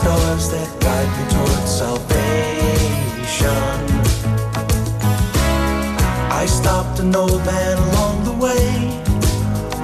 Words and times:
Stars 0.00 0.48
that 0.50 0.68
guide 0.80 1.10
me 1.18 1.24
towards 1.36 1.70
salvation. 1.82 3.70
I 6.42 6.44
stopped 6.46 7.00
an 7.00 7.14
old 7.14 7.44
man 7.44 7.76
along 7.88 8.24
the 8.24 8.32
way 8.32 9.00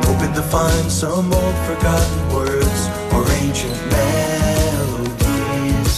hoping 0.06 0.33
to 0.33 0.42
find 0.42 0.91
some 0.91 1.31
old 1.33 1.56
forgotten 1.69 2.28
words 2.33 2.89
or 3.14 3.23
ancient 3.45 3.78
melodies. 3.92 5.95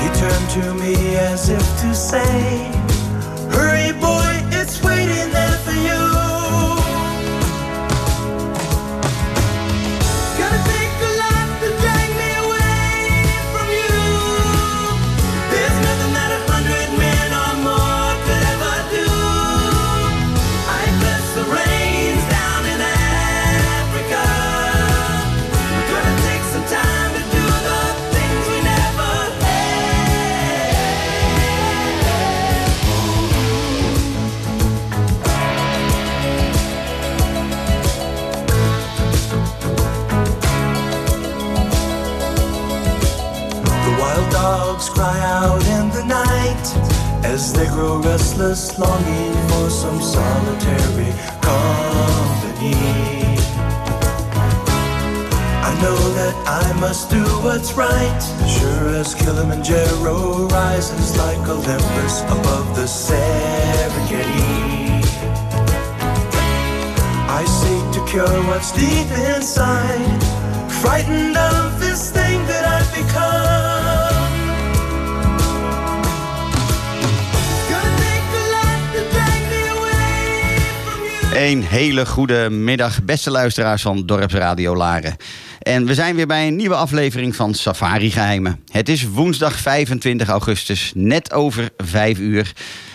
He 0.00 0.06
turned 0.22 0.48
to 0.58 0.64
me 0.82 0.94
as 1.30 1.42
if 1.50 1.66
to 1.82 1.90
say, 1.94 2.81
must 56.92 57.08
do 57.08 57.24
what's 57.42 57.72
right, 57.72 58.22
sure 58.46 58.88
as 59.00 59.14
Kilimanjaro 59.14 60.46
rises 60.48 61.16
like 61.16 61.38
Olympus 61.48 62.20
above 62.20 62.76
the 62.76 62.86
Serengeti. 62.86 64.42
I 67.40 67.44
seek 67.60 67.84
to 67.94 68.00
cure 68.10 68.42
what's 68.44 68.72
deep 68.72 69.10
inside, 69.34 70.22
frightened 70.82 71.38
of 71.38 71.80
this 71.80 72.10
thing 72.10 72.46
that 72.46 72.64
I've 72.76 72.92
become. 72.94 74.12
Een 81.34 81.62
hele 81.62 82.06
goede 82.06 82.50
middag, 82.50 83.04
beste 83.04 83.30
luisteraars 83.30 83.82
van 83.82 84.06
Dorpsradio 84.06 84.76
Laren. 84.76 85.16
En 85.62 85.86
we 85.86 85.94
zijn 85.94 86.16
weer 86.16 86.26
bij 86.26 86.46
een 86.46 86.56
nieuwe 86.56 86.74
aflevering 86.74 87.36
van 87.36 87.54
Safari 87.54 88.10
Geheimen. 88.10 88.60
Het 88.70 88.88
is 88.88 89.08
woensdag 89.08 89.56
25 89.56 90.28
augustus, 90.28 90.92
net 90.94 91.32
over 91.32 91.70
5 91.76 92.18
uur. 92.18 92.52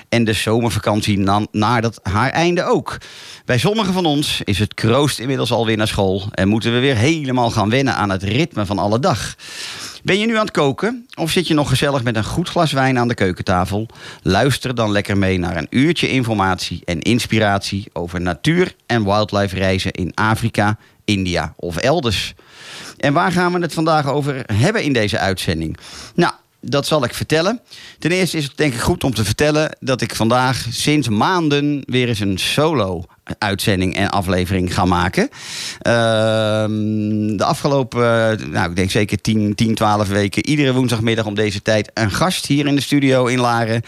En 0.09 0.23
de 0.23 0.33
zomervakantie 0.33 1.17
na- 1.17 1.45
nadert 1.51 1.99
haar 2.03 2.29
einde 2.29 2.63
ook. 2.63 2.97
Bij 3.45 3.57
sommigen 3.57 3.93
van 3.93 4.05
ons 4.05 4.41
is 4.43 4.59
het 4.59 4.73
kroost 4.73 5.19
inmiddels 5.19 5.51
alweer 5.51 5.77
naar 5.77 5.87
school... 5.87 6.23
en 6.31 6.47
moeten 6.47 6.73
we 6.73 6.79
weer 6.79 6.95
helemaal 6.95 7.51
gaan 7.51 7.69
wennen 7.69 7.95
aan 7.95 8.09
het 8.09 8.23
ritme 8.23 8.65
van 8.65 8.79
alle 8.79 8.99
dag. 8.99 9.35
Ben 10.03 10.19
je 10.19 10.25
nu 10.25 10.33
aan 10.35 10.45
het 10.45 10.51
koken 10.51 11.07
of 11.15 11.31
zit 11.31 11.47
je 11.47 11.53
nog 11.53 11.69
gezellig 11.69 12.03
met 12.03 12.15
een 12.15 12.23
goed 12.23 12.49
glas 12.49 12.71
wijn 12.71 12.97
aan 12.97 13.07
de 13.07 13.13
keukentafel? 13.13 13.87
Luister 14.21 14.75
dan 14.75 14.91
lekker 14.91 15.17
mee 15.17 15.37
naar 15.37 15.57
een 15.57 15.67
uurtje 15.69 16.09
informatie 16.09 16.81
en 16.85 17.01
inspiratie 17.01 17.89
over 17.93 18.21
natuur 18.21 18.75
en 18.85 19.03
wildlife 19.03 19.55
reizen 19.55 19.91
in 19.91 20.11
Afrika, 20.13 20.77
India 21.07 21.53
of 21.55 21.77
elders. 21.77 22.33
En 22.97 23.13
waar 23.13 23.31
gaan 23.31 23.53
we 23.53 23.59
het 23.59 23.73
vandaag 23.73 24.07
over 24.07 24.43
hebben 24.53 24.83
in 24.83 24.93
deze 24.93 25.19
uitzending? 25.19 25.77
Nou, 26.15 26.33
dat 26.61 26.87
zal 26.87 27.03
ik 27.03 27.13
vertellen. 27.13 27.61
Ten 27.99 28.11
eerste 28.11 28.37
is 28.37 28.43
het 28.43 28.57
denk 28.57 28.73
ik 28.73 28.79
goed 28.79 29.03
om 29.03 29.13
te 29.13 29.25
vertellen 29.25 29.77
dat 29.79 30.01
ik 30.01 30.15
vandaag 30.15 30.65
sinds 30.69 31.09
maanden 31.09 31.83
weer 31.85 32.07
eens 32.07 32.19
een 32.19 32.37
solo 32.37 33.05
uitzending 33.37 33.95
en 33.95 34.09
aflevering 34.09 34.73
ga 34.73 34.85
maken. 34.85 35.29
Ehm, 35.81 37.37
de 37.37 37.43
afgelopen, 37.43 38.01
eh, 38.01 38.47
nou 38.47 38.69
ik 38.69 38.75
denk 38.75 38.91
zeker 38.91 39.21
10, 39.21 39.55
10, 39.55 39.75
12 39.75 40.07
weken, 40.07 40.47
iedere 40.47 40.73
woensdagmiddag 40.73 41.25
om 41.25 41.35
deze 41.35 41.61
tijd 41.61 41.91
een 41.93 42.11
gast 42.11 42.45
hier 42.45 42.67
in 42.67 42.75
de 42.75 42.81
studio 42.81 43.25
in 43.25 43.39
Laren. 43.39 43.81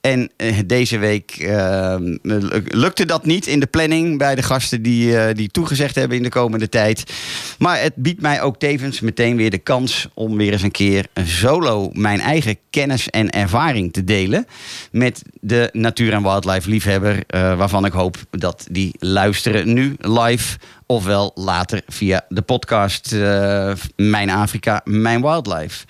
En 0.00 0.30
eh, 0.36 0.58
deze 0.66 0.98
week 0.98 1.30
ehm, 1.30 2.16
lukte 2.64 3.04
dat 3.04 3.24
niet 3.24 3.46
in 3.46 3.60
de 3.60 3.66
planning 3.66 4.18
bij 4.18 4.34
de 4.34 4.42
gasten 4.42 4.82
die, 4.82 5.18
eh, 5.18 5.34
die 5.34 5.48
toegezegd 5.48 5.94
hebben 5.94 6.16
in 6.16 6.22
de 6.22 6.28
komende 6.28 6.68
tijd. 6.68 7.12
Maar 7.58 7.80
het 7.80 7.94
biedt 7.94 8.20
mij 8.20 8.42
ook 8.42 8.58
tevens 8.58 9.00
meteen 9.00 9.36
weer 9.36 9.50
de 9.50 9.58
kans 9.58 10.08
om 10.14 10.36
weer 10.36 10.52
eens 10.52 10.62
een 10.62 10.70
keer 10.70 11.06
solo 11.24 11.90
mijn 11.92 12.20
eigen 12.20 12.56
kennis 12.70 13.10
en 13.10 13.30
ervaring 13.30 13.92
te 13.92 14.04
delen 14.04 14.46
met 14.90 15.22
de 15.40 15.68
natuur- 15.72 16.12
en 16.12 16.22
wildlife 16.22 16.68
liefhebber, 16.68 17.22
waarvan 17.28 17.84
ik 17.84 17.92
hoop 17.92 18.16
dat 18.30 18.66
die 18.70 18.79
luisteren 18.98 19.72
nu 19.72 19.96
live 19.98 20.58
ofwel 20.86 21.32
later 21.34 21.82
via 21.86 22.24
de 22.28 22.42
podcast 22.42 23.12
eh, 23.12 23.72
Mijn 23.96 24.30
Afrika, 24.30 24.80
Mijn 24.84 25.22
Wildlife. 25.22 25.86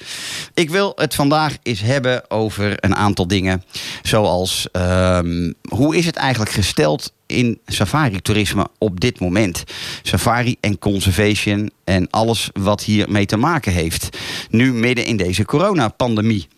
Ik 0.55 0.71
wil 0.71 0.93
het 0.97 1.15
vandaag 1.15 1.57
eens 1.63 1.81
hebben 1.81 2.31
over 2.31 2.85
een 2.85 2.97
aantal 2.97 3.27
dingen, 3.27 3.65
zoals 4.03 4.69
ehm, 4.73 5.53
hoe 5.69 5.97
is 5.97 6.07
het 6.07 6.17
eigenlijk 6.17 6.51
gesteld 6.51 7.13
in 7.27 7.61
safari-toerisme 7.67 8.69
op 8.79 9.01
dit 9.01 9.21
moment. 9.21 9.65
Safari 10.03 10.57
en 10.61 10.79
conservation 10.79 11.71
en 11.85 12.11
alles 12.11 12.51
wat 12.53 12.83
hiermee 12.83 13.27
te 13.27 13.37
maken 13.37 13.73
heeft. 13.73 14.19
Nu 14.51 14.73
midden 14.73 15.05
in 15.05 15.17
deze 15.17 15.45
coronapandemie. 15.45 16.49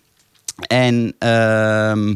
En 0.66 1.14
ehm, 1.18 2.14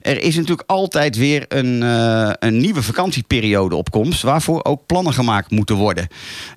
er 0.00 0.22
is 0.22 0.36
natuurlijk 0.36 0.70
altijd 0.70 1.16
weer 1.16 1.44
een, 1.48 1.82
eh, 1.82 2.30
een 2.38 2.58
nieuwe 2.58 2.82
vakantieperiode 2.82 3.76
op 3.76 3.90
komst, 3.90 4.22
waarvoor 4.22 4.64
ook 4.64 4.86
plannen 4.86 5.12
gemaakt 5.12 5.50
moeten 5.50 5.76
worden. 5.76 6.08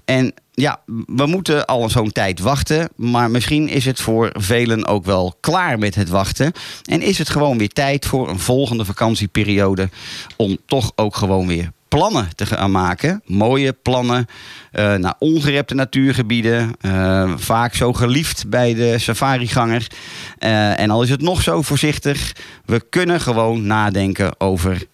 En 0.05 0.33
ja, 0.53 0.81
we 1.05 1.25
moeten 1.25 1.65
al 1.65 1.89
zo'n 1.89 2.11
tijd 2.11 2.39
wachten. 2.39 2.89
Maar 2.95 3.31
misschien 3.31 3.69
is 3.69 3.85
het 3.85 4.01
voor 4.01 4.29
velen 4.33 4.85
ook 4.85 5.05
wel 5.05 5.35
klaar 5.39 5.79
met 5.79 5.95
het 5.95 6.09
wachten. 6.09 6.51
En 6.83 7.01
is 7.01 7.17
het 7.17 7.29
gewoon 7.29 7.57
weer 7.57 7.69
tijd 7.69 8.05
voor 8.05 8.29
een 8.29 8.39
volgende 8.39 8.85
vakantieperiode. 8.85 9.89
Om 10.35 10.57
toch 10.65 10.91
ook 10.95 11.15
gewoon 11.15 11.47
weer 11.47 11.71
plannen 11.93 12.29
te 12.35 12.45
gaan 12.45 12.71
maken. 12.71 13.21
Mooie 13.25 13.73
plannen 13.73 14.25
eh, 14.71 14.95
naar 14.95 15.15
ongerepte 15.19 15.73
natuurgebieden. 15.73 16.71
eh, 16.81 17.33
vaak 17.35 17.75
zo 17.75 17.93
geliefd 17.93 18.49
bij 18.49 18.73
de 18.73 18.99
safariganger. 18.99 19.87
Eh, 20.37 20.79
en 20.79 20.89
al 20.89 21.03
is 21.03 21.09
het 21.09 21.21
nog 21.21 21.41
zo 21.41 21.61
voorzichtig, 21.61 22.35
we 22.65 22.85
kunnen 22.89 23.21
gewoon 23.21 23.65
nadenken 23.65 24.39
over 24.39 24.85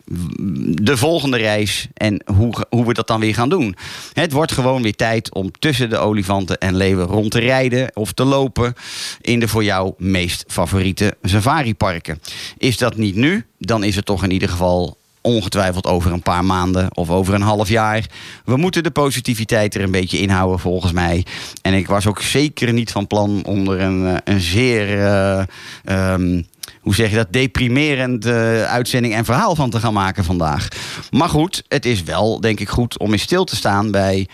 de 0.82 0.98
volgende 0.98 1.38
reis 1.38 1.88
en 1.94 2.22
hoe, 2.36 2.66
hoe 2.70 2.86
we 2.86 2.94
dat 2.94 3.08
dan 3.08 3.20
weer 3.20 3.34
gaan 3.34 3.50
doen. 3.50 3.76
Het 4.14 4.32
wordt 4.32 4.52
gewoon 4.52 4.82
weer 4.82 4.96
tijd 4.96 5.34
om 5.34 5.52
tussen 5.60 5.90
de 5.90 5.98
olifanten 5.98 6.58
en 6.58 6.76
leeuwen 6.76 7.06
rond 7.06 7.32
te 7.32 7.40
rijden 7.40 7.92
of 7.94 8.12
te 8.12 8.24
lopen 8.24 8.74
in 9.22 9.40
de 9.40 9.48
voor 9.48 9.64
jou 9.64 9.94
meest 9.98 10.44
favoriete 10.48 11.18
safariparken. 11.22 12.22
Is 12.58 12.78
dat 12.78 12.98
niet 12.98 13.16
nu, 13.16 13.46
dan 13.58 13.84
is 13.84 13.96
het 13.96 14.06
toch 14.06 14.24
in 14.24 14.32
ieder 14.32 14.50
geval 14.50 14.99
ongetwijfeld 15.30 15.88
over 15.88 16.12
een 16.12 16.22
paar 16.22 16.46
maanden 16.46 16.96
of 16.96 17.10
over 17.10 17.34
een 17.34 17.42
half 17.42 17.70
jaar. 17.70 18.06
We 18.46 18.58
moeten 18.58 18.84
de 18.84 18.92
positiviteit 18.92 19.76
er 19.76 19.82
een 19.82 19.92
beetje 19.92 20.20
inhouden 20.20 20.60
volgens 20.60 20.92
mij. 20.92 21.26
En 21.62 21.74
ik 21.74 21.88
was 21.88 22.08
ook 22.08 22.22
zeker 22.22 22.74
niet 22.74 22.92
van 22.92 23.08
plan 23.08 23.44
om 23.46 23.70
er 23.70 23.80
een, 23.80 24.08
eh, 24.08 24.16
een 24.24 24.42
zeer... 24.42 25.00
eh, 25.00 25.44
ehm, 25.84 26.42
hoe 26.82 26.96
zeg 26.96 27.10
je 27.10 27.16
dat, 27.16 27.34
deprimerend 27.34 28.26
eh, 28.26 28.64
uitzending 28.64 29.14
en 29.14 29.26
verhaal 29.26 29.56
van 29.56 29.70
te 29.70 29.80
gaan 29.80 29.94
maken 29.94 30.24
vandaag. 30.24 30.68
Maar 31.12 31.30
goed, 31.30 31.64
het 31.68 31.86
is 31.86 32.04
wel, 32.04 32.42
denk 32.42 32.60
ik, 32.60 32.70
goed 32.70 33.00
om 33.00 33.12
eens 33.12 33.22
stil 33.22 33.44
te 33.44 33.56
staan 33.56 33.92
bij 33.92 34.28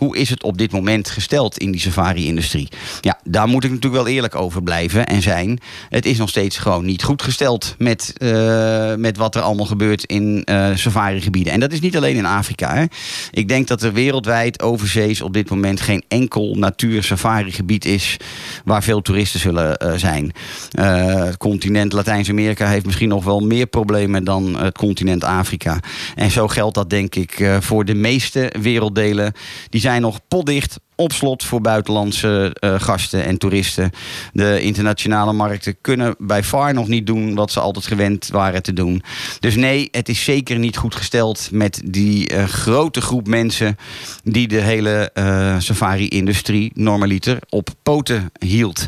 hoe 0.00 0.16
is 0.16 0.30
het 0.30 0.42
op 0.42 0.58
dit 0.58 0.72
moment 0.72 1.10
gesteld 1.10 1.58
in 1.58 1.70
die 1.70 1.80
safari-industrie. 1.80 2.68
Ja, 3.00 3.20
daar 3.24 3.48
moet 3.48 3.64
ik 3.64 3.70
natuurlijk 3.70 4.02
wel 4.02 4.12
eerlijk 4.12 4.34
over 4.34 4.62
blijven 4.62 5.06
en 5.06 5.22
zijn. 5.22 5.58
Het 5.88 6.06
is 6.06 6.18
nog 6.18 6.28
steeds 6.28 6.58
gewoon 6.58 6.84
niet 6.84 7.02
goed 7.02 7.22
gesteld 7.22 7.74
met, 7.78 8.12
eh, 8.16 8.94
met 8.94 9.16
wat 9.16 9.34
er 9.34 9.42
allemaal 9.42 9.66
gebeurt 9.66 10.04
in 10.04 10.44
eh 10.44 10.68
safari-gebieden. 10.74 11.52
En 11.52 11.60
dat 11.60 11.72
is 11.72 11.80
niet 11.80 11.96
alleen 11.96 12.16
in 12.16 12.26
Afrika. 12.26 12.74
Hè. 12.74 12.84
Ik 13.30 13.48
denk 13.48 13.66
dat 13.66 13.82
er 13.82 13.92
wereldwijd 13.92 14.62
overzees 14.62 15.20
op 15.22 15.32
dit 15.32 15.50
moment 15.50 15.80
geen 15.80 16.04
enkel 16.08 16.54
natuur-safari-gebied 16.54 17.84
is 17.84 18.16
waar 18.64 18.82
veel 18.82 19.02
toeristen 19.02 19.40
zullen 19.40 19.98
zijn. 20.00 20.32
Het 20.70 21.36
continent 21.80 22.06
Latijns-Amerika 22.06 22.68
heeft 22.68 22.86
misschien 22.86 23.08
nog 23.08 23.24
wel 23.24 23.40
meer 23.40 23.66
problemen 23.66 24.24
dan 24.24 24.56
het 24.58 24.76
continent 24.76 25.24
Afrika. 25.24 25.80
En 26.14 26.30
zo 26.30 26.48
geldt 26.48 26.74
dat 26.74 26.90
denk 26.90 27.14
ik 27.14 27.40
eh, 27.40 27.56
voor 27.60 27.84
de 27.84 27.94
meeste 27.94 28.52
werelddelen. 28.60 29.32
Die 29.68 29.80
zijn 29.80 30.02
nog 30.02 30.20
potdicht 30.28 30.80
op 31.00 31.12
slot 31.12 31.44
voor 31.44 31.60
buitenlandse 31.60 32.56
eh, 32.60 32.80
gasten 32.80 33.24
en 33.24 33.38
toeristen. 33.38 33.90
De 34.32 34.60
internationale 34.60 35.32
markten 35.32 35.76
kunnen 35.80 36.14
bij 36.18 36.44
far 36.44 36.74
nog 36.74 36.88
niet 36.88 37.06
doen 37.06 37.34
wat 37.34 37.52
ze 37.52 37.60
altijd 37.60 37.86
gewend 37.86 38.28
waren 38.28 38.62
te 38.62 38.72
doen. 38.72 39.02
Dus 39.38 39.56
nee, 39.56 39.88
het 39.90 40.08
is 40.08 40.24
zeker 40.24 40.58
niet 40.58 40.76
goed 40.76 40.94
gesteld 40.94 41.48
met 41.52 41.82
die 41.84 42.28
eh, 42.28 42.44
grote 42.44 43.00
groep 43.00 43.26
mensen 43.26 43.76
die 44.22 44.48
de 44.48 44.60
hele 44.60 45.10
eh, 45.12 45.58
safari-industrie 45.58 46.72
normaliter 46.74 47.38
op 47.48 47.68
poten 47.82 48.32
hield. 48.38 48.86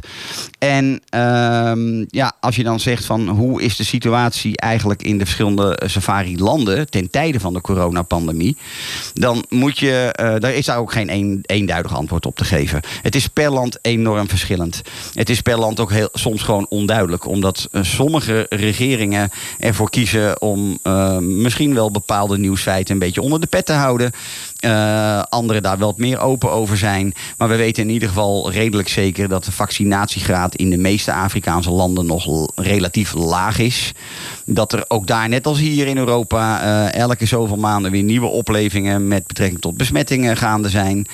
En 0.58 1.00
ehm, 1.08 2.04
ja, 2.08 2.32
als 2.40 2.56
je 2.56 2.62
dan 2.62 2.80
zegt 2.80 3.04
van 3.04 3.28
hoe 3.28 3.62
is 3.62 3.76
de 3.76 3.84
situatie 3.84 4.56
eigenlijk 4.56 5.02
in 5.02 5.18
de 5.18 5.24
verschillende 5.24 5.80
safari-landen 5.86 6.90
ten 6.90 7.10
tijde 7.10 7.40
van 7.40 7.52
de 7.52 7.60
coronapandemie, 7.60 8.56
dan 9.14 9.44
moet 9.48 9.78
je, 9.78 10.10
daar 10.40 10.54
is 10.54 10.66
daar 10.66 10.78
ook 10.78 10.92
geen 10.92 11.10
een, 11.10 11.38
eenduidig 11.42 11.90
antwoord 11.90 12.01
op 12.10 12.36
te 12.36 12.44
geven. 12.44 12.80
Het 13.02 13.14
is 13.14 13.26
per 13.26 13.50
land 13.50 13.78
enorm 13.82 14.28
verschillend. 14.28 14.82
Het 15.14 15.30
is 15.30 15.40
per 15.40 15.58
land 15.58 15.80
ook 15.80 15.90
heel, 15.90 16.08
soms 16.12 16.42
gewoon 16.42 16.66
onduidelijk, 16.68 17.26
omdat 17.26 17.68
eh, 17.72 17.82
sommige 17.82 18.46
regeringen 18.48 19.30
ervoor 19.58 19.90
kiezen 19.90 20.40
om 20.40 20.78
eh, 20.82 21.18
misschien 21.18 21.74
wel 21.74 21.90
bepaalde 21.90 22.38
nieuwsfeiten 22.38 22.92
een 22.94 23.00
beetje 23.00 23.22
onder 23.22 23.40
de 23.40 23.46
pet 23.46 23.66
te 23.66 23.72
houden. 23.72 24.12
Eh 24.62 25.22
anderen 25.28 25.62
daar 25.62 25.78
wel 25.78 25.94
meer 25.96 26.20
open 26.20 26.50
over 26.50 26.76
zijn. 26.76 27.14
Maar 27.36 27.48
we 27.48 27.56
weten 27.56 27.82
in 27.82 27.90
ieder 27.90 28.08
geval 28.08 28.50
redelijk 28.50 28.88
zeker 28.88 29.28
dat 29.28 29.44
de 29.44 29.52
vaccinatiegraad 29.52 30.54
in 30.54 30.70
de 30.70 30.76
meeste 30.76 31.12
Afrikaanse 31.12 31.70
landen 31.70 32.06
nog 32.06 32.46
relatief 32.54 33.14
laag 33.14 33.58
is. 33.58 33.92
Dat 34.44 34.72
er 34.72 34.84
ook 34.88 35.06
daar, 35.06 35.28
net 35.28 35.46
als 35.46 35.58
hier 35.58 35.86
in 35.86 35.96
Europa, 35.96 36.60
eh, 36.62 37.00
elke 37.00 37.26
zoveel 37.26 37.56
maanden 37.56 37.90
weer 37.90 38.02
nieuwe 38.02 38.26
oplevingen 38.26 39.08
met 39.08 39.26
betrekking 39.26 39.60
tot 39.60 39.76
besmettingen 39.76 40.36
gaande 40.36 40.68
zijn. 40.68 41.06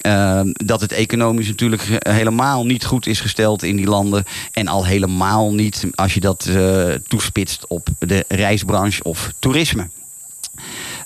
Eh, 0.00 0.40
dat 0.44 0.80
het 0.80 0.92
economisch 0.92 1.48
natuurlijk 1.48 1.98
helemaal 1.98 2.66
niet 2.66 2.84
goed 2.84 3.06
is 3.06 3.20
gesteld 3.20 3.62
in 3.62 3.76
die 3.76 3.88
landen. 3.88 4.24
En 4.52 4.68
al 4.68 4.86
helemaal 4.86 5.54
niet 5.54 5.86
als 5.94 6.14
je 6.14 6.20
dat 6.20 6.46
eh, 6.46 6.88
toespitst 7.08 7.64
op 7.68 7.88
de 7.98 8.24
reisbranche 8.28 9.02
of 9.02 9.32
toerisme. 9.38 9.88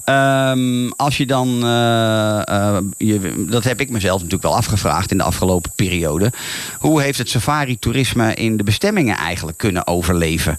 Ehm, 0.09 0.89
als 0.97 1.17
je 1.17 1.27
dan, 1.27 1.65
eh, 1.65 2.49
eh, 2.49 3.23
dat 3.49 3.65
heb 3.65 3.81
ik 3.81 3.91
mezelf 3.91 4.17
natuurlijk 4.17 4.43
wel 4.43 4.57
afgevraagd 4.57 5.11
in 5.11 5.19
de 5.19 5.25
afgelopen 5.25 5.73
periode. 5.75 6.33
Hoe 6.79 7.03
heeft 7.03 7.19
het 7.19 7.29
safari-toerisme 7.29 8.35
in 8.35 8.57
de 8.57 8.63
bestemmingen 8.63 9.17
eigenlijk 9.17 9.59
kunnen 9.59 9.87
overleven? 9.87 10.57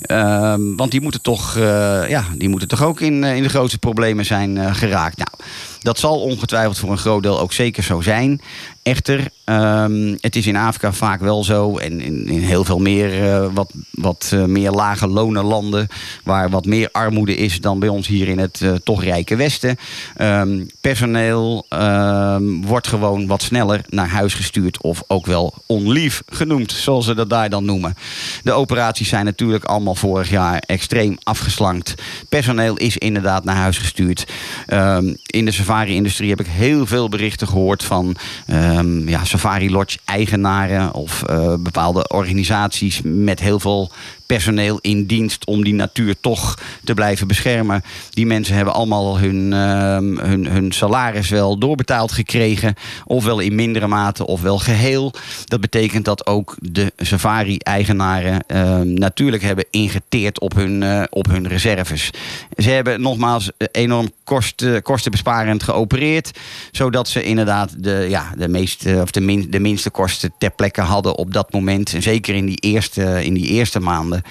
Ehm, 0.00 0.60
want 0.76 0.90
die 0.90 1.00
moeten 1.00 1.22
toch, 1.22 1.56
eh, 1.56 2.08
ja, 2.08 2.24
die 2.36 2.48
moeten 2.48 2.68
toch 2.68 2.82
ook 2.82 3.00
in, 3.00 3.24
in 3.24 3.42
de 3.42 3.48
grootste 3.48 3.78
problemen 3.78 4.24
zijn 4.24 4.74
geraakt. 4.74 5.16
Nou, 5.16 5.30
dat 5.80 5.98
zal 5.98 6.20
ongetwijfeld 6.20 6.78
voor 6.78 6.90
een 6.90 6.98
groot 6.98 7.22
deel 7.22 7.40
ook 7.40 7.52
zeker 7.52 7.82
zo 7.82 8.00
zijn. 8.00 8.40
Echter, 8.82 9.28
ehm, 9.44 10.16
het 10.20 10.36
is 10.36 10.46
in 10.46 10.56
Afrika 10.56 10.92
vaak 10.92 11.20
wel 11.20 11.44
zo, 11.44 11.78
en 11.78 12.00
in, 12.00 12.26
in 12.26 12.42
heel 12.42 12.64
veel 12.64 12.78
meer, 12.78 13.22
eh, 13.22 13.46
wat, 13.52 13.72
wat 13.90 14.30
eh, 14.32 14.44
meer 14.44 14.70
lage 14.70 15.06
lonen 15.06 15.44
landen, 15.44 15.88
waar 16.24 16.50
wat 16.50 16.64
meer 16.64 16.88
armoede 16.92 17.36
is 17.36 17.60
dan 17.60 17.78
bij 17.78 17.88
ons 17.88 18.06
hier 18.06 18.28
in 18.28 18.38
het 18.38 18.60
eh, 18.62 18.72
toch 18.84 19.04
rijke 19.04 19.36
Westen. 19.36 19.76
Ehm, 20.16 20.64
personeel 20.80 21.66
ehm, 21.68 22.60
wordt 22.60 22.86
gewoon 22.86 23.26
wat 23.26 23.42
sneller 23.42 23.84
naar 23.88 24.08
huis 24.08 24.34
gestuurd, 24.34 24.82
of 24.82 25.02
ook 25.06 25.26
wel 25.26 25.54
onlief 25.66 26.22
genoemd, 26.28 26.72
zoals 26.72 27.04
ze 27.04 27.14
dat 27.14 27.30
daar 27.30 27.50
dan 27.50 27.64
noemen. 27.64 27.94
De 28.42 28.52
operaties 28.52 29.08
zijn 29.08 29.24
natuurlijk 29.24 29.64
allemaal 29.64 29.94
vorig 29.94 30.30
jaar 30.30 30.62
extreem 30.66 31.18
afgeslankt. 31.22 31.94
Personeel 32.28 32.76
is 32.76 32.96
inderdaad 32.96 33.44
naar 33.44 33.56
huis 33.56 33.78
gestuurd. 33.78 34.26
In 35.26 35.44
de 35.44 35.52
safari-industrie 35.70 36.30
heb 36.30 36.40
ik 36.40 36.46
heel 36.46 36.86
veel 36.86 37.08
berichten 37.08 37.48
gehoord 37.48 37.84
van 37.84 38.16
ehm, 38.46 39.08
ja, 39.08 39.24
Safari 39.24 39.70
Lodge 39.70 39.98
eigenaren 40.04 40.94
of 40.94 41.22
eh, 41.22 41.54
bepaalde 41.58 42.08
organisaties 42.08 43.00
met 43.04 43.40
heel 43.40 43.60
veel 43.60 43.90
personeel 44.26 44.78
in 44.80 45.06
dienst 45.06 45.46
om 45.46 45.64
die 45.64 45.74
natuur 45.74 46.20
toch 46.20 46.58
te 46.84 46.94
blijven 46.94 47.26
beschermen. 47.26 47.82
Die 48.10 48.26
mensen 48.26 48.54
hebben 48.54 48.74
allemaal 48.74 49.18
hun, 49.18 49.52
ehm, 49.52 50.28
hun, 50.28 50.46
hun 50.46 50.72
salaris 50.72 51.28
wel 51.28 51.58
doorbetaald 51.58 52.12
gekregen. 52.12 52.74
Ofwel 53.04 53.38
in 53.38 53.54
mindere 53.54 53.86
mate, 53.86 54.26
ofwel 54.26 54.58
geheel. 54.58 55.12
Dat 55.44 55.60
betekent 55.60 56.04
dat 56.04 56.26
ook 56.26 56.56
de 56.60 56.92
safari-eigenaren 56.96 58.44
ehm, 58.46 58.94
natuurlijk 58.94 59.42
hebben 59.42 59.66
ingeteerd 59.70 60.40
op 60.40 60.54
hun, 60.54 60.82
eh, 60.82 61.02
op 61.10 61.26
hun 61.26 61.48
reserves. 61.48 62.10
Ze 62.56 62.70
hebben 62.70 63.00
nogmaals 63.00 63.50
eh, 63.56 63.68
enorm 63.72 64.10
eh, 64.30 64.76
kostenbesparend 64.82 65.62
geopereerd. 65.62 66.38
Zodat 66.70 67.08
ze 67.08 67.22
inderdaad 67.22 67.82
de, 67.82 68.06
ja, 68.08 68.32
de, 68.36 68.48
meeste, 68.48 68.98
of 69.02 69.10
de, 69.10 69.20
min, 69.20 69.46
de 69.50 69.60
minste 69.60 69.90
kosten 69.90 70.32
ter 70.38 70.50
plekke 70.50 70.80
hadden 70.80 71.16
op 71.16 71.32
dat 71.32 71.52
moment. 71.52 71.94
En 71.94 72.02
zeker 72.02 72.34
in 72.34 72.46
die 72.46 72.56
eerste, 72.56 73.24
in 73.24 73.34
die 73.34 73.46
eerste 73.46 73.80
maanden. 73.80 74.22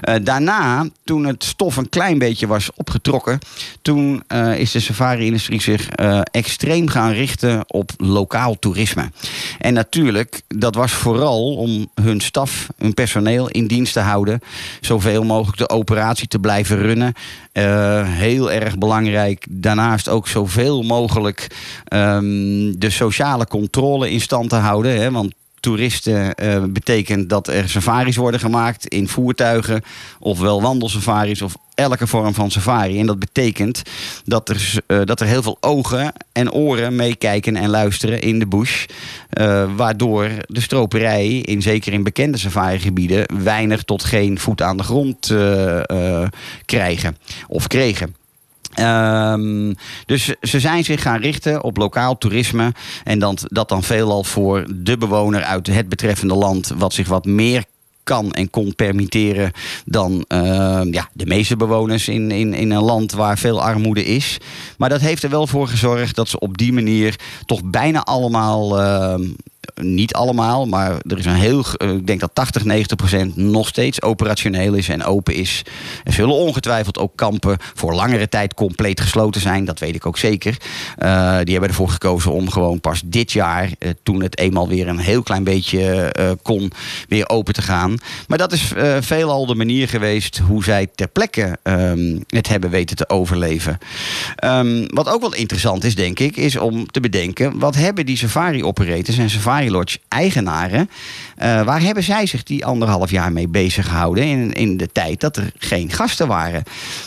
Eh, 0.00 0.14
daarna, 0.22 0.86
toen 1.04 1.24
het 1.24 1.44
stof 1.44 1.76
een 1.76 1.88
klein 1.88 2.18
beetje 2.18 2.46
was 2.46 2.70
opgetrokken, 2.74 3.38
toen 3.82 4.22
eh, 4.26 4.58
is 4.58 4.70
de 4.70 4.80
safari-industrie 4.80 5.60
zich 5.60 5.88
eh, 5.88 6.20
extreem 6.30 6.88
gaan 6.88 7.12
richten 7.12 7.64
op 7.66 7.90
lokaal 7.96 8.58
toerisme. 8.58 9.10
En 9.58 9.74
natuurlijk, 9.74 10.42
dat 10.48 10.74
was 10.74 10.92
vooral 10.92 11.54
om 11.56 11.88
hun 11.94 12.20
staf, 12.20 12.66
hun 12.76 12.94
personeel 12.94 13.48
in 13.48 13.66
dienst 13.66 13.92
te 13.92 14.00
houden, 14.00 14.40
zoveel 14.80 15.24
mogelijk 15.24 15.58
de 15.58 15.68
operatie 15.68 16.28
te 16.28 16.38
blijven 16.38 16.76
runnen. 16.78 17.14
Eh, 17.58 18.02
heel 18.04 18.52
erg 18.52 18.78
belangrijk. 18.78 19.46
Daarnaast 19.50 20.08
ook 20.08 20.28
zoveel 20.28 20.82
mogelijk 20.82 21.46
ehm, 21.84 22.72
de 22.78 22.90
sociale 22.90 23.46
controle 23.46 24.10
in 24.10 24.20
stand 24.20 24.48
te 24.48 24.56
houden. 24.56 25.00
Hè, 25.00 25.10
want 25.10 25.34
toeristen 25.60 26.34
eh, 26.34 26.62
betekent 26.68 27.30
dat 27.30 27.48
er 27.48 27.68
safaris 27.68 28.16
worden 28.16 28.40
gemaakt 28.40 28.86
in 28.86 29.08
voertuigen, 29.08 29.82
ofwel 30.18 30.62
wandelsafaris 30.62 31.42
of 31.42 31.54
elke 31.74 32.06
vorm 32.06 32.34
van 32.34 32.50
safari. 32.50 33.00
En 33.00 33.06
dat 33.06 33.18
betekent 33.18 33.82
dat 34.24 34.48
er, 34.48 34.72
eh, 34.86 35.00
dat 35.04 35.20
er 35.20 35.26
heel 35.26 35.42
veel 35.42 35.56
ogen 35.60 36.12
en 36.32 36.52
oren 36.52 36.96
meekijken 36.96 37.56
en 37.56 37.68
luisteren 37.68 38.20
in 38.20 38.38
de 38.38 38.46
bush. 38.46 38.86
eh, 39.28 39.76
waardoor 39.76 40.30
de 40.46 40.60
stroperij, 40.60 41.28
in, 41.28 41.62
zeker 41.62 41.92
in 41.92 42.02
bekende 42.02 42.38
safarigebieden, 42.38 43.42
weinig 43.42 43.82
tot 43.82 44.04
geen 44.04 44.38
voet 44.38 44.62
aan 44.62 44.76
de 44.76 44.82
grond 44.82 45.34
krijgen 46.64 47.16
of 47.48 47.66
kregen. 47.66 48.14
Ehm, 48.78 49.74
dus 50.06 50.34
ze 50.42 50.60
zijn 50.60 50.84
zich 50.84 51.02
gaan 51.02 51.20
richten 51.20 51.62
op 51.62 51.76
lokaal 51.76 52.18
toerisme. 52.18 52.72
En 53.04 53.18
dat, 53.18 53.44
dat 53.46 53.68
dan 53.68 53.82
veelal 53.82 54.24
voor 54.24 54.66
de 54.74 54.96
bewoner 54.98 55.42
uit 55.42 55.66
het 55.66 55.88
betreffende 55.88 56.34
land, 56.34 56.72
wat 56.76 56.92
zich 56.92 57.08
wat 57.08 57.24
meer 57.24 57.64
kan 58.02 58.32
en 58.32 58.50
kon 58.50 58.74
permitteren 58.74 59.52
dan 59.84 60.24
ehm, 60.28 60.92
ja, 60.92 61.08
de 61.12 61.26
meeste 61.26 61.56
bewoners 61.56 62.08
in, 62.08 62.30
in, 62.30 62.54
in 62.54 62.70
een 62.70 62.82
land 62.82 63.12
waar 63.12 63.38
veel 63.38 63.62
armoede 63.62 64.04
is. 64.04 64.38
Maar 64.78 64.88
dat 64.88 65.00
heeft 65.00 65.22
er 65.22 65.30
wel 65.30 65.46
voor 65.46 65.68
gezorgd 65.68 66.16
dat 66.16 66.28
ze 66.28 66.38
op 66.38 66.58
die 66.58 66.72
manier 66.72 67.16
toch 67.46 67.60
bijna 67.64 68.02
allemaal. 68.02 68.80
ehm, 68.80 69.22
niet 69.80 70.14
allemaal, 70.14 70.66
maar 70.66 70.90
er 70.90 71.18
is 71.18 71.24
een 71.24 71.34
heel, 71.34 71.64
eh, 71.76 71.90
ik 71.90 72.06
denk 72.06 72.20
dat 72.20 72.30
80, 72.32 72.64
90 72.64 72.96
procent 72.96 73.36
nog 73.36 73.68
steeds 73.68 74.02
operationeel 74.02 74.74
is 74.74 74.88
en 74.88 75.04
open 75.04 75.34
is. 75.34 75.62
Er 76.04 76.12
zullen 76.12 76.34
ongetwijfeld 76.34 76.98
ook 76.98 77.12
kampen 77.14 77.56
voor 77.74 77.94
langere 77.94 78.28
tijd 78.28 78.54
compleet 78.54 79.00
gesloten 79.00 79.40
zijn, 79.40 79.64
dat 79.64 79.78
weet 79.78 79.94
ik 79.94 80.06
ook 80.06 80.18
zeker. 80.18 80.56
Eh, 80.96 81.36
die 81.42 81.52
hebben 81.52 81.68
ervoor 81.68 81.88
gekozen 81.88 82.32
om 82.32 82.50
gewoon 82.50 82.80
pas 82.80 83.02
dit 83.04 83.32
jaar, 83.32 83.70
eh, 83.78 83.90
toen 84.02 84.22
het 84.22 84.38
eenmaal 84.38 84.68
weer 84.68 84.88
een 84.88 84.98
heel 84.98 85.22
klein 85.22 85.44
beetje 85.44 86.36
kon, 86.42 86.72
weer 87.08 87.28
open 87.28 87.54
te 87.54 87.62
gaan. 87.62 87.96
Maar 88.26 88.38
dat 88.38 88.52
is 88.52 88.72
veelal 89.00 89.46
de 89.46 89.54
manier 89.54 89.88
geweest 89.88 90.38
hoe 90.38 90.64
zij 90.64 90.86
ter 90.94 91.08
plekke 91.08 91.58
ehm, 91.62 92.18
het 92.26 92.48
hebben 92.48 92.70
weten 92.70 92.96
te 92.96 93.08
overleven. 93.08 93.78
Ehm, 94.36 94.84
wat 94.86 95.08
ook 95.08 95.20
wel 95.20 95.34
interessant 95.34 95.84
is, 95.84 95.94
denk 95.94 96.18
ik, 96.18 96.36
is 96.36 96.56
om 96.56 96.86
te 96.86 97.00
bedenken... 97.00 97.58
wat 97.58 97.74
hebben 97.74 98.06
die 98.06 98.16
safari-operators 98.16 99.18
en 99.18 99.30
safari-lodge-eigenaren... 99.68 100.90
eh, 101.36 101.62
waar 101.62 101.80
hebben 101.80 102.02
zij 102.02 102.26
zich 102.26 102.42
die 102.42 102.66
anderhalf 102.66 103.10
jaar 103.10 103.32
mee 103.32 103.48
bezig 103.48 103.86
gehouden... 103.86 104.24
in, 104.24 104.52
in 104.52 104.76
de 104.76 104.88
tijd 104.92 105.20
dat 105.20 105.36
er 105.36 105.52
geen 105.58 105.90
gasten 105.90 106.28
waren? 106.28 106.62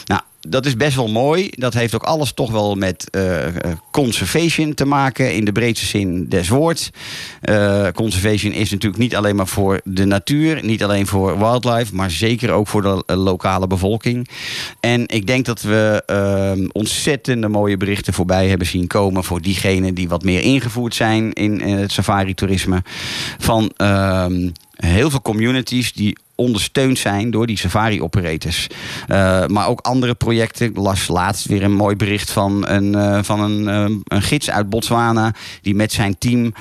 Nou, 0.05 0.21
dat 0.47 0.65
is 0.65 0.75
best 0.75 0.95
wel 0.95 1.07
mooi. 1.07 1.49
Dat 1.49 1.73
heeft 1.73 1.95
ook 1.95 2.03
alles 2.03 2.33
toch 2.33 2.51
wel 2.51 2.75
met 2.75 3.09
eh, 3.09 3.47
conservation 3.91 4.73
te 4.73 4.85
maken 4.85 5.33
in 5.33 5.45
de 5.45 5.51
breedste 5.51 5.85
zin 5.85 6.25
des 6.29 6.49
woords. 6.49 6.89
Eh, 7.41 7.87
conservation 7.93 8.51
is 8.53 8.71
natuurlijk 8.71 9.01
niet 9.01 9.15
alleen 9.15 9.35
maar 9.35 9.47
voor 9.47 9.81
de 9.83 10.05
natuur, 10.05 10.65
niet 10.65 10.83
alleen 10.83 11.07
voor 11.07 11.37
wildlife, 11.37 11.95
maar 11.95 12.11
zeker 12.11 12.51
ook 12.51 12.67
voor 12.67 12.81
de 12.81 13.15
lokale 13.15 13.67
bevolking. 13.67 14.29
En 14.79 15.07
ik 15.07 15.27
denk 15.27 15.45
dat 15.45 15.61
we 15.61 16.69
ontzettende 16.71 17.47
mooie 17.47 17.77
berichten 17.77 18.13
voorbij 18.13 18.47
hebben 18.47 18.67
zien 18.67 18.87
komen 18.87 19.23
voor 19.23 19.41
diegenen 19.41 19.93
die 19.93 20.09
wat 20.09 20.23
meer 20.23 20.41
ingevoerd 20.41 20.95
zijn 20.95 21.33
in, 21.33 21.61
eh, 21.61 21.75
het 21.75 21.91
safari-toerisme. 21.91 22.83
Van 23.37 23.71
heel 24.75 25.09
veel 25.09 25.21
communities 25.21 25.93
die 25.93 26.17
ondersteund 26.41 26.97
zijn 26.97 27.31
door 27.31 27.47
die 27.47 27.57
safari-operators. 27.57 28.67
Eh, 29.07 29.45
maar 29.45 29.67
ook 29.67 29.79
andere 29.79 30.13
projecten. 30.13 30.67
Ik 30.67 30.77
las 30.77 31.07
laatst 31.07 31.45
weer 31.45 31.63
een 31.63 31.73
mooi 31.73 31.95
bericht 31.95 32.31
van 32.31 32.67
een, 32.67 32.95
eh, 32.95 33.19
van 33.21 33.39
een, 33.39 33.67
eh, 33.67 33.95
een 34.03 34.21
gids 34.21 34.49
uit 34.49 34.69
Botswana... 34.69 35.33
die 35.61 35.75
met 35.75 35.91
zijn 35.91 36.17
team 36.17 36.53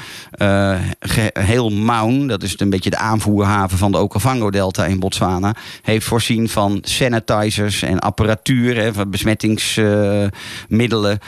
heel 1.33 1.71
Maun... 1.71 2.27
dat 2.27 2.43
is 2.43 2.55
een 2.57 2.71
beetje 2.71 2.91
de 2.91 2.97
aanvoerhaven 2.97 3.79
van 3.79 3.93
de 3.93 3.99
Okavango-delta 3.99 4.87
in 4.87 4.99
Botswana... 4.99 5.55
heeft 5.83 6.07
voorzien 6.07 6.49
van 6.49 6.79
sanitizers 6.83 7.83
en 7.83 7.99
apparatuur... 7.99 8.77
Hè, 8.77 8.93
van 8.93 9.11
besmettingsmiddelen, 9.11 11.19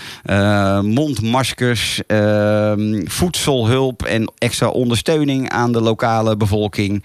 mondmaskers... 0.83 2.01
voedselhulp 3.05 4.03
en 4.03 4.33
extra 4.39 4.69
ondersteuning 4.69 5.51
aan 5.51 5.73
de 5.73 5.81
lokale 5.81 6.37
bevolking... 6.37 7.05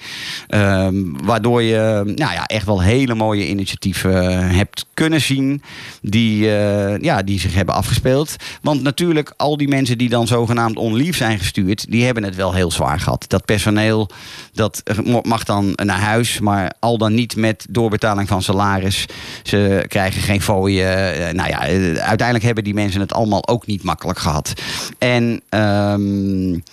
waardoor 1.37 1.61
je 1.61 2.01
nou 2.05 2.33
ja, 2.33 2.45
echt 2.45 2.65
wel 2.65 2.81
hele 2.81 3.15
mooie 3.15 3.47
initiatieven 3.47 4.31
eh, 4.31 4.55
hebt 4.57 4.85
kunnen 4.93 5.21
zien. 5.21 5.61
Die, 6.01 6.55
eh, 6.57 7.01
ja, 7.01 7.23
die 7.23 7.39
zich 7.39 7.53
hebben 7.53 7.75
afgespeeld. 7.75 8.35
Want 8.61 8.81
natuurlijk, 8.81 9.33
al 9.37 9.57
die 9.57 9.67
mensen 9.67 9.97
die 9.97 10.09
dan 10.09 10.27
zogenaamd 10.27 10.77
on 10.77 10.95
leave 10.95 11.13
zijn 11.17 11.39
gestuurd. 11.39 11.85
die 11.91 12.05
hebben 12.05 12.23
het 12.23 12.35
wel 12.35 12.53
heel 12.53 12.71
zwaar 12.71 12.99
gehad. 12.99 13.25
Dat 13.27 13.45
personeel 13.45 14.09
dat 14.53 14.83
mag 15.23 15.43
dan 15.43 15.71
naar 15.75 15.99
huis. 15.99 16.39
maar 16.39 16.73
al 16.79 16.97
dan 16.97 17.13
niet 17.13 17.35
met 17.35 17.65
doorbetaling 17.69 18.27
van 18.27 18.41
salaris. 18.41 19.05
Ze 19.43 19.85
krijgen 19.87 20.21
geen 20.21 20.41
fooien. 20.41 21.13
Eh, 21.27 21.33
nou 21.33 21.49
ja, 21.49 21.59
uiteindelijk 22.01 22.43
hebben 22.45 22.63
die 22.63 22.73
mensen 22.73 23.01
het 23.01 23.13
allemaal 23.13 23.47
ook 23.47 23.65
niet 23.65 23.83
makkelijk 23.83 24.19
gehad. 24.19 24.53
En. 24.97 25.41
dan- 25.49 26.63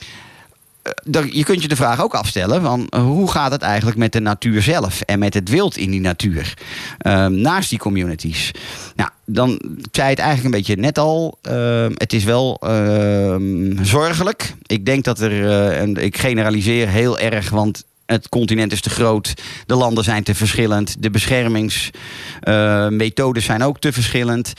je 1.31 1.45
kunt 1.45 1.63
je 1.63 1.69
de 1.69 1.77
vraag 1.77 2.03
ook 2.03 2.15
afstellen: 2.15 2.63
van, 2.63 2.87
eh, 2.89 3.03
hoe 3.03 3.31
gaat 3.31 3.51
het 3.51 3.63
eigenlijk 3.63 3.97
met 3.97 4.13
de 4.13 4.21
natuur 4.21 4.63
zelf 4.63 5.01
en 5.01 5.19
met 5.19 5.35
het 5.35 5.49
wild 5.49 5.77
in 5.77 5.91
die 5.91 6.01
natuur? 6.01 6.55
Ehm, 6.99 7.41
naast 7.41 7.71
die 7.71 7.79
communities. 7.79 8.51
Nou, 8.97 9.11
dan 9.27 9.61
zei 9.93 10.09
het 10.09 10.19
eigenlijk 10.19 10.45
een 10.45 10.61
beetje 10.61 10.77
net 10.77 10.99
al. 10.99 11.39
ehm, 11.43 11.93
het 11.95 12.13
is 12.13 12.25
wel 12.25 12.59
ehm, 12.61 13.85
zorgelijk. 13.85 14.55
Ik 14.67 14.87
denk 14.87 15.05
dat 15.05 15.21
er, 15.21 15.51
eh, 15.51 15.81
en 15.81 15.97
ik 15.97 16.17
generaliseer 16.17 16.89
heel 16.89 17.19
erg, 17.19 17.51
want. 17.51 17.85
Het 18.05 18.29
continent 18.29 18.73
is 18.73 18.81
te 18.81 18.91
groot, 18.91 19.35
de 19.67 19.75
landen 19.75 20.05
zijn 20.05 20.23
te 20.23 20.35
verschillend, 20.35 21.03
de 21.03 21.11
beschermingsmethodes 21.11 23.45
zijn 23.45 23.63
ook 23.63 23.79
te 23.79 23.93
verschillend. 23.93 24.53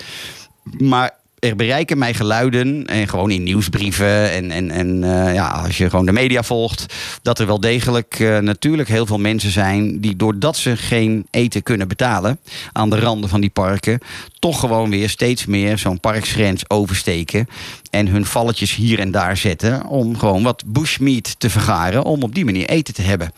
Maar 0.78 1.12
er 1.50 1.56
bereiken 1.56 1.98
mij 1.98 2.14
geluiden, 2.14 2.86
en 2.86 3.08
gewoon 3.08 3.32
in 3.32 3.44
nieuwsbrieven 3.44 4.32
en, 4.32 4.52
en, 4.52 4.72
en 4.72 5.04
eh, 5.04 5.34
ja, 5.34 5.48
als 5.48 5.78
je 5.78 5.90
gewoon 5.90 6.06
de 6.06 6.12
media 6.12 6.44
volgt, 6.44 6.94
dat 7.22 7.40
er 7.40 7.46
wel 7.46 7.60
degelijk 7.60 8.20
eh, 8.20 8.38
natuurlijk 8.38 8.90
heel 8.90 9.06
veel 9.06 9.20
mensen 9.20 9.52
zijn 9.52 10.00
die 10.00 10.16
doordat 10.16 10.58
ze 10.58 10.78
geen 10.78 11.28
eten 11.32 11.64
kunnen 11.64 11.88
betalen 11.88 12.40
aan 12.72 12.90
de 12.90 13.00
randen 13.00 13.30
van 13.30 13.42
die 13.42 13.50
parken, 13.50 14.00
toch 14.40 14.60
gewoon 14.60 14.90
weer 14.90 15.10
steeds 15.10 15.46
meer 15.46 15.78
zo'n 15.78 16.00
parksgrens 16.00 16.70
oversteken 16.70 17.48
en 17.96 18.08
hun 18.08 18.26
valletjes 18.26 18.76
hier 18.76 19.00
en 19.00 19.12
daar 19.12 19.38
zetten 19.38 19.88
om 19.88 20.18
gewoon 20.18 20.44
wat 20.44 20.64
bushmeat 20.66 21.40
te 21.40 21.50
vergaren 21.50 22.04
om 22.04 22.24
op 22.24 22.36
die 22.36 22.46
manier 22.46 22.70
eten 22.70 22.94
te 22.94 23.02
hebben. 23.02 23.32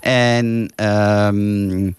En 0.00 0.72
ehm, 0.76 1.90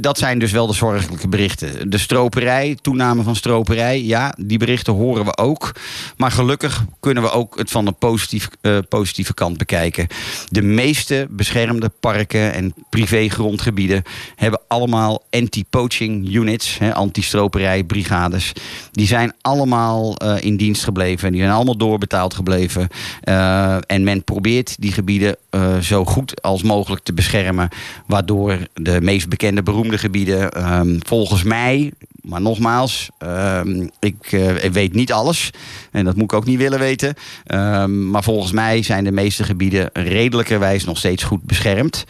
dat 0.00 0.18
zijn 0.18 0.38
dus 0.38 0.52
wel 0.52 0.66
de 0.66 0.72
zorgelijke 0.72 1.28
berichten. 1.28 1.90
De 1.90 1.98
stroperij, 1.98 2.78
toename 2.80 3.22
van 3.22 3.36
stroperij, 3.36 4.02
ja, 4.02 4.34
die 4.38 4.58
berichten 4.58 4.92
horen 4.92 5.24
we 5.24 5.36
ook. 5.36 5.72
Maar 6.16 6.30
gelukkig 6.30 6.84
kunnen 7.00 7.22
we 7.22 7.30
ook 7.30 7.58
het 7.58 7.70
van 7.70 7.84
de 7.84 7.92
positief, 7.92 8.48
eh, 8.60 8.78
positieve 8.88 9.34
kant 9.34 9.58
bekijken. 9.58 10.06
De 10.48 10.62
meeste 10.62 11.26
beschermde 11.30 11.88
parken 12.00 12.54
en 12.54 12.74
privégrondgebieden 12.90 14.02
hebben 14.34 14.60
allemaal 14.68 15.22
anti-poaching 15.30 16.34
units, 16.34 16.78
hè, 16.78 16.94
anti-stroperijbrigades. 16.94 18.52
Die 18.92 19.06
zijn 19.06 19.32
allemaal 19.40 20.16
eh, 20.16 20.36
in 20.40 20.56
dienst 20.56 20.84
gebleven. 20.84 21.34
Allemaal 21.54 21.76
doorbetaald 21.76 22.34
gebleven. 22.34 22.88
Eh, 23.20 23.76
en 23.86 24.04
men 24.04 24.24
probeert 24.24 24.76
die 24.78 24.92
gebieden 24.92 25.36
eh, 25.50 25.78
zo 25.78 26.04
goed 26.04 26.42
als 26.42 26.62
mogelijk 26.62 27.02
te 27.02 27.12
beschermen. 27.12 27.68
Waardoor 28.06 28.58
de 28.74 29.00
meest 29.00 29.28
bekende 29.28 29.62
beroemde 29.62 29.98
gebieden 29.98 30.52
ehm, 30.52 30.98
volgens 31.02 31.42
mij... 31.42 31.92
Maar 32.24 32.40
nogmaals, 32.40 33.08
ehm, 33.18 33.86
ik, 33.98 34.16
eh, 34.30 34.64
ik 34.64 34.72
weet 34.72 34.94
niet 34.94 35.12
alles. 35.12 35.50
En 35.90 36.04
dat 36.04 36.14
moet 36.14 36.24
ik 36.24 36.32
ook 36.32 36.44
niet 36.44 36.58
willen 36.58 36.78
weten. 36.78 37.14
Ehm, 37.46 38.10
maar 38.10 38.22
volgens 38.22 38.52
mij 38.52 38.82
zijn 38.82 39.04
de 39.04 39.12
meeste 39.12 39.44
gebieden 39.44 39.90
redelijkerwijs 39.92 40.84
nog 40.84 40.98
steeds 40.98 41.22
goed 41.22 41.42
beschermd. 41.42 42.04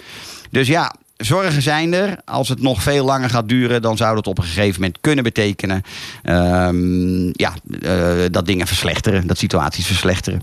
Dus 0.51 0.69
ja, 0.69 0.95
zorgen 1.16 1.62
zijn 1.62 1.94
er. 1.94 2.18
Als 2.25 2.49
het 2.49 2.62
nog 2.62 2.83
veel 2.83 3.04
langer 3.04 3.30
gaat 3.30 3.49
duren, 3.49 3.83
dan 3.83 3.97
zou 3.97 4.14
dat 4.14 4.26
op 4.26 4.38
een 4.38 4.44
gegeven 4.44 4.80
moment 4.80 4.99
kunnen 5.00 5.25
betekenen 5.25 5.83
ehm, 6.23 7.26
ja, 7.26 7.52
eh, 7.83 8.30
dat 8.30 8.47
dingen 8.47 8.66
verslechteren, 8.66 9.26
dat 9.26 9.38
situaties 9.38 9.87
verslechteren. 9.87 10.42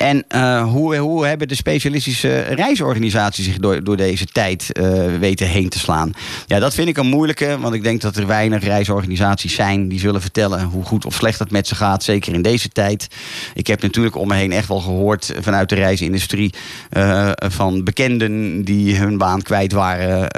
En 0.00 0.24
eh, 0.28 0.62
hoe, 0.62 0.96
hoe 0.96 1.26
hebben 1.26 1.48
de 1.48 1.54
specialistische 1.54 2.40
reisorganisaties 2.40 3.44
zich 3.44 3.58
door, 3.58 3.84
door 3.84 3.96
deze 3.96 4.26
tijd 4.26 4.72
eh, 4.72 4.84
weten 5.18 5.46
heen 5.46 5.68
te 5.68 5.78
slaan? 5.78 6.12
Ja, 6.46 6.58
dat 6.58 6.74
vind 6.74 6.88
ik 6.88 6.96
een 6.96 7.06
moeilijke, 7.06 7.58
want 7.58 7.74
ik 7.74 7.82
denk 7.82 8.00
dat 8.00 8.16
er 8.16 8.26
weinig 8.26 8.64
reisorganisaties 8.64 9.54
zijn 9.54 9.88
die 9.88 9.98
zullen 9.98 10.20
vertellen 10.20 10.64
hoe 10.64 10.84
goed 10.84 11.04
of 11.04 11.14
slecht 11.14 11.38
het 11.38 11.50
met 11.50 11.68
ze 11.68 11.74
gaat, 11.74 12.02
zeker 12.02 12.34
in 12.34 12.42
deze 12.42 12.68
tijd. 12.68 13.06
Ik 13.54 13.66
heb 13.66 13.82
natuurlijk 13.82 14.16
om 14.16 14.28
me 14.28 14.34
heen 14.34 14.52
echt 14.52 14.68
wel 14.68 14.80
gehoord 14.80 15.32
vanuit 15.40 15.68
de 15.68 15.74
reisindustrie 15.74 16.54
eh, 16.90 17.30
van 17.34 17.84
bekenden 17.84 18.64
die 18.64 18.96
hun 18.96 19.18
baan 19.18 19.42
kwijt 19.42 19.72
waren 19.72 20.28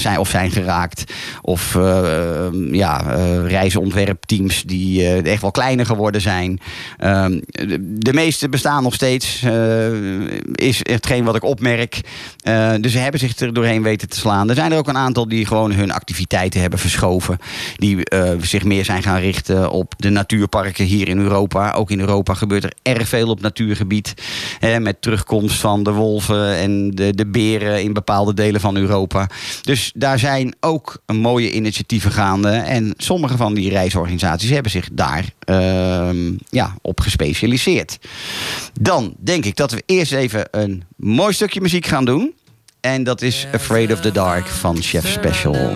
zijn, 0.00 0.18
of 0.18 0.28
zijn 0.28 0.50
geraakt. 0.50 1.12
Of 1.42 1.78
ja, 2.70 2.96
reisontwerpteams 3.46 4.62
die 4.62 5.06
echt 5.22 5.40
wel 5.40 5.50
kleiner 5.50 5.86
geworden 5.86 6.20
zijn. 6.20 6.60
Ehm, 6.98 7.40
de, 7.46 7.98
de 7.98 8.12
meeste 8.12 8.48
bestaan 8.48 8.82
nog 8.82 8.93
steeds, 8.94 9.42
eh, 9.42 9.92
is 10.52 10.80
hetgeen 10.82 11.24
wat 11.24 11.36
ik 11.36 11.44
opmerk. 11.44 12.00
Eh, 12.42 12.72
dus 12.80 12.92
ze 12.92 12.98
hebben 12.98 13.20
zich 13.20 13.36
er 13.36 13.52
doorheen 13.52 13.82
weten 13.82 14.08
te 14.08 14.18
slaan. 14.18 14.48
Er 14.48 14.54
zijn 14.54 14.72
er 14.72 14.78
ook 14.78 14.88
een 14.88 14.96
aantal 14.96 15.28
die 15.28 15.46
gewoon 15.46 15.72
hun 15.72 15.92
activiteiten 15.92 16.60
hebben 16.60 16.78
verschoven. 16.78 17.38
Die 17.76 18.04
eh, 18.04 18.30
zich 18.40 18.64
meer 18.64 18.84
zijn 18.84 19.02
gaan 19.02 19.20
richten 19.20 19.70
op 19.70 19.94
de 19.96 20.08
natuurparken 20.08 20.84
hier 20.84 21.08
in 21.08 21.18
Europa. 21.18 21.72
Ook 21.72 21.90
in 21.90 22.00
Europa 22.00 22.34
gebeurt 22.34 22.64
er 22.64 22.72
erg 22.82 23.08
veel 23.08 23.28
op 23.28 23.40
natuurgebied. 23.40 24.14
Hè, 24.58 24.80
met 24.80 25.02
terugkomst 25.02 25.60
van 25.60 25.82
de 25.82 25.92
wolven 25.92 26.56
en 26.56 26.90
de, 26.90 27.14
de 27.14 27.26
beren 27.26 27.82
in 27.82 27.92
bepaalde 27.92 28.34
delen 28.34 28.60
van 28.60 28.76
Europa. 28.76 29.28
Dus 29.62 29.92
daar 29.94 30.18
zijn 30.18 30.54
ook 30.60 31.02
mooie 31.06 31.52
initiatieven 31.52 32.12
gaande. 32.12 32.48
En 32.48 32.94
sommige 32.96 33.36
van 33.36 33.54
die 33.54 33.70
reisorganisaties 33.70 34.50
hebben 34.50 34.70
zich 34.70 34.88
daar 34.92 35.24
ehm, 35.38 36.32
ja, 36.48 36.74
op 36.82 37.00
gespecialiseerd. 37.00 37.98
Dan 38.84 39.14
denk 39.18 39.44
ik 39.44 39.56
dat 39.56 39.70
we 39.70 39.82
eerst 39.86 40.12
even 40.12 40.48
een 40.50 40.84
mooi 40.96 41.32
stukje 41.32 41.60
muziek 41.60 41.86
gaan 41.86 42.04
doen. 42.04 42.34
En 42.80 43.04
dat 43.04 43.22
is 43.22 43.46
Afraid 43.52 43.92
of 43.92 44.00
the 44.00 44.12
Dark 44.12 44.46
van 44.46 44.82
Chef 44.82 45.08
Special. 45.08 45.74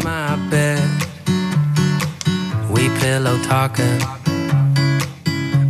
We 2.73 2.91
pillow 3.00 3.43
talking. 3.43 4.03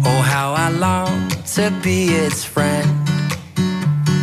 Oh, 0.03 0.21
how 0.21 0.57
I 0.57 0.79
long 0.79 1.29
to 1.55 1.63
be 1.83 2.27
its 2.27 2.45
friend. 2.45 2.87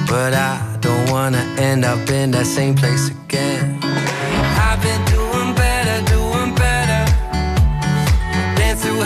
But 0.06 0.34
I 0.34 0.78
don't 0.80 1.10
wanna 1.10 1.44
end 1.58 1.86
up 1.86 2.10
in 2.10 2.32
that 2.32 2.48
same 2.48 2.74
place 2.74 3.12
again. 3.24 3.78
I've 4.58 4.82
been 4.82 5.04
doing 5.16 5.54
better, 5.54 6.04
doing 6.14 6.54
better. 6.54 7.14
Been 8.56 8.78
through 8.78 9.06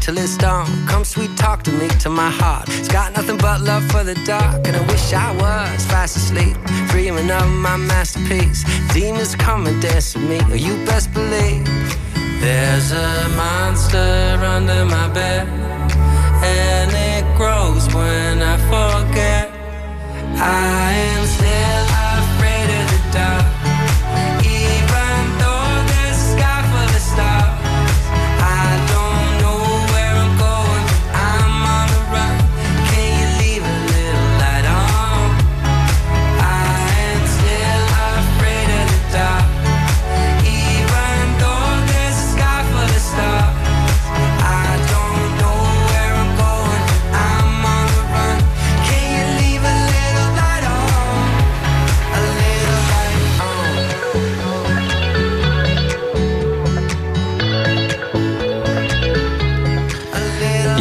till 0.00 0.18
it's 0.18 0.36
dawn. 0.36 0.66
Come 0.86 1.04
sweet 1.04 1.36
talk 1.36 1.62
to 1.64 1.72
me 1.72 1.88
to 2.04 2.08
my 2.10 2.30
heart. 2.30 2.68
It's 2.68 2.88
got 2.88 3.12
nothing 3.16 3.38
but 3.38 3.60
love 3.60 3.84
for 3.90 4.04
the 4.04 4.14
dark, 4.24 4.66
and 4.66 4.76
I 4.76 4.80
wish 4.86 5.12
I 5.12 5.30
was 5.32 5.86
fast 5.86 6.16
asleep, 6.16 6.56
dreaming 6.88 7.30
of 7.30 7.48
my 7.48 7.76
masterpiece. 7.76 8.64
Demons 8.92 9.34
come 9.34 9.66
and 9.66 9.80
dance 9.80 10.14
with 10.14 10.28
me. 10.28 10.38
Oh, 10.50 10.54
you 10.54 10.74
best 10.86 11.12
believe. 11.12 11.64
There's 12.40 12.92
a 12.92 13.28
monster 13.36 14.38
under 14.54 14.84
my 14.84 15.08
bed, 15.08 15.48
and 16.42 16.90
it 16.92 17.24
grows 17.36 17.92
when 17.94 18.42
I 18.42 18.56
forget. 18.72 19.50
I 20.40 20.92
am 21.14 21.26
still 21.26 21.87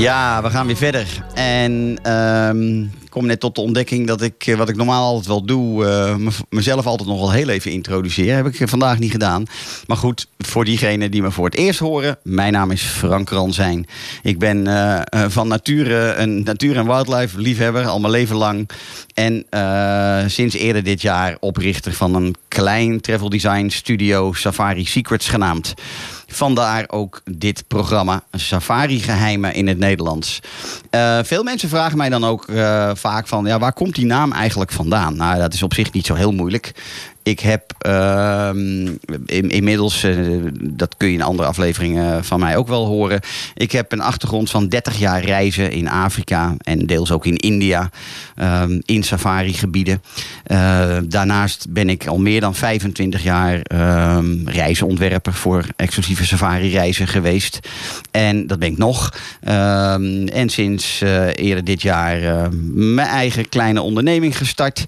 Ja, 0.07 0.41
we 0.43 0.49
gaan 0.49 0.65
weer 0.67 0.77
verder. 0.77 1.23
En 1.33 1.99
ehm, 2.03 2.81
ik 2.81 3.09
kom 3.09 3.25
net 3.25 3.39
tot 3.39 3.55
de 3.55 3.61
ontdekking 3.61 4.07
dat 4.07 4.21
ik, 4.21 4.47
eh, 4.47 4.55
wat 4.55 4.69
ik 4.69 4.75
normaal 4.75 5.03
altijd 5.03 5.27
wel 5.27 5.45
doe, 5.45 5.85
eh, 5.85 6.15
me- 6.15 6.31
mezelf 6.49 6.85
altijd 6.85 7.09
nog 7.09 7.19
wel 7.19 7.31
heel 7.31 7.49
even 7.49 7.71
introduceer. 7.71 8.35
Heb 8.35 8.45
ik 8.47 8.69
vandaag 8.69 8.99
niet 8.99 9.11
gedaan. 9.11 9.43
Maar 9.87 9.97
goed, 9.97 10.27
voor 10.37 10.65
diegenen 10.65 11.11
die 11.11 11.21
me 11.21 11.31
voor 11.31 11.45
het 11.45 11.55
eerst 11.55 11.79
horen, 11.79 12.17
mijn 12.23 12.53
naam 12.53 12.71
is 12.71 12.81
Frank 12.81 13.29
Ranzijn. 13.29 13.85
Ik 14.23 14.39
ben 14.39 14.67
eh, 14.67 15.01
van 15.27 15.47
nature 15.47 16.13
een 16.13 16.43
natuur- 16.43 16.77
en 16.77 16.85
wildlife 16.85 17.39
liefhebber, 17.39 17.85
al 17.85 17.99
mijn 17.99 18.11
leven 18.13 18.35
lang. 18.35 18.69
En 19.13 19.45
sinds 20.29 20.55
eerder 20.55 20.83
dit 20.83 21.01
jaar 21.01 21.37
oprichter 21.39 21.93
van 21.93 22.15
een 22.15 22.35
klein 22.47 23.01
travel 23.01 23.29
design 23.29 23.69
studio, 23.69 24.33
Safari 24.33 24.85
Secrets 24.85 25.29
genaamd. 25.29 25.73
Vandaar 26.27 26.85
ook 26.87 27.21
dit 27.31 27.63
programma, 27.67 28.23
Safari 28.31 28.99
Geheimen 28.99 29.53
in 29.53 29.67
het 29.67 29.77
Nederlands. 29.77 30.39
Eh, 30.89 31.19
veel 31.23 31.43
mensen 31.43 31.69
vragen 31.69 31.97
mij 31.97 32.09
dan 32.09 32.25
ook 32.25 32.47
eh, 32.47 32.91
vaak 32.93 33.27
van, 33.27 33.45
ja, 33.45 33.59
waar 33.59 33.73
komt 33.73 33.95
die 33.95 34.05
naam 34.05 34.31
eigenlijk 34.31 34.71
vandaan? 34.71 35.15
Nou, 35.15 35.39
dat 35.39 35.53
is 35.53 35.63
op 35.63 35.73
zich 35.73 35.91
niet 35.91 36.05
zo 36.05 36.13
heel 36.13 36.31
moeilijk. 36.31 36.73
Ik 37.27 37.39
heb 37.39 37.73
ehm, 37.77 38.87
in, 39.25 39.49
inmiddels, 39.49 40.03
eh, 40.03 40.15
dat 40.53 40.97
kun 40.97 41.07
je 41.07 41.13
in 41.13 41.21
andere 41.21 41.47
afleveringen 41.47 42.25
van 42.25 42.39
mij 42.39 42.57
ook 42.57 42.67
wel 42.67 42.85
horen. 42.85 43.19
Ik 43.55 43.71
heb 43.71 43.91
een 43.91 44.01
achtergrond 44.01 44.49
van 44.49 44.67
30 44.67 44.97
jaar 44.97 45.23
reizen 45.23 45.71
in 45.71 45.89
Afrika 45.89 46.55
en 46.57 46.85
deels 46.85 47.11
ook 47.11 47.25
in 47.25 47.35
India, 47.35 47.89
ehm, 48.35 48.79
in 48.85 49.03
safari-gebieden. 49.03 50.01
Eh, 50.43 50.97
daarnaast 51.03 51.65
ben 51.69 51.89
ik 51.89 52.07
al 52.07 52.17
meer 52.17 52.41
dan 52.41 52.55
25 52.55 53.23
jaar 53.23 53.61
ehm, 53.61 54.47
reisontwerper 54.47 55.33
voor 55.33 55.65
exclusieve 55.75 56.25
safari-reizen 56.25 57.07
geweest. 57.07 57.59
En 58.11 58.47
dat 58.47 58.59
ben 58.59 58.71
ik 58.71 58.77
nog. 58.77 59.13
En 59.41 60.49
sinds 60.49 61.01
eh, 61.01 61.27
eerder 61.35 61.63
dit 61.63 61.81
jaar 61.81 62.49
mijn 62.73 63.07
eigen 63.07 63.49
kleine 63.49 63.81
onderneming 63.81 64.37
gestart. 64.37 64.85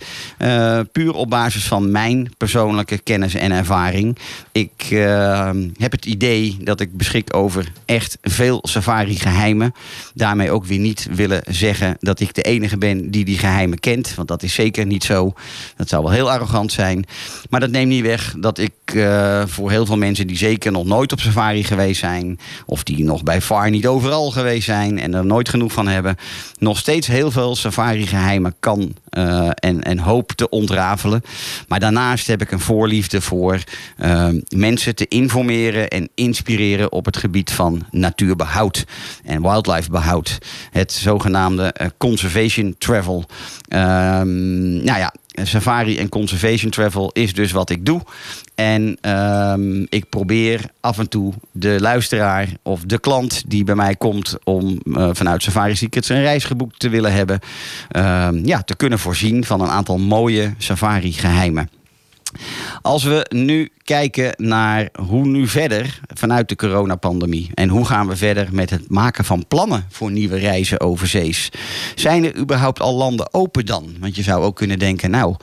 Puur 0.91 1.13
op 1.13 1.29
basis 1.29 1.63
van 1.63 1.91
mijn 1.91 2.28
persoonlijke 2.37 2.97
kennis 2.97 3.33
en 3.33 3.51
ervaring. 3.51 4.17
Ik 4.51 4.87
eh, 4.89 5.51
heb 5.77 5.91
het 5.91 6.05
idee 6.05 6.57
dat 6.61 6.79
ik 6.79 6.97
beschik 6.97 7.35
over 7.35 7.71
echt 7.85 8.17
veel 8.21 8.59
safari-geheimen. 8.61 9.73
Daarmee 10.13 10.51
ook 10.51 10.65
weer 10.65 10.79
niet 10.79 11.07
willen 11.11 11.41
zeggen 11.47 11.97
dat 11.99 12.19
ik 12.19 12.33
de 12.33 12.41
enige 12.41 12.77
ben 12.77 13.11
die 13.11 13.25
die 13.25 13.37
geheimen 13.37 13.79
kent. 13.79 14.15
Want 14.15 14.27
dat 14.27 14.43
is 14.43 14.53
zeker 14.53 14.85
niet 14.85 15.03
zo. 15.03 15.33
Dat 15.75 15.89
zou 15.89 16.03
wel 16.03 16.11
heel 16.11 16.31
arrogant 16.31 16.71
zijn. 16.71 17.05
Maar 17.49 17.59
dat 17.59 17.69
neemt 17.69 17.89
niet 17.89 18.03
weg 18.03 18.35
dat 18.37 18.57
ik 18.57 18.71
eh, 18.85 19.43
voor 19.45 19.69
heel 19.69 19.85
veel 19.85 19.97
mensen 19.97 20.27
die 20.27 20.37
zeker 20.37 20.71
nog 20.71 20.85
nooit 20.85 21.11
op 21.11 21.19
safari 21.19 21.63
geweest 21.63 21.99
zijn. 21.99 22.39
of 22.65 22.83
die 22.83 23.03
nog 23.03 23.23
bij 23.23 23.41
far 23.41 23.69
niet 23.69 23.87
overal 23.87 24.31
geweest 24.31 24.65
zijn 24.65 24.99
en 24.99 25.13
er 25.13 25.25
nooit 25.25 25.49
genoeg 25.49 25.71
van 25.71 25.87
hebben. 25.87 26.15
nog 26.57 26.77
steeds 26.77 27.07
heel 27.07 27.31
veel 27.31 27.55
safari-geheimen 27.55 28.55
kan 28.59 28.93
eh, 29.09 29.49
en, 29.53 29.83
en 29.83 29.99
hoop 29.99 30.31
te 30.31 30.49
ontrafelen. 30.49 31.21
Maar 31.67 31.79
daarnaast 31.79 32.27
heb 32.27 32.41
ik 32.41 32.51
een 32.51 32.59
voorliefde 32.59 33.21
voor 33.21 33.63
eh, 33.97 34.27
mensen 34.47 34.95
te 34.95 35.07
informeren 35.07 35.87
en 35.87 36.09
inspireren 36.15 36.91
op 36.91 37.05
het 37.05 37.17
gebied 37.17 37.51
van 37.51 37.85
natuurbehoud 37.91 38.85
en 39.23 39.41
wildlifebehoud. 39.41 40.37
Het 40.71 40.91
zogenaamde 40.91 41.63
eh, 41.63 41.87
conservation 41.97 42.75
travel. 42.77 43.25
Ehm, 43.67 44.83
nou 44.83 44.99
ja, 44.99 45.13
safari 45.43 45.97
en 45.97 46.09
conservation 46.09 46.71
travel 46.71 47.09
is 47.13 47.33
dus 47.33 47.51
wat 47.51 47.69
ik 47.69 47.85
doe. 47.85 48.01
En 48.55 48.97
ehm, 49.01 49.81
ik 49.89 50.09
probeer 50.09 50.61
af 50.79 50.97
en 50.99 51.09
toe 51.09 51.33
de 51.51 51.77
luisteraar 51.79 52.47
of 52.63 52.81
de 52.81 52.99
klant 52.99 53.43
die 53.47 53.63
bij 53.63 53.75
mij 53.75 53.95
komt 53.95 54.37
om 54.43 54.81
eh, 54.93 55.09
vanuit 55.13 55.43
Safari 55.43 55.75
Secrets 55.75 56.09
een 56.09 56.21
reis 56.21 56.43
geboekt 56.43 56.79
te 56.79 56.89
willen 56.89 57.13
hebben, 57.13 57.39
ehm, 57.89 58.45
ja, 58.45 58.61
te 58.61 58.75
kunnen 58.75 58.99
voorzien 58.99 59.45
van 59.45 59.61
een 59.61 59.69
aantal 59.69 59.97
mooie 59.97 60.53
safari 60.57 61.13
geheimen. 61.13 61.78
Als 62.81 63.03
we 63.03 63.25
nu 63.29 63.69
kijken 63.83 64.33
naar 64.37 64.89
hoe 65.07 65.25
nu 65.25 65.47
verder 65.47 65.99
vanuit 66.13 66.49
de 66.49 66.55
coronapandemie. 66.55 67.49
En 67.53 67.69
hoe 67.69 67.85
gaan 67.85 68.07
we 68.07 68.15
verder 68.15 68.47
met 68.51 68.69
het 68.69 68.89
maken 68.89 69.25
van 69.25 69.47
plannen 69.47 69.85
voor 69.89 70.11
nieuwe 70.11 70.37
reizen 70.37 70.79
overzees. 70.79 71.49
Zijn 71.95 72.23
er 72.23 72.37
überhaupt 72.37 72.79
al 72.79 72.95
landen 72.95 73.33
open 73.33 73.65
dan? 73.65 73.95
Want 73.99 74.15
je 74.15 74.23
zou 74.23 74.43
ook 74.43 74.55
kunnen 74.55 74.79
denken, 74.79 75.09
nou 75.09 75.35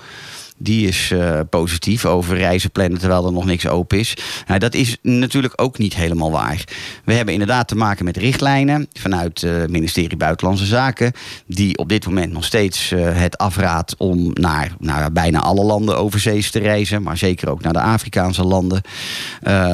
die 0.59 0.89
is 0.89 1.11
eh, 1.11 1.41
positief 1.51 2.05
over 2.05 2.37
reizen 2.37 2.71
plannen 2.71 2.99
terwijl 2.99 3.27
er 3.27 3.33
nog 3.33 3.45
niks 3.45 3.67
open 3.67 3.99
is. 3.99 4.15
Nou, 4.47 4.59
dat 4.59 4.75
is 4.75 4.97
natuurlijk 5.03 5.53
ook 5.57 5.79
niet 5.79 5.95
helemaal 5.95 6.31
waar. 6.31 6.65
We 7.05 7.13
hebben 7.13 7.33
inderdaad 7.35 7.69
te 7.69 7.77
maken 7.77 8.05
met 8.05 8.17
richtlijnen 8.17 8.89
vanuit 8.93 9.43
eh, 9.43 9.57
het 9.57 9.71
ministerie 9.71 10.17
Buitenlandse 10.17 10.67
Zaken, 10.67 11.13
die 11.47 11.79
op 11.79 11.89
dit 11.89 12.07
moment 12.07 12.33
nog 12.33 12.45
steeds 12.45 12.93
eh, 12.93 13.19
het 13.19 13.39
afraadt 13.39 13.95
om 13.97 14.31
naar, 14.33 15.13
bijna 15.13 15.41
alle 15.41 15.65
landen 15.65 15.99
overzees 15.99 16.51
te 16.51 16.59
reizen, 16.59 17.03
maar 17.03 17.17
zeker 17.17 17.51
ook 17.51 17.63
naar 17.63 17.73
de 17.73 17.81
Afrikaanse 17.81 18.45
landen. 18.45 18.83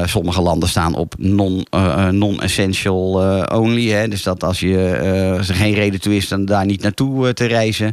Sommige 0.05 0.43
landen 0.43 0.69
staan 0.69 0.95
op 0.95 1.15
non, 1.19 1.67
non-essential 2.11 3.13
only. 3.53 3.89
Hè, 3.89 4.09
dus 4.09 4.23
dat 4.23 4.45
als, 4.45 4.61
je, 4.61 4.79
er 5.49 5.55
geen 5.55 5.75
reden 5.75 6.01
toe 6.01 6.17
is, 6.17 6.29
dan 6.29 6.45
daar 6.45 6.67
niet 6.67 6.83
naartoe 6.83 7.33
te 7.33 7.45
reizen. 7.45 7.93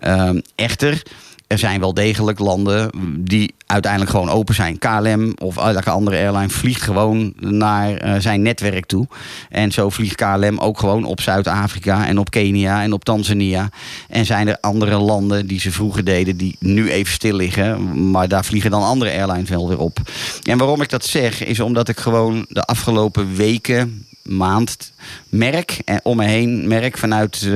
Ehm, 0.00 0.40
echter 0.54 1.02
er 1.46 1.58
zijn 1.58 1.80
wel 1.80 1.94
degelijk 1.94 2.38
landen 2.38 2.90
die 3.18 3.54
uiteindelijk 3.66 4.10
gewoon 4.10 4.28
open 4.28 4.54
zijn. 4.54 4.78
KLM 4.78 5.34
of 5.38 5.56
elke 5.56 5.90
andere 5.90 6.16
airline 6.16 6.48
vliegt 6.48 6.82
gewoon 6.82 7.32
naar 7.40 7.96
eh, 7.96 8.14
zijn 8.18 8.42
netwerk 8.42 8.86
toe. 8.86 9.06
En 9.50 9.72
zo 9.72 9.90
vliegt 9.90 10.14
KLM 10.14 10.58
ook 10.58 10.78
gewoon 10.78 11.04
op 11.04 11.20
Zuid-Afrika 11.20 12.06
en 12.06 12.18
op 12.18 12.30
Kenia 12.30 12.82
en 12.82 12.92
op 12.92 13.04
Tanzania. 13.04 13.68
En 14.08 14.26
zijn 14.26 14.48
er 14.48 14.58
andere 14.60 14.96
landen 14.96 15.46
die 15.46 15.60
ze 15.60 15.72
vroeger 15.72 16.04
deden, 16.04 16.36
die 16.36 16.56
nu 16.58 16.90
even 16.90 17.12
stil 17.12 17.36
liggen. 17.36 18.10
Maar 18.10 18.28
daar 18.28 18.44
vliegen 18.44 18.70
dan 18.70 18.82
andere 18.82 19.10
airlines 19.10 19.48
wel 19.48 19.68
weer 19.68 19.78
op. 19.78 19.98
En 20.42 20.58
waarom 20.58 20.82
ik 20.82 20.90
dat 20.90 21.04
zeg, 21.04 21.44
is 21.44 21.60
omdat 21.60 21.88
ik 21.88 21.98
gewoon 21.98 22.46
de 22.48 22.62
afgelopen 22.62 23.34
weken 23.34 24.06
maand 24.28 24.92
merk 25.28 25.78
en 25.84 26.00
om 26.02 26.16
me 26.16 26.24
heen 26.24 26.68
merk 26.68 26.98
vanuit 26.98 27.42
eh, 27.42 27.50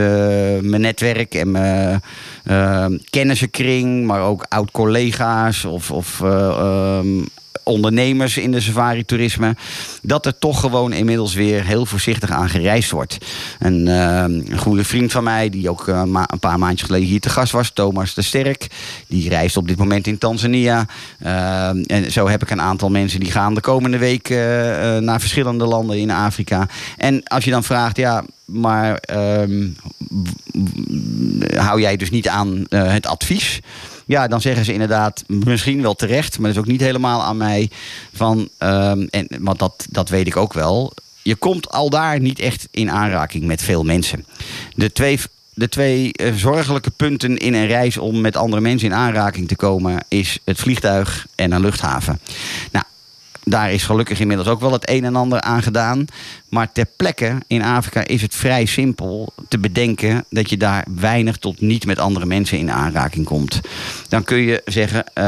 mijn 0.61 0.81
netwerk 0.81 1.35
en 1.35 1.51
mijn 1.51 2.03
eh, 2.45 2.87
kennissenkring, 3.11 4.07
maar 4.07 4.21
ook 4.23 4.47
oud 4.49 4.71
collega's 4.71 5.65
of, 5.65 5.91
of 6.01 6.21
eh, 6.21 6.49
ehm, 6.49 7.25
ondernemers 7.63 8.37
in 8.37 8.53
de 8.53 8.61
safari-toerisme, 8.61 9.57
dat 10.03 10.27
er 10.27 10.39
toch 10.39 10.61
gewoon 10.61 10.93
inmiddels 10.93 11.35
weer 11.35 11.65
heel 11.65 11.87
voorzichtig 11.87 12.31
aan 12.31 12.49
gereisd 12.49 12.91
wordt. 12.91 13.19
Een, 13.59 13.89
eh, 13.89 14.25
een 14.27 14.59
goede 14.59 14.85
vriend 14.85 15.13
van 15.13 15.25
mij, 15.25 15.49
die 15.49 15.71
ook 15.71 15.89
eh, 15.89 16.03
een 16.27 16.39
paar 16.39 16.59
maandjes 16.59 16.87
geleden 16.87 17.09
hier 17.09 17.21
te 17.21 17.29
gast 17.29 17.53
was, 17.53 17.71
Thomas 17.71 18.15
de 18.15 18.23
Sterk, 18.23 18.67
die 19.07 19.29
reist 19.29 19.57
op 19.57 19.69
dit 19.69 19.79
moment 19.79 20.07
in 20.07 20.19
Tanzania. 20.19 20.87
Eh, 21.19 21.69
en 21.69 22.13
zo 22.13 22.29
heb 22.29 22.43
ik 22.43 22.51
een 22.51 22.61
aantal 22.61 22.91
mensen 22.91 23.21
die 23.21 23.31
gaan 23.31 23.55
de 23.55 23.61
komende 23.61 23.99
week 23.99 24.31
eh, 24.31 24.37
naar 24.97 25.21
verschillende 25.21 25.65
landen 25.65 25.99
in 25.99 26.11
Afrika. 26.11 26.69
En 26.97 27.23
als 27.23 27.45
je 27.45 27.51
dan 27.51 27.65
vraagt, 27.65 27.97
ja, 27.97 28.25
maar 28.45 28.95
ehm, 28.95 29.69
hou 31.57 31.81
jij 31.81 31.97
dus 31.97 32.11
niet 32.11 32.29
aan 32.29 32.65
het 32.69 33.07
advies? 33.07 33.61
Ja, 34.11 34.29
dan 34.29 34.41
zeggen 34.41 34.65
ze 34.65 34.73
inderdaad, 34.73 35.25
misschien 35.27 35.83
wel 35.83 35.95
terecht, 35.95 36.39
maar 36.39 36.47
dat 36.47 36.57
is 36.57 36.63
ook 36.63 36.71
niet 36.71 36.81
helemaal 36.81 37.23
aan 37.23 37.37
mij. 37.37 37.71
Van, 38.15 38.49
ehm, 38.59 39.07
en, 39.11 39.29
want 39.41 39.59
dat, 39.59 39.87
dat 39.91 40.09
weet 40.09 40.27
ik 40.27 40.37
ook 40.37 40.53
wel. 40.53 40.93
Je 41.23 41.35
komt 41.35 41.71
al 41.71 41.91
daar 41.91 42.21
niet 42.21 42.39
echt 42.39 42.69
in 42.71 42.91
aanraking 42.91 43.45
met 43.45 43.63
veel 43.63 43.83
mensen. 43.83 44.27
De 44.75 44.93
twee, 44.93 45.19
de 45.55 45.69
twee 45.69 46.13
eh, 46.13 46.35
zorgelijke 46.35 46.91
punten 46.91 47.37
in 47.37 47.55
een 47.55 47.67
reis 47.67 47.99
om 47.99 48.21
met 48.21 48.37
andere 48.37 48.63
mensen 48.63 48.89
in 48.89 48.95
aanraking 48.95 49.49
te 49.49 49.57
komen, 49.57 50.05
is 50.09 50.39
het 50.45 50.59
vliegtuig 50.59 51.27
en 51.35 51.53
een 51.53 51.61
luchthaven. 51.61 52.21
Nou, 52.71 52.85
daar 53.51 53.73
is 53.73 53.83
gelukkig 53.83 54.21
inmiddels 54.21 54.49
ook 54.49 54.61
wel 54.61 54.73
het 54.73 54.91
een 54.91 55.05
en 55.05 55.17
ander 55.17 55.41
aan 55.41 55.63
gedaan. 55.63 56.05
Maar 56.49 56.73
ter 56.73 56.87
plekke 56.97 57.39
in 57.47 57.63
Afrika 57.63 58.05
is 58.07 58.23
het 58.23 58.35
vrij 58.35 58.65
simpel 58.65 59.33
te 59.49 59.59
bedenken 59.59 60.25
dat 60.29 60.51
je 60.51 60.57
daar 60.57 60.87
weinig 60.95 61.37
tot 61.37 61.61
niet 61.61 61.87
met 61.87 61.99
andere 61.99 62.27
mensen 62.27 62.59
in 62.59 62.71
aanraking 62.71 63.27
komt. 63.27 63.61
Dan 64.09 64.25
kun 64.25 64.39
je 64.39 64.63
zeggen, 64.65 65.05
eh, 65.15 65.25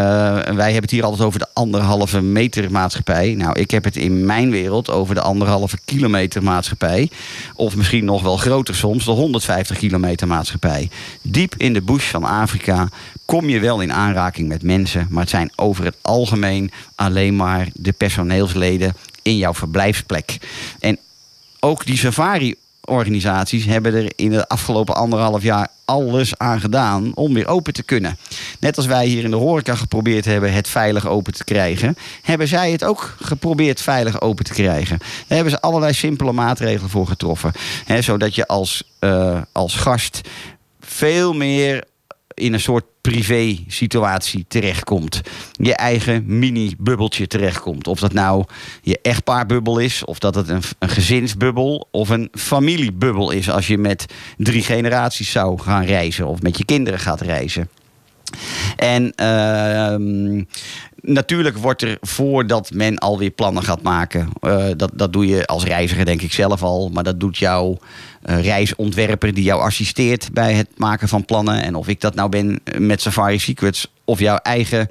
wij 0.55 0.65
hebben 0.65 0.83
het 0.83 0.91
hier 0.91 1.05
altijd 1.05 1.23
over 1.23 1.39
de 1.39 1.47
anderhalve 1.53 2.21
meter 2.21 2.71
maatschappij. 2.71 3.35
Nou, 3.35 3.59
ik 3.59 3.71
heb 3.71 3.85
het 3.85 3.97
in 3.97 4.27
mijn 4.27 4.51
wereld 4.51 4.91
over 4.91 5.15
de 5.15 5.21
anderhalve 5.21 5.79
kilometer 5.85 6.43
maatschappij. 6.43 7.11
Of 7.55 7.77
misschien 7.77 8.05
nog 8.05 8.23
wel 8.23 8.37
groter 8.37 8.75
soms, 8.75 9.05
de 9.05 9.11
150 9.11 9.79
kilometer 9.79 10.27
maatschappij. 10.27 10.91
Diep 11.23 11.55
in 11.57 11.73
de 11.73 11.83
bush 11.83 12.11
van 12.11 12.25
Afrika 12.25 12.89
kom 13.25 13.49
je 13.49 13.61
wel 13.61 13.81
in 13.81 13.93
aanraking 13.93 14.49
met 14.49 14.63
mensen. 14.63 15.07
Maar 15.11 15.21
het 15.21 15.31
zijn 15.31 15.53
over 15.57 15.85
het 15.85 15.97
algemeen 16.01 16.71
alleen 16.95 17.37
maar 17.37 17.69
de 17.75 17.93
personeelsleden 17.93 18.95
in 19.23 19.37
jouw 19.37 19.55
verblijfsplek. 19.55 20.37
En 20.81 20.99
ook 21.61 21.87
die 21.87 21.97
safari-organisaties 21.97 23.65
hebben 23.65 23.95
er 23.95 24.13
in 24.17 24.31
de 24.31 24.49
afgelopen 24.49 24.95
anderhalf 24.95 25.43
jaar 25.43 25.69
alles 25.85 26.39
aan 26.39 26.61
gedaan 26.61 27.15
om 27.15 27.35
weer 27.35 27.47
open 27.47 27.73
te 27.73 27.83
kunnen. 27.83 28.19
Net 28.61 28.77
als 28.77 28.87
wij 28.87 29.07
hier 29.07 29.25
in 29.25 29.31
de 29.31 29.37
horeca 29.37 29.75
geprobeerd 29.75 30.25
hebben 30.25 30.53
het 30.53 30.69
veilig 30.69 31.07
open 31.07 31.33
te 31.33 31.45
krijgen, 31.45 31.97
hebben 32.23 32.49
zij 32.49 32.71
het 32.71 32.85
ook 32.85 33.17
geprobeerd 33.21 33.81
veilig 33.81 34.21
open 34.21 34.45
te 34.45 34.53
krijgen. 34.53 34.99
Daar 34.99 35.37
hebben 35.37 35.51
ze 35.51 35.61
allerlei 35.61 35.93
simpele 35.93 36.33
maatregelen 36.33 36.91
voor 36.91 37.07
getroffen. 37.07 37.53
Zodat 38.01 38.35
je 38.35 38.47
als, 38.47 38.83
eh, 38.99 39.41
als 39.53 39.75
gast 39.75 40.21
veel 40.81 41.33
meer 41.33 41.85
in 42.35 42.53
een 42.53 42.61
soort 42.61 42.85
privé-situatie 43.01 44.45
terechtkomt. 44.49 45.21
Je 45.53 45.75
eigen 45.75 46.39
mini-bubbeltje 46.39 47.27
terechtkomt. 47.27 47.87
Of 47.89 48.01
dat 48.01 48.13
nou 48.13 48.45
je 48.83 48.99
echtpaarbubbel 49.03 49.79
is, 49.79 50.05
of 50.05 50.19
dat 50.19 50.35
het 50.35 50.49
een, 50.49 50.63
een 50.79 50.89
gezinsbubbel 50.89 51.89
of 51.91 52.09
een 52.09 52.29
familiebubbel 52.33 53.31
is. 53.31 53.51
Als 53.51 53.67
je 53.67 53.79
met 53.79 54.07
drie 54.37 54.63
generaties 54.63 55.31
zou 55.31 55.61
gaan 55.61 55.85
reizen 55.85 56.27
of 56.27 56.43
met 56.43 56.59
je 56.59 56.65
kinderen 56.65 57.01
gaat 57.01 57.21
reizen. 57.21 57.69
En 58.77 59.13
ehm, 59.15 60.43
natuurlijk 61.01 61.57
wordt 61.57 61.83
er 61.83 61.97
voordat 62.01 62.71
men 62.75 62.99
alweer 62.99 63.31
plannen 63.31 63.63
gaat 63.63 63.83
maken. 63.83 64.29
eh, 64.41 64.67
dat, 64.77 64.91
dat 64.95 65.13
doe 65.13 65.27
je 65.27 65.47
als 65.47 65.65
reiziger 65.65 66.05
denk 66.05 66.23
ik 66.23 66.33
zelf 66.33 66.63
al. 66.63 66.89
Maar 66.89 67.05
dat 67.05 67.21
doet 67.21 67.39
jouw 67.39 67.79
reisontwerper 68.23 69.35
die 69.35 69.45
jou 69.45 69.61
assisteert 69.61 70.33
bij 70.33 70.55
het 70.55 70.69
maken 70.77 71.09
van 71.09 71.25
plannen. 71.25 71.63
En 71.63 71.75
of 71.75 71.89
ik 71.89 72.01
dat 72.01 72.15
nou 72.15 72.29
ben 72.29 72.61
met 72.79 73.01
Safari 73.01 73.39
Secrets 73.39 73.87
of 74.05 74.19
jouw 74.19 74.37
eigen 74.37 74.89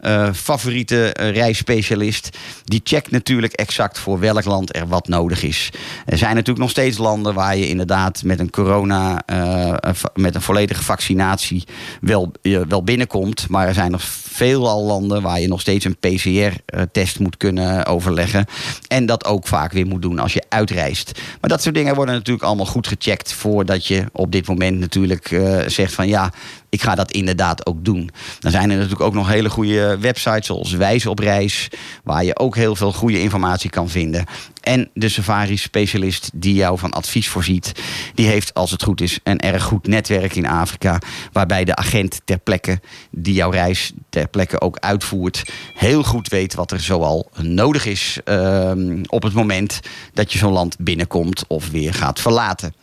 eh, 0.00 0.32
favoriete 0.32 1.12
eh, 1.12 1.30
reisspecialist. 1.30 2.38
Die 2.64 2.80
checkt 2.84 3.10
natuurlijk 3.10 3.52
exact 3.52 3.98
voor 3.98 4.18
welk 4.18 4.44
land 4.44 4.76
er 4.76 4.88
wat 4.88 5.08
nodig 5.08 5.42
is. 5.42 5.70
Er 6.06 6.18
zijn 6.18 6.30
natuurlijk 6.30 6.58
nog 6.58 6.70
steeds 6.70 6.98
landen 6.98 7.34
waar 7.34 7.56
je 7.56 7.68
inderdaad 7.68 8.22
met 8.24 8.40
een 8.40 8.50
corona, 8.50 9.22
eh, 9.26 9.74
met 10.14 10.34
een 10.34 10.42
volledige 10.42 10.82
vaccinatie 10.82 11.64
wel, 12.00 12.32
eh, 12.42 12.60
wel 12.68 12.82
binnenkomt. 12.82 13.48
Maar 13.48 13.66
er 13.66 13.74
zijn 13.74 13.90
nog 13.90 14.02
veelal 14.32 14.84
landen 14.84 15.22
waar 15.22 15.40
je 15.40 15.48
nog 15.48 15.60
steeds 15.60 15.84
een 15.84 15.96
PCR-test 15.96 17.18
moet 17.18 17.36
kunnen 17.36 17.86
overleggen. 17.86 18.46
En 18.88 19.06
dat 19.06 19.24
ook 19.24 19.46
vaak 19.46 19.72
weer 19.72 19.86
moet 19.86 20.02
doen 20.02 20.18
als 20.18 20.32
je 20.32 20.42
uitreist. 20.48 21.20
Maar 21.40 21.50
dat 21.50 21.62
soort 21.62 21.74
dingen 21.74 21.94
worden 21.94 22.14
natuurlijk 22.14 22.44
allemaal 22.44 22.66
goed 22.72 22.86
gecheckt 22.86 23.32
voordat 23.32 23.86
je 23.86 24.04
op 24.12 24.32
dit 24.32 24.48
moment 24.48 24.78
natuurlijk 24.78 25.30
eh, 25.30 25.58
zegt 25.66 25.92
van 25.92 26.08
ja, 26.08 26.32
ik 26.72 26.82
ga 26.82 26.94
dat 26.94 27.10
inderdaad 27.10 27.66
ook 27.66 27.84
doen. 27.84 28.10
Dan 28.38 28.50
zijn 28.50 28.70
er 28.70 28.76
natuurlijk 28.76 29.02
ook 29.02 29.14
nog 29.14 29.28
hele 29.28 29.50
goede 29.50 29.98
websites 29.98 30.46
zoals 30.46 30.72
Wijze 30.72 31.10
op 31.10 31.18
Reis, 31.18 31.68
waar 32.04 32.24
je 32.24 32.38
ook 32.38 32.56
heel 32.56 32.76
veel 32.76 32.92
goede 32.92 33.20
informatie 33.20 33.70
kan 33.70 33.88
vinden. 33.88 34.24
En 34.60 34.90
de 34.94 35.08
safari-specialist 35.08 36.30
die 36.34 36.54
jou 36.54 36.78
van 36.78 36.90
advies 36.90 37.28
voorziet, 37.28 37.72
die 38.14 38.26
heeft, 38.26 38.54
als 38.54 38.70
het 38.70 38.82
goed 38.82 39.00
is, 39.00 39.18
een 39.22 39.38
erg 39.38 39.62
goed 39.62 39.86
netwerk 39.86 40.34
in 40.34 40.46
Afrika. 40.46 40.98
Waarbij 41.32 41.64
de 41.64 41.76
agent 41.76 42.20
ter 42.24 42.38
plekke, 42.38 42.80
die 43.10 43.34
jouw 43.34 43.50
reis 43.50 43.92
ter 44.08 44.28
plekke 44.28 44.60
ook 44.60 44.78
uitvoert, 44.78 45.42
heel 45.74 46.02
goed 46.02 46.28
weet 46.28 46.54
wat 46.54 46.70
er 46.70 46.80
zoal 46.80 47.30
nodig 47.40 47.86
is 47.86 48.18
ehm, 48.24 49.02
op 49.06 49.22
het 49.22 49.32
moment 49.32 49.80
dat 50.14 50.32
je 50.32 50.38
zo'n 50.38 50.52
land 50.52 50.76
binnenkomt 50.78 51.44
of 51.48 51.70
weer 51.70 51.94
gaat 51.94 52.20
verlaten. 52.20 52.74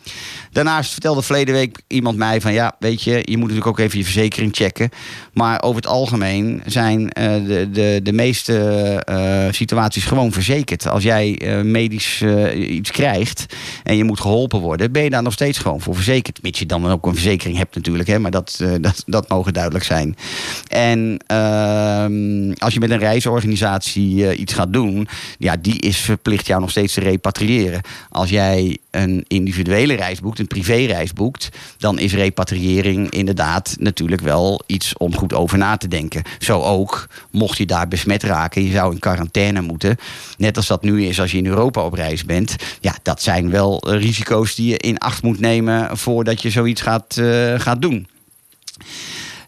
Daarnaast 0.52 0.92
vertelde 0.92 1.22
verleden 1.22 1.54
week 1.54 1.82
iemand 1.88 2.18
mij 2.18 2.42
van 2.42 2.54
ja, 2.54 2.76
weet 2.80 3.04
je, 3.04 3.12
je 3.12 3.38
moet 3.38 3.50
natuurlijk 3.50 3.68
ook 3.68 3.80
even 3.80 3.98
je 3.98 4.04
verzekering 4.04 4.56
checken. 4.56 4.90
Maar 5.34 5.62
over 5.62 5.82
het 5.82 5.92
algemeen 5.92 6.62
zijn 6.66 7.10
eh, 7.10 7.34
de, 7.46 7.70
de, 7.72 8.00
de 8.04 8.14
meeste 8.14 8.56
eh, 9.06 9.46
situaties 9.52 10.06
gewoon 10.06 10.32
verzekerd. 10.32 10.88
Als 10.88 11.04
jij 11.04 11.38
eh, 11.38 11.62
medisch 11.62 12.24
iets 12.56 12.92
krijgt 12.92 13.46
en 13.84 13.98
je 13.98 14.04
moet 14.04 14.20
geholpen 14.20 14.60
worden, 14.60 14.92
ben 14.92 15.04
je 15.04 15.10
daar 15.10 15.24
nog 15.24 15.34
steeds 15.34 15.58
gewoon 15.58 15.82
voor 15.82 15.96
verzekerd. 15.96 16.42
Mits 16.42 16.60
je 16.60 16.66
dan 16.66 16.88
ook 16.88 17.06
een 17.06 17.14
verzekering 17.14 17.58
hebt 17.58 17.76
natuurlijk, 17.76 18.10
hè, 18.10 18.20
maar 18.20 18.32
dat, 18.32 18.60
dat, 18.82 19.04
dat 19.06 19.30
mogen 19.30 19.54
duidelijk 19.54 19.86
zijn. 19.86 20.16
En 20.68 21.20
ehm, 21.28 22.52
als 22.58 22.74
je 22.74 22.80
met 22.80 22.90
een 22.92 23.00
reisorganisatie 23.00 24.36
iets 24.36 24.54
gaat 24.54 24.74
doen, 24.74 25.08
ja, 25.38 25.56
die 25.62 25.80
is 25.80 25.98
verplicht 25.98 26.48
jou 26.48 26.62
nog 26.62 26.70
steeds 26.70 26.94
te 26.94 27.00
repatriëren. 27.00 27.82
Als 28.10 28.30
jij 28.30 28.78
een 28.92 29.26
individuele 29.28 29.94
reis 29.94 30.20
boekt, 30.20 30.40
een 30.40 30.48
privéreis 30.48 31.14
boekt, 31.14 31.50
dan 31.78 32.00
is 32.00 32.14
repatriëring 32.14 33.10
inderdaad 33.10 33.76
natuurlijk 33.80 34.22
wel 34.22 34.62
iets 34.66 34.98
om 34.98 35.16
goed 35.16 35.34
over 35.34 35.58
na 35.58 35.78
te 35.78 35.88
denken. 35.88 36.24
Zo 36.40 36.62
ook, 36.62 37.08
mocht 37.32 37.58
je 37.58 37.66
daar 37.66 37.88
besmet 37.88 38.24
raken, 38.24 38.64
je 38.64 38.72
zou 38.72 38.94
in 38.94 39.00
quarantaine 39.00 39.62
moeten. 39.62 39.98
Net 40.38 40.58
als 40.58 40.68
dat 40.68 40.84
nu 40.84 41.06
is 41.06 41.20
als 41.20 41.32
je 41.32 41.38
in 41.38 41.46
Europa 41.46 41.82
op 41.82 41.94
reis 41.94 42.26
bent. 42.26 42.56
Ja, 42.80 42.96
dat 43.04 43.22
zijn 43.22 43.50
wel 43.50 43.90
risico's 43.90 44.56
die 44.56 44.70
je 44.70 44.78
in 44.78 44.98
acht 44.98 45.24
moet 45.24 45.40
nemen 45.40 45.98
voordat 45.98 46.42
je 46.42 46.50
zoiets 46.50 46.82
gaat, 46.82 47.18
eh, 47.18 47.60
gaat 47.60 47.82
doen. 47.82 48.08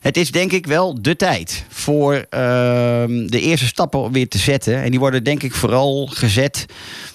Het 0.02 0.18
is 0.18 0.32
denk 0.32 0.52
ik 0.52 0.66
wel 0.66 1.02
de 1.02 1.16
tijd 1.16 1.66
voor 1.70 2.14
ehm, 2.14 3.28
de 3.28 3.42
eerste 3.42 3.66
stappen 3.66 4.12
weer 4.12 4.28
te 4.28 4.38
zetten. 4.38 4.84
En 4.84 4.90
die 4.90 5.00
worden 5.00 5.24
denk 5.24 5.44
ik 5.44 5.54
vooral 5.54 6.08
gezet 6.12 6.66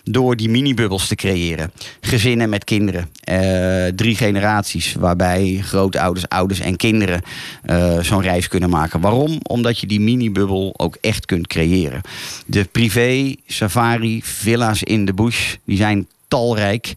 door 0.05 0.37
die 0.37 0.49
mini-bubbels 0.49 1.09
te 1.09 1.15
creëren. 1.15 1.73
Gezinnen 2.01 2.49
met 2.49 2.65
kinderen. 2.65 3.11
Eh, 3.21 3.87
drie 3.87 4.17
generaties 4.17 4.95
waarbij 4.95 5.59
grootouders, 5.63 6.29
ouders 6.29 6.61
en 6.61 6.77
kinderen 6.77 7.23
eh, 7.63 7.99
zo'n 8.01 8.23
reis 8.23 8.49
kunnen 8.49 8.71
maken. 8.71 9.01
Waarom? 9.01 9.39
Omdat 9.43 9.79
je 9.79 9.87
die 9.87 10.01
mini-bubbel 10.01 10.75
ook 10.77 10.97
echt 11.01 11.27
kunt 11.27 11.47
creëren. 11.47 12.01
De 12.47 12.65
privé 12.65 13.35
safari 13.47 14.21
villa's 14.25 14.83
in 14.83 15.05
de 15.05 15.15
bush, 15.15 15.55
die 15.65 15.77
zijn 15.77 16.07
talrijk 16.29 16.95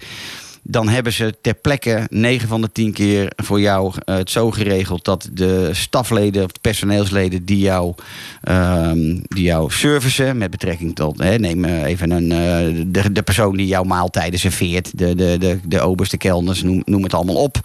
dan 0.72 0.90
hebben 0.90 1.14
ze 1.14 1.36
ter 1.42 1.54
plekke 1.54 2.08
9 2.10 2.48
van 2.48 2.62
de 2.62 2.72
10 2.72 2.94
keer 2.94 3.32
voor 3.36 3.60
jou 3.60 3.94
eh, 4.06 4.16
het 4.16 4.30
zo 4.30 4.52
geregeld 4.52 5.06
dat 5.06 5.30
de 5.32 5.70
stafleden 5.72 6.44
of 6.44 6.52
de 6.52 6.60
personeelsleden 6.62 7.46
die 7.46 7.58
jou, 7.58 7.94
ehm, 8.42 9.20
die 9.28 9.44
jou 9.44 9.72
servicen 9.72 10.38
met 10.38 10.52
betrekking 10.52 10.96
tot, 10.96 11.18
hè, 11.18 11.38
neem 11.38 11.66
eh, 11.66 11.84
even 11.84 12.12
een, 12.12 12.32
eh, 12.32 12.84
de, 12.88 13.12
de 13.12 13.22
persoon 13.22 13.58
die 13.58 13.68
jouw 13.68 13.84
maaltijden 13.84 14.40
serveert, 14.40 14.98
de, 14.98 15.16
de, 15.16 15.38
de, 15.38 15.60
de 15.64 15.80
obers, 15.80 16.10
de 16.10 16.18
kelners, 16.18 16.64
noem, 16.64 16.82
noem 16.86 17.04
het 17.04 17.14
allemaal 17.14 17.44
op. 17.44 17.58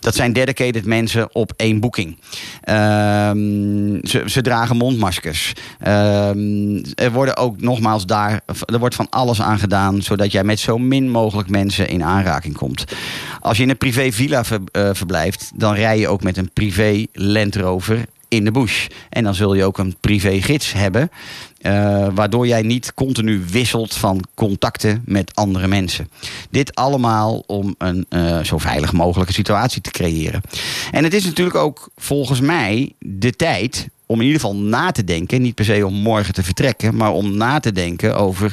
Dat 0.00 0.14
zijn 0.14 0.32
dedicated 0.32 0.84
mensen 0.84 1.34
op 1.34 1.52
één 1.56 1.80
boeking. 1.80 2.18
Ehm, 2.60 4.06
ze, 4.06 4.22
ze 4.26 4.42
dragen 4.42 4.76
mondmaskers. 4.76 5.52
Ehm, 5.78 6.82
er 6.94 7.12
worden 7.12 7.36
ook 7.36 7.60
nogmaals 7.60 8.06
daar, 8.06 8.40
er 8.64 8.78
wordt 8.78 8.94
van 8.94 9.06
alles 9.10 9.42
aan 9.42 9.58
gedaan 9.58 10.02
zodat 10.02 10.32
jij 10.32 10.44
met 10.44 10.58
zo 10.58 10.78
min 10.78 11.10
mogelijk 11.10 11.48
mensen 11.48 11.88
in 11.88 12.04
aanraking 12.04 12.36
komt. 12.56 12.84
Als 13.40 13.56
je 13.56 13.62
in 13.62 13.70
een 13.70 13.76
privé 13.76 14.12
villa 14.12 14.44
eh, 14.72 14.90
verblijft, 14.92 15.50
dan 15.54 15.74
rij 15.74 15.98
je 15.98 16.08
ook 16.08 16.22
met 16.22 16.36
een 16.36 16.50
privé 16.52 17.06
Land 17.12 17.56
Rover 17.56 18.04
in 18.28 18.44
de 18.44 18.50
bush. 18.50 18.86
En 19.08 19.24
dan 19.24 19.34
zul 19.34 19.54
je 19.54 19.64
ook 19.64 19.78
een 19.78 19.96
privé 20.00 20.42
gids 20.42 20.72
hebben, 20.72 21.10
eh, 21.60 22.08
waardoor 22.14 22.46
jij 22.46 22.62
niet 22.62 22.94
continu 22.94 23.44
wisselt 23.50 23.94
van 23.94 24.24
contacten 24.34 25.02
met 25.04 25.34
andere 25.34 25.66
mensen. 25.66 26.08
Dit 26.50 26.74
allemaal 26.74 27.44
om 27.46 27.74
een 27.78 28.06
eh, 28.08 28.40
zo 28.40 28.58
veilig 28.58 28.92
mogelijke 28.92 29.32
situatie 29.32 29.80
te 29.80 29.90
creëren. 29.90 30.40
En 30.90 31.04
het 31.04 31.14
is 31.14 31.24
natuurlijk 31.24 31.56
ook 31.56 31.90
volgens 31.96 32.40
mij 32.40 32.92
de 32.98 33.32
tijd 33.32 33.88
om 34.06 34.20
in 34.20 34.26
ieder 34.26 34.40
geval 34.40 34.56
na 34.56 34.90
te 34.90 35.04
denken, 35.04 35.42
niet 35.42 35.54
per 35.54 35.64
se 35.64 35.86
om 35.86 35.94
morgen 35.94 36.34
te 36.34 36.42
vertrekken, 36.42 36.96
maar 36.96 37.12
om 37.12 37.36
na 37.36 37.60
te 37.60 37.72
denken 37.72 38.16
over 38.16 38.52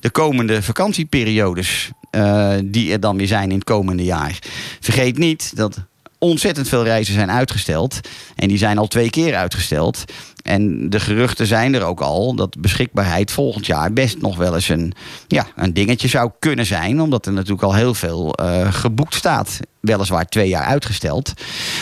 de 0.00 0.10
komende 0.10 0.62
vakantieperiodes 0.62 1.90
eh, 2.14 2.52
die 2.64 2.92
er 2.92 3.00
dan 3.00 3.16
weer 3.16 3.26
zijn 3.26 3.50
in 3.50 3.54
het 3.54 3.64
komende 3.64 4.04
jaar. 4.04 4.38
Vergeet 4.80 5.18
niet 5.18 5.56
dat 5.56 5.78
ontzettend 6.18 6.68
veel 6.68 6.84
reizen 6.84 7.14
zijn 7.14 7.30
uitgesteld. 7.30 8.00
En 8.36 8.48
die 8.48 8.58
zijn 8.58 8.78
al 8.78 8.86
twee 8.86 9.10
keer 9.10 9.34
uitgesteld. 9.34 10.04
En 10.44 10.90
de 10.90 11.00
geruchten 11.00 11.46
zijn 11.46 11.74
er 11.74 11.82
ook 11.82 12.00
al 12.00 12.34
dat 12.34 12.60
beschikbaarheid 12.60 13.30
volgend 13.30 13.66
jaar 13.66 13.92
best 13.92 14.20
nog 14.20 14.36
wel 14.36 14.54
eens 14.54 14.68
een, 14.68 14.92
ja, 15.28 15.46
een 15.56 15.74
dingetje 15.74 16.08
zou 16.08 16.30
kunnen 16.38 16.66
zijn. 16.66 17.00
Omdat 17.00 17.26
er 17.26 17.32
natuurlijk 17.32 17.62
al 17.62 17.74
heel 17.74 17.94
veel 17.94 18.34
eh, 18.34 18.72
geboekt 18.72 19.14
staat. 19.14 19.60
Weliswaar 19.80 20.26
twee 20.26 20.48
jaar 20.48 20.64
uitgesteld. 20.64 21.32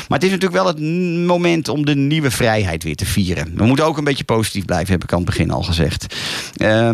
Maar 0.09 0.18
het 0.18 0.22
is 0.27 0.31
natuurlijk 0.31 0.62
wel 0.62 0.66
het 0.66 0.81
moment 1.27 1.68
om 1.68 1.85
de 1.85 1.94
nieuwe 1.94 2.31
vrijheid 2.31 2.83
weer 2.83 2.96
te 2.96 3.07
vieren. 3.07 3.53
We 3.57 3.64
moeten 3.64 3.85
ook 3.85 3.98
een 3.98 4.05
beetje 4.05 4.25
positief 4.25 4.64
blijven, 4.64 4.92
heb 4.92 5.03
ik 5.03 5.12
aan 5.12 5.16
het 5.18 5.27
begin 5.27 5.51
al 5.51 5.62
gezegd. 5.62 6.14
Eh, 6.57 6.90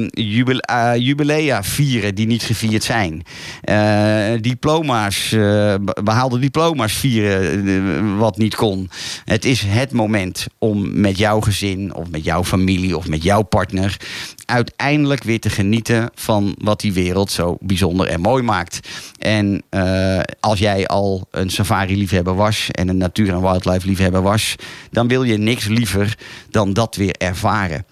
jubilea 0.96 1.62
vieren 1.62 2.14
die 2.14 2.26
niet 2.26 2.42
gevierd 2.42 2.84
zijn. 2.84 3.22
Eh, 3.60 4.40
diploma's, 4.40 5.32
eh, 5.32 5.38
be- 5.80 6.00
behaalde 6.04 6.38
diploma's 6.38 6.92
vieren 6.92 8.18
wat 8.18 8.36
niet 8.38 8.54
kon. 8.54 8.90
Het 9.24 9.44
is 9.44 9.62
het 9.66 9.92
moment 9.92 10.46
om 10.58 11.00
met 11.00 11.18
jouw 11.18 11.40
gezin 11.40 11.56
of 11.92 12.10
met 12.10 12.24
jouw 12.24 12.44
familie 12.44 12.96
of 12.96 13.08
met 13.08 13.22
jouw 13.22 13.42
partner 13.42 13.96
uiteindelijk 14.44 15.22
weer 15.22 15.40
te 15.40 15.50
genieten 15.50 16.10
van 16.14 16.54
wat 16.58 16.80
die 16.80 16.92
wereld 16.92 17.30
zo 17.30 17.56
bijzonder 17.60 18.06
en 18.06 18.20
mooi 18.20 18.42
maakt. 18.42 18.88
En 19.18 19.62
eh, 19.68 20.20
als 20.40 20.58
jij 20.58 20.86
al 20.86 21.26
een 21.30 21.50
safari-liefhebber 21.50 22.34
was 22.34 22.70
en 22.70 22.88
een 22.88 22.96
natuur- 22.96 23.32
en 23.32 23.40
wildlife-liefhebber 23.40 24.22
was, 24.22 24.56
dan 24.90 25.08
wil 25.08 25.22
je 25.22 25.36
niks 25.36 25.66
liever 25.66 26.18
dan 26.50 26.72
dat 26.72 26.96
weer 26.96 27.14
ervaren. 27.18 27.86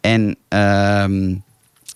En 0.00 0.36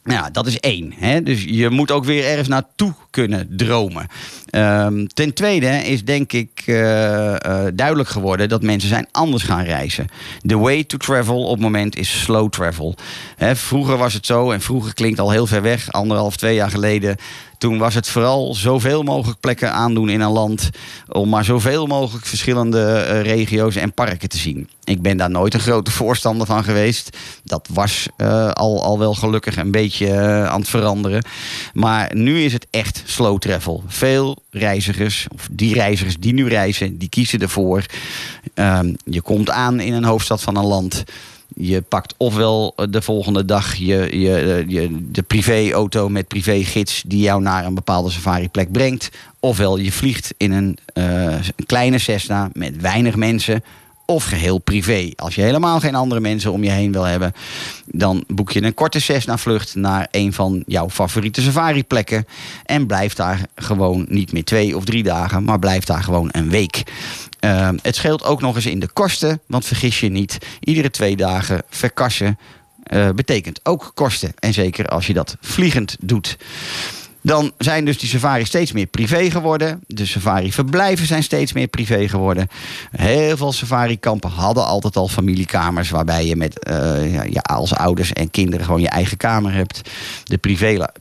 ja, 0.05 0.31
dat 0.31 0.47
is 0.47 0.61
één. 0.61 0.93
Hè? 0.97 1.23
Dus 1.23 1.45
je 1.45 1.71
moet 1.71 1.91
ook 1.91 2.05
weer 2.05 2.25
ergens 2.25 2.49
naartoe 2.49 2.95
kunnen 3.17 3.49
dromen. 3.57 4.07
Ehm, 4.47 5.07
ten 5.07 5.35
tweede 5.35 5.67
is 5.67 6.05
denk 6.05 6.33
ik 6.33 6.63
eh, 6.67 7.35
eh, 7.35 7.73
duidelijk 7.75 8.09
geworden 8.09 8.49
dat 8.49 8.63
mensen 8.63 8.89
zijn 8.89 9.09
anders 9.13 9.43
gaan 9.43 9.65
reizen. 9.65 10.07
The 10.47 10.59
way 10.59 10.85
to 10.85 10.97
travel 10.97 11.45
op 11.45 11.53
het 11.53 11.61
moment 11.61 11.97
is 11.97 12.23
slow 12.23 12.51
travel. 12.51 12.95
Hè, 13.37 13.57
vroeger 13.57 13.97
was 13.97 14.15
het 14.15 14.27
zo, 14.27 14.51
en 14.51 14.61
vroeger 14.61 14.95
klinkt 14.95 15.21
al 15.21 15.31
heel 15.31 15.47
ver 15.47 15.63
weg, 15.63 15.93
anderhalf, 15.93 16.37
twee 16.37 16.55
jaar 16.55 16.71
geleden. 16.71 17.17
Toen 17.59 17.79
was 17.79 17.95
het 17.95 18.09
vooral 18.09 18.55
zoveel 18.55 19.03
mogelijk 19.03 19.41
plekken 19.41 19.73
aandoen 19.73 20.09
in 20.09 20.21
een 20.21 20.31
land. 20.31 20.71
Om 21.09 21.29
maar 21.29 21.45
zoveel 21.45 21.87
mogelijk 21.87 22.27
verschillende 22.27 22.83
eh, 22.83 23.23
regio's 23.23 23.77
en 23.77 23.93
parken 23.93 24.29
te 24.29 24.39
zien. 24.39 24.69
Ik 24.85 25.03
ben 25.03 25.17
daar 25.17 25.31
nooit 25.31 25.55
een 25.55 25.61
grote 25.61 25.91
voorstander 25.91 26.47
van 26.47 26.65
geweest. 26.65 27.17
Dat 27.45 27.69
was 27.73 28.07
al, 28.53 28.83
al 28.83 28.99
wel 28.99 29.15
gelukkig 29.15 29.57
een 29.57 29.71
beetje 29.71 30.21
aan 30.49 30.61
het 30.61 30.69
veranderen. 30.69 31.25
Maar 31.73 32.11
nu 32.15 32.41
is 32.41 32.53
het 32.53 32.67
echt 32.71 33.03
slow 33.07 33.39
travel. 33.39 33.83
Veel 33.87 34.37
reizigers, 34.51 35.27
of 35.35 35.49
die 35.51 35.75
reizigers 35.75 36.17
die 36.19 36.33
nu 36.33 36.49
reizen, 36.49 36.99
die 36.99 37.09
kiezen 37.09 37.41
ervoor. 37.41 37.85
Ehm, 38.55 38.95
je 39.05 39.21
komt 39.21 39.51
aan 39.51 39.81
in 39.81 39.93
een 39.93 40.05
hoofdstad 40.05 40.43
van 40.43 40.57
een 40.57 40.67
land. 40.67 41.05
Je 41.55 41.81
pakt 41.81 42.15
ofwel 42.17 42.75
de 42.91 43.03
volgende 43.03 43.45
dag 43.45 43.75
je, 43.75 44.19
je, 44.19 44.65
je, 44.69 45.09
de 45.11 45.23
privéauto 45.23 46.09
met 46.09 46.29
privégids 46.29 47.03
die 47.07 47.21
jou 47.21 47.43
naar 47.43 47.65
een 47.65 47.75
bepaalde 47.75 48.11
safariplek 48.11 48.73
brengt. 48.73 49.11
Ofwel 49.41 49.77
je 49.77 49.93
vliegt 49.93 50.35
in 50.37 50.53
een, 50.53 50.79
eh, 50.93 51.35
kleine 51.67 51.99
Cessna 51.99 52.51
met 52.53 52.81
weinig 52.81 53.17
mensen. 53.17 53.65
Of 54.07 54.25
geheel 54.25 54.59
privé. 54.59 55.11
Als 55.17 55.35
je 55.35 55.43
helemaal 55.43 55.81
geen 55.81 55.95
andere 55.95 56.21
mensen 56.21 56.53
om 56.53 56.65
je 56.65 56.71
heen 56.71 56.93
wil 56.93 57.05
hebben, 57.05 57.33
dan 57.85 58.25
boek 58.27 58.53
je 58.53 58.63
een 58.63 58.75
korte 58.75 59.01
Cessna-vlucht 59.01 59.75
naar 59.75 60.09
een 60.11 60.33
van 60.33 60.63
jouw 60.67 60.91
favoriete 60.91 61.43
safari-plekken. 61.43 62.27
En 62.65 62.87
blijf 62.87 63.15
daar 63.15 63.41
gewoon 63.55 64.07
niet 64.09 64.33
meer 64.33 64.45
twee 64.45 64.77
of 64.77 64.85
drie 64.85 65.03
dagen, 65.03 65.45
maar 65.45 65.59
blijf 65.59 65.85
daar 65.85 66.03
gewoon 66.03 66.29
een 66.33 66.51
week. 66.51 66.83
Uh, 67.41 67.69
het 67.83 67.97
scheelt 67.97 68.25
ook 68.25 68.41
nog 68.41 68.55
eens 68.55 68.67
in 68.67 68.81
de 68.81 68.89
kosten, 68.93 69.41
want 69.47 69.65
vergis 69.65 70.01
je 70.01 70.09
niet, 70.09 70.39
iedere 70.61 70.91
twee 70.91 71.17
dagen 71.17 71.63
verkassen 71.71 72.39
uh, 72.93 73.09
betekent 73.15 73.61
ook 73.63 73.91
kosten. 73.95 74.33
En 74.39 74.53
zeker 74.53 74.87
als 74.87 75.07
je 75.07 75.13
dat 75.13 75.37
vliegend 75.41 75.97
doet. 76.01 76.37
Dan 77.27 77.53
zijn 77.59 77.85
dus 77.85 77.99
die 77.99 78.09
safaris 78.09 78.47
steeds 78.47 78.73
meer 78.73 78.87
privé 78.87 79.31
geworden. 79.31 79.83
De 79.87 80.07
safari-verblijven 80.07 81.07
zijn 81.07 81.23
steeds 81.23 81.53
meer 81.53 81.67
privé 81.67 82.09
geworden. 82.09 82.49
Heel 82.91 83.37
veel 83.37 83.53
safari-kampen 83.53 84.31
hadden 84.31 84.67
altijd 84.67 84.97
al 84.97 85.09
familiekamers... 85.09 85.91
waarbij 85.91 86.27
je 86.27 86.37
met, 86.37 86.69
uh, 86.71 87.25
ja, 87.31 87.41
als 87.41 87.75
ouders 87.75 88.13
en 88.13 88.31
kinderen 88.31 88.65
gewoon 88.67 88.81
je 88.81 88.89
eigen 88.89 89.17
kamer 89.17 89.53
hebt. 89.53 89.81
De 90.25 90.39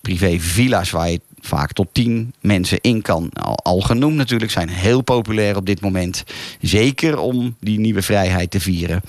privé-villa's 0.02 0.92
waar 0.92 1.10
je 1.10 1.22
vaak 1.46 1.74
tot 1.74 1.88
tien 1.92 2.34
mensen 2.42 2.82
in 2.82 3.02
kan. 3.02 3.30
Al, 3.64 3.82
genoemd 3.82 4.16
natuurlijk, 4.16 4.52
zijn 4.52 4.70
heel 4.70 5.02
populair 5.02 5.56
op 5.56 5.66
dit 5.66 5.82
moment. 5.82 6.24
Zeker 6.62 7.18
om 7.18 7.56
die 7.60 7.80
nieuwe 7.80 8.02
vrijheid 8.02 8.52
te 8.52 8.60
vieren. 8.60 9.02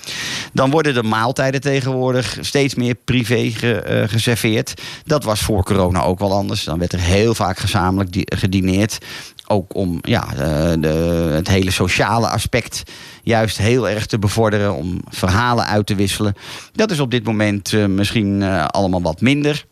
Dan 0.53 0.71
worden 0.71 0.95
de 0.95 1.03
maaltijden 1.03 1.61
tegenwoordig 1.61 2.39
steeds 2.41 2.75
meer 2.75 2.95
privé 2.95 3.51
ge, 3.51 3.85
uh, 3.89 4.09
geserveerd. 4.09 4.83
Dat 5.05 5.25
was 5.25 5.41
voor 5.41 5.65
corona 5.65 6.03
ook 6.03 6.19
wel 6.19 6.33
anders. 6.33 6.65
Dan 6.65 6.79
werd 6.79 6.93
er 6.93 7.01
heel 7.01 7.35
vaak 7.35 7.59
gezamenlijk 7.59 8.17
gedineerd. 8.25 8.99
Ook 9.47 9.75
om 9.75 9.99
ja, 10.03 10.27
de, 10.37 10.77
de, 10.81 10.89
het 11.33 11.49
hele 11.49 11.71
sociale 11.71 12.29
aspect 12.29 12.83
juist 13.23 13.59
heel 13.59 13.89
erg 13.89 14.07
te 14.07 14.19
bevorderen. 14.19 14.75
Om 14.75 15.01
verhalen 15.09 15.67
uit 15.67 15.87
te 15.87 15.95
wisselen. 15.95 16.35
Dat 16.73 16.91
is 16.91 17.01
op 17.01 17.11
dit 17.11 17.25
moment 17.25 17.73
uh, 17.73 17.87
misschien 17.87 18.43
allemaal 18.43 19.03
wat 19.03 19.21
minder. 19.21 19.65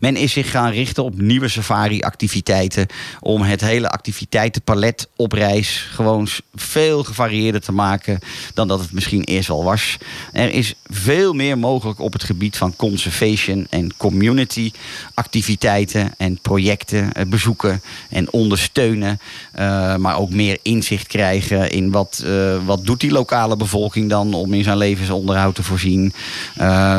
Men 0.00 0.16
is 0.16 0.32
zich 0.32 0.50
gaan 0.50 0.70
richten 0.70 1.04
op 1.04 1.20
nieuwe 1.20 1.48
safari-activiteiten. 1.48 2.86
Om 3.20 3.42
het 3.42 3.60
hele 3.60 3.90
activiteitenpalet 3.90 5.08
op 5.16 5.32
reis 5.32 5.88
gewoon 5.92 6.28
veel 6.54 7.04
gevarieerder 7.04 7.60
te 7.60 7.72
maken 7.72 8.18
dan 8.54 8.68
dat 8.68 8.80
het 8.80 8.92
misschien 8.92 9.24
eerst 9.24 9.50
al 9.50 9.64
was. 9.64 9.96
Er 10.32 10.50
is 10.50 10.74
veel 10.90 11.32
meer 11.32 11.58
mogelijk 11.58 12.00
op 12.00 12.12
het 12.12 12.24
gebied 12.24 12.56
van 12.56 12.76
conservation 12.76 13.66
en 13.70 13.96
community 13.96 14.72
activiteiten 15.14 16.14
en 16.16 16.38
projecten 16.42 17.12
eh, 17.12 17.26
bezoeken 17.26 17.82
en 18.10 18.32
ondersteunen. 18.32 19.20
Eh, 19.52 19.96
maar 19.96 20.18
ook 20.18 20.30
meer 20.30 20.58
inzicht 20.62 21.06
krijgen 21.06 21.70
in 21.70 21.90
wat, 21.90 22.22
eh, 22.26 22.56
wat 22.64 22.84
doet 22.84 23.00
die 23.00 23.10
lokale 23.10 23.56
bevolking 23.56 24.10
dan 24.10 24.34
om 24.34 24.54
in 24.54 24.64
zijn 24.64 24.76
levensonderhoud 24.76 25.54
te 25.54 25.62
voorzien. 25.62 26.12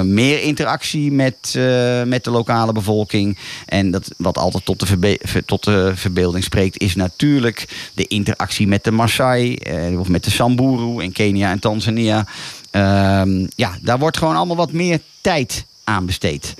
Meer 0.04 0.42
interactie 0.42 1.12
met, 1.12 1.60
met 2.06 2.24
de 2.24 2.32
lokale 2.32 2.57
bevolking. 2.66 3.38
En 3.66 3.92
dat, 3.92 4.12
wat 4.18 4.38
altijd 4.38 4.66
tot 4.66 4.80
de, 4.80 5.20
tot 5.46 5.64
de 5.64 5.92
verbeelding 5.96 6.44
spreekt, 6.44 6.80
is 6.80 6.96
natuurlijk 6.96 7.90
de 7.94 8.08
interactie 8.08 8.68
met 8.68 8.84
de 8.84 8.92
Maasai 8.92 9.56
eh, 9.56 10.00
of 10.00 10.08
met 10.08 10.24
de 10.24 10.32
Samburu 10.32 11.04
in 11.04 11.12
Kenia 11.12 11.52
en 11.52 11.60
Tanzania. 11.60 12.28
Ehm, 12.72 13.48
ja, 13.56 13.78
daar 13.82 14.00
wordt 14.00 14.18
gewoon 14.18 14.36
allemaal 14.36 14.56
wat 14.56 14.72
meer 14.72 15.02
tijd 15.22 15.66
aan 15.84 16.06
besteed. 16.06 16.54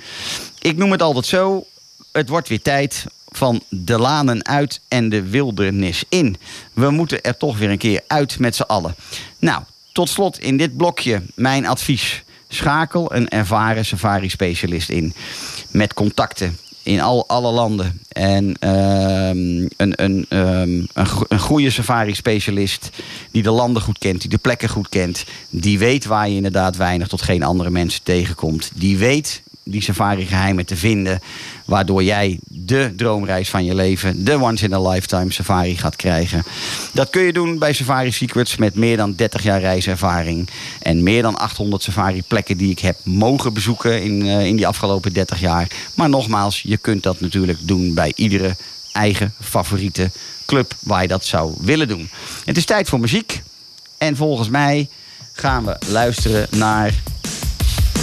Ik 0.60 0.76
noem 0.76 0.90
het 0.90 1.02
altijd 1.02 1.26
zo: 1.26 1.66
het 2.12 2.28
wordt 2.28 2.48
weer 2.48 2.62
tijd 2.62 3.06
van 3.28 3.62
de 3.68 3.98
lanen 3.98 4.46
uit 4.46 4.80
en 4.88 5.08
de 5.08 5.22
wildernis 5.22 6.04
in. 6.08 6.36
We 6.72 6.90
moeten 6.90 7.22
er 7.22 7.36
toch 7.36 7.58
weer 7.58 7.70
een 7.70 7.78
keer 7.78 8.02
uit 8.06 8.38
met 8.38 8.56
z'n 8.56 8.62
allen. 8.62 8.94
Nou, 9.38 9.62
tot 9.92 10.08
slot 10.08 10.38
in 10.38 10.56
dit 10.56 10.76
blokje 10.76 11.22
mijn 11.34 11.66
advies. 11.66 12.22
Schakel 12.48 13.14
een 13.14 13.28
ervaren 13.28 13.84
safari-specialist 13.84 14.88
in. 14.88 15.14
Met 15.70 15.94
contacten 15.94 16.58
in 16.88 17.00
al, 17.00 17.28
alle 17.28 17.52
landen. 17.52 18.00
En 18.08 18.56
ehm, 18.60 19.66
een, 19.76 19.92
een, 20.02 20.26
ehm, 20.28 20.70
een, 20.92 21.08
een 21.28 21.38
goede 21.38 21.70
safari-specialist 21.70 22.90
die 23.30 23.42
de 23.42 23.50
landen 23.50 23.82
goed 23.82 23.98
kent, 23.98 24.20
die 24.20 24.30
de 24.30 24.38
plekken 24.38 24.68
goed 24.68 24.88
kent. 24.88 25.24
Die 25.50 25.78
weet 25.78 26.04
waar 26.04 26.28
je 26.28 26.36
inderdaad 26.36 26.76
weinig 26.76 27.08
tot 27.08 27.22
geen 27.22 27.42
andere 27.42 27.70
mensen 27.70 28.02
tegenkomt. 28.02 28.70
Die 28.74 28.98
weet 28.98 29.42
die 29.70 29.82
safari-geheimen 29.82 30.66
te 30.66 30.76
vinden. 30.76 31.20
Waardoor 31.64 32.02
jij 32.02 32.38
de 32.42 32.92
droomreis 32.96 33.48
van 33.48 33.64
je 33.64 33.74
leven, 33.74 34.24
de 34.24 34.40
once 34.40 34.64
in 34.64 34.72
a 34.72 34.88
lifetime 34.88 35.32
safari 35.32 35.76
gaat 35.76 35.96
krijgen. 35.96 36.42
Dat 36.92 37.10
kun 37.10 37.22
je 37.22 37.32
doen 37.32 37.58
bij 37.58 37.72
Safari 37.72 38.12
Secrets 38.12 38.56
met 38.56 38.74
meer 38.74 38.96
dan 38.96 39.14
30 39.14 39.42
jaar 39.42 39.60
reiservaring. 39.60 40.48
En 40.82 41.02
meer 41.02 41.22
dan 41.22 41.38
800 41.38 41.82
safari-plekken 41.82 42.56
die 42.56 42.70
ik 42.70 42.78
heb 42.78 42.96
mogen 43.02 43.52
bezoeken 43.52 44.02
in, 44.02 44.26
eh, 44.26 44.44
in 44.44 44.56
die 44.56 44.66
afgelopen 44.66 45.12
30 45.12 45.40
jaar. 45.40 45.66
Maar 45.94 46.08
nogmaals, 46.08 46.62
je 46.62 46.76
kunt 46.76 47.02
dat 47.02 47.20
natuurlijk 47.20 47.58
doen 47.62 47.94
bij 47.94 48.12
iedere 48.16 48.56
eigen 48.92 49.34
favoriete 49.40 50.10
club 50.46 50.74
waar 50.80 51.02
je 51.02 51.08
dat 51.08 51.24
zou 51.24 51.54
willen 51.60 51.88
doen. 51.88 52.10
Het 52.44 52.56
is 52.56 52.64
tijd 52.64 52.88
voor 52.88 53.00
muziek. 53.00 53.42
En 53.98 54.16
volgens 54.16 54.48
mij 54.48 54.88
gaan 55.32 55.64
we 55.64 55.76
luisteren 55.86 56.46
naar. 56.50 56.94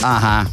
Aha. 0.02 0.48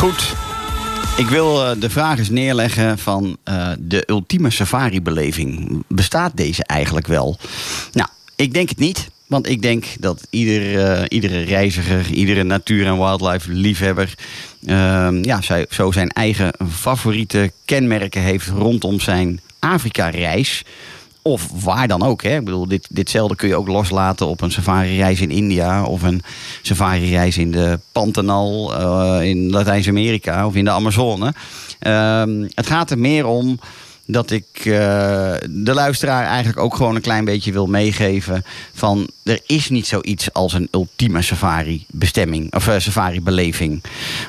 Goed. 0.00 0.34
Ik 1.16 1.28
wil 1.28 1.64
eh, 1.64 1.80
de 1.80 1.90
vraag 1.90 2.18
eens 2.18 2.30
neerleggen 2.30 2.98
van 2.98 3.36
eh, 3.44 3.70
de 3.78 4.02
ultieme 4.06 4.50
safari-beleving. 4.50 5.82
Bestaat 5.88 6.36
deze 6.36 6.64
eigenlijk 6.64 7.06
wel? 7.06 7.38
Nou, 7.92 8.08
ik 8.36 8.52
denk 8.52 8.68
het 8.68 8.78
niet. 8.78 9.10
Want 9.26 9.48
ik 9.48 9.62
denk 9.62 9.84
dat 9.98 10.26
ieder, 10.30 10.84
eh, 10.84 11.04
iedere 11.08 11.42
reiziger, 11.42 12.10
iedere 12.10 12.42
natuur- 12.42 12.86
en 12.86 12.98
wildlife-liefhebber... 12.98 14.14
ehm, 14.66 15.24
ja, 15.24 15.40
zo 15.68 15.92
zijn 15.92 16.08
eigen 16.08 16.52
favoriete 16.70 17.52
kenmerken 17.64 18.22
heeft 18.22 18.46
rondom 18.46 19.00
zijn 19.00 19.40
Afrika-reis. 19.58 20.64
Of 21.22 21.50
waar 21.64 21.88
dan 21.88 22.02
ook. 22.02 22.22
Hè. 22.22 22.36
Ik 22.36 22.44
bedoel, 22.44 22.68
dit, 22.68 22.86
ditzelfde 22.90 23.36
kun 23.36 23.48
je 23.48 23.56
ook 23.56 23.68
loslaten 23.68 24.26
op 24.26 24.40
een 24.40 24.50
safari-reis 24.50 25.20
in 25.20 25.30
India... 25.30 25.84
of 25.84 26.02
een 26.02 26.22
safari-reis 26.62 27.38
in 27.38 27.50
de 27.50 27.78
Pantanal 27.92 28.74
eh, 28.74 29.28
in 29.28 29.50
Latijns-Amerika 29.50 30.46
of 30.46 30.54
in 30.54 30.64
de 30.64 30.70
Amazone. 30.70 31.34
Ehm, 31.78 32.46
het 32.54 32.66
gaat 32.66 32.90
er 32.90 32.98
meer 32.98 33.26
om 33.26 33.58
dat 34.06 34.30
ik 34.30 34.46
eh, 34.54 34.64
de 35.50 35.74
luisteraar 35.74 36.26
eigenlijk 36.26 36.58
ook 36.58 36.74
gewoon 36.74 36.94
een 36.94 37.00
klein 37.00 37.24
beetje 37.24 37.52
wil 37.52 37.66
meegeven... 37.66 38.44
van 38.74 39.08
er 39.22 39.40
is 39.46 39.68
niet 39.68 39.86
zoiets 39.86 40.32
als 40.32 40.52
een 40.52 40.68
ultieme 40.72 41.22
safari-bestemming 41.22 42.54
of 42.54 42.68
eh, 42.68 42.78
safari-beleving. 42.78 43.82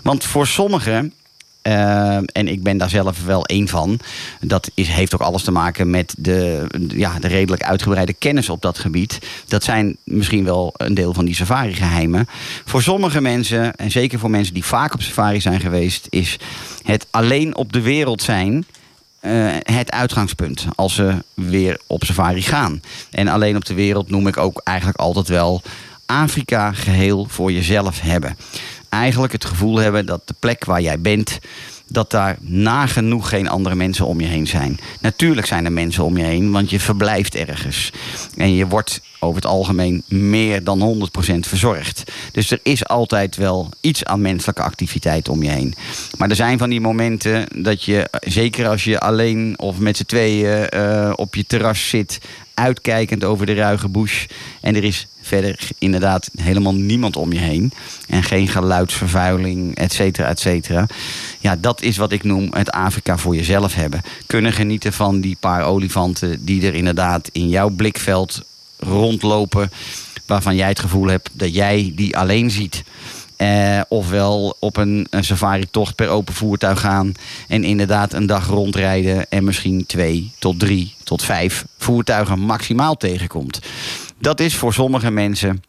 Want 0.03 0.23
voor 0.23 0.47
sommigen... 0.47 1.13
eh, 1.61 2.15
en 2.15 2.47
ik 2.47 2.63
ben 2.63 2.77
daar 2.77 2.89
zelf 2.89 3.25
wel 3.25 3.45
één 3.45 3.67
van. 3.67 3.99
Dat 4.41 4.71
is, 4.73 4.87
heeft 4.87 5.13
ook 5.13 5.21
alles 5.21 5.43
te 5.43 5.51
maken 5.51 5.89
met 5.89 6.13
de, 6.17 6.67
ja, 6.87 7.19
de 7.19 7.27
redelijk 7.27 7.63
uitgebreide 7.63 8.13
kennis 8.13 8.49
op 8.49 8.61
dat 8.61 8.79
gebied. 8.79 9.19
Dat 9.47 9.63
zijn 9.63 9.97
misschien 10.03 10.43
wel 10.43 10.73
een 10.77 10.93
deel 10.93 11.13
van 11.13 11.25
die 11.25 11.35
safari-geheimen. 11.35 12.27
Voor 12.65 12.81
sommige 12.81 13.21
mensen, 13.21 13.75
en 13.75 13.91
zeker 13.91 14.19
voor 14.19 14.29
mensen 14.29 14.53
die 14.53 14.65
vaak 14.65 14.93
op 14.93 15.01
safari 15.01 15.41
zijn 15.41 15.59
geweest, 15.59 16.07
is 16.09 16.37
het 16.83 17.07
alleen 17.09 17.55
op 17.55 17.73
de 17.73 17.81
wereld 17.81 18.21
zijn. 18.21 18.65
eh, 19.19 19.31
het 19.63 19.91
uitgangspunt 19.91 20.65
als 20.75 20.95
ze 20.95 21.13
weer 21.33 21.79
op 21.87 22.03
safari 22.03 22.41
gaan. 22.41 22.81
En 23.11 23.27
alleen 23.27 23.55
op 23.55 23.65
de 23.65 23.73
wereld 23.73 24.09
noem 24.09 24.27
ik 24.27 24.37
ook 24.37 24.61
eigenlijk 24.63 24.97
altijd 24.99 25.27
wel 25.27 25.61
Afrika 26.05 26.71
geheel 26.71 27.25
voor 27.29 27.51
jezelf 27.51 27.99
hebben. 28.01 28.37
Eigenlijk 28.91 29.33
het 29.33 29.45
gevoel 29.45 29.77
hebben 29.77 30.05
dat 30.05 30.27
de 30.27 30.35
plek 30.39 30.65
waar 30.65 30.81
jij 30.81 30.99
bent, 30.99 31.39
dat 31.87 32.11
daar 32.11 32.37
nagenoeg 32.41 33.29
geen 33.29 33.49
andere 33.49 33.75
mensen 33.75 34.05
om 34.05 34.21
je 34.21 34.27
heen 34.27 34.47
zijn. 34.47 34.79
Natuurlijk 34.99 35.47
zijn 35.47 35.65
er 35.65 35.71
mensen 35.71 36.03
om 36.03 36.17
je 36.17 36.23
heen, 36.23 36.51
want 36.51 36.69
je 36.69 36.79
verblijft 36.79 37.35
ergens. 37.35 37.91
En 38.35 38.55
je 38.55 38.67
wordt 38.67 39.01
over 39.19 39.35
het 39.35 39.45
algemeen 39.45 40.03
meer 40.07 40.63
dan 40.63 41.09
100% 41.29 41.39
verzorgd. 41.39 42.11
Dus 42.31 42.51
er 42.51 42.59
is 42.63 42.85
altijd 42.85 43.35
wel 43.35 43.69
iets 43.81 44.05
aan 44.05 44.21
menselijke 44.21 44.61
activiteit 44.61 45.29
om 45.29 45.43
je 45.43 45.49
heen. 45.49 45.73
Maar 46.17 46.29
er 46.29 46.35
zijn 46.35 46.57
van 46.57 46.69
die 46.69 46.81
momenten 46.81 47.63
dat 47.63 47.83
je, 47.83 48.09
zeker 48.21 48.67
als 48.67 48.83
je 48.83 48.99
alleen 48.99 49.59
of 49.59 49.79
met 49.79 49.97
z'n 49.97 50.05
tweeën 50.05 50.69
eh, 50.69 51.13
op 51.15 51.35
je 51.35 51.45
terras 51.45 51.89
zit, 51.89 52.19
uitkijkend 52.53 53.23
over 53.23 53.45
de 53.45 53.53
ruige 53.53 53.89
bush. 53.89 54.25
En 54.61 54.75
er 54.75 54.83
is 54.83 55.07
verder 55.31 55.59
inderdaad 55.77 56.29
helemaal 56.35 56.73
niemand 56.73 57.15
om 57.15 57.33
je 57.33 57.39
heen. 57.39 57.71
En 58.07 58.23
geen 58.23 58.47
geluidsvervuiling, 58.47 59.75
et 59.75 59.93
cetera, 59.93 60.27
et 60.27 60.39
cetera. 60.39 60.85
Ja, 61.39 61.55
dat 61.55 61.81
is 61.81 61.97
wat 61.97 62.11
ik 62.11 62.23
noem 62.23 62.49
het 62.53 62.71
Afrika 62.71 63.17
voor 63.17 63.35
jezelf 63.35 63.75
hebben. 63.75 64.01
Kunnen 64.25 64.53
genieten 64.53 64.93
van 64.93 65.21
die 65.21 65.37
paar 65.39 65.63
olifanten 65.63 66.45
die 66.45 66.65
er 66.65 66.73
inderdaad 66.73 67.29
in 67.31 67.49
jouw 67.49 67.69
blikveld 67.69 68.41
rondlopen. 68.79 69.71
Waarvan 70.25 70.55
jij 70.55 70.67
het 70.67 70.79
gevoel 70.79 71.07
hebt 71.07 71.29
dat 71.33 71.53
jij 71.53 71.91
die 71.95 72.17
alleen 72.17 72.51
ziet. 72.51 72.83
Eh, 73.35 73.81
ofwel 73.87 74.57
op 74.59 74.77
een, 74.77 75.07
een 75.09 75.23
safari-tocht 75.23 75.95
per 75.95 76.07
open 76.07 76.33
voertuig 76.33 76.79
gaan. 76.79 77.11
En 77.47 77.63
inderdaad 77.63 78.13
een 78.13 78.25
dag 78.25 78.47
rondrijden. 78.47 79.25
En 79.29 79.43
misschien 79.43 79.85
twee 79.85 80.31
tot 80.39 80.59
drie 80.59 80.93
tot 81.03 81.23
vijf 81.23 81.65
voertuigen 81.77 82.39
maximaal 82.39 82.97
tegenkomt. 82.97 83.59
Dat 84.21 84.39
is 84.39 84.55
voor 84.55 84.73
sommige 84.73 85.11
mensen 85.11 85.63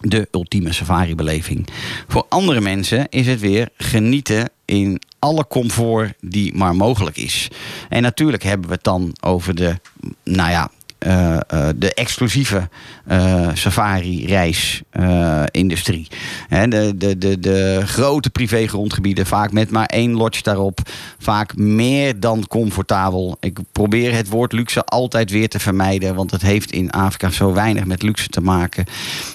de 0.00 0.28
ultieme 0.30 0.72
safari-beleving. 0.72 1.66
Voor 2.08 2.26
andere 2.28 2.60
mensen 2.60 3.08
is 3.08 3.26
het 3.26 3.40
weer 3.40 3.68
genieten 3.76 4.50
in 4.64 5.00
alle 5.18 5.46
comfort 5.46 6.14
die 6.20 6.54
maar 6.54 6.76
mogelijk 6.76 7.16
is. 7.16 7.48
En 7.88 8.02
natuurlijk 8.02 8.42
hebben 8.42 8.68
we 8.68 8.74
het 8.74 8.84
dan 8.84 9.16
over 9.20 9.54
de, 9.54 9.80
nou 10.24 10.50
ja, 10.50 10.70
eh, 11.02 11.34
eh, 11.34 11.40
de 11.76 11.94
exclusieve 11.94 12.68
eh, 13.06 13.48
safari-reis-industrie. 13.54 16.08
de, 16.48 16.94
de, 16.96 17.18
de, 17.18 17.38
de 17.38 17.80
grote 17.84 18.30
privégrondgebieden, 18.30 19.26
vaak 19.26 19.52
met 19.52 19.70
maar 19.70 19.86
één 19.86 20.12
lodge 20.12 20.42
daarop. 20.42 20.78
Vaak 21.18 21.56
meer 21.56 22.20
dan 22.20 22.46
comfortabel. 22.46 23.36
Ik 23.40 23.58
probeer 23.72 24.14
het 24.14 24.28
woord 24.28 24.52
luxe 24.52 24.84
altijd 24.84 25.30
weer 25.30 25.48
te 25.48 25.58
vermijden, 25.58 26.14
want 26.14 26.30
het 26.30 26.42
heeft 26.42 26.72
in 26.72 26.90
Afrika 26.90 27.30
zo 27.30 27.52
weinig 27.52 27.84
met 27.84 28.02
luxe 28.02 28.28
te 28.28 28.40
maken. 28.40 28.84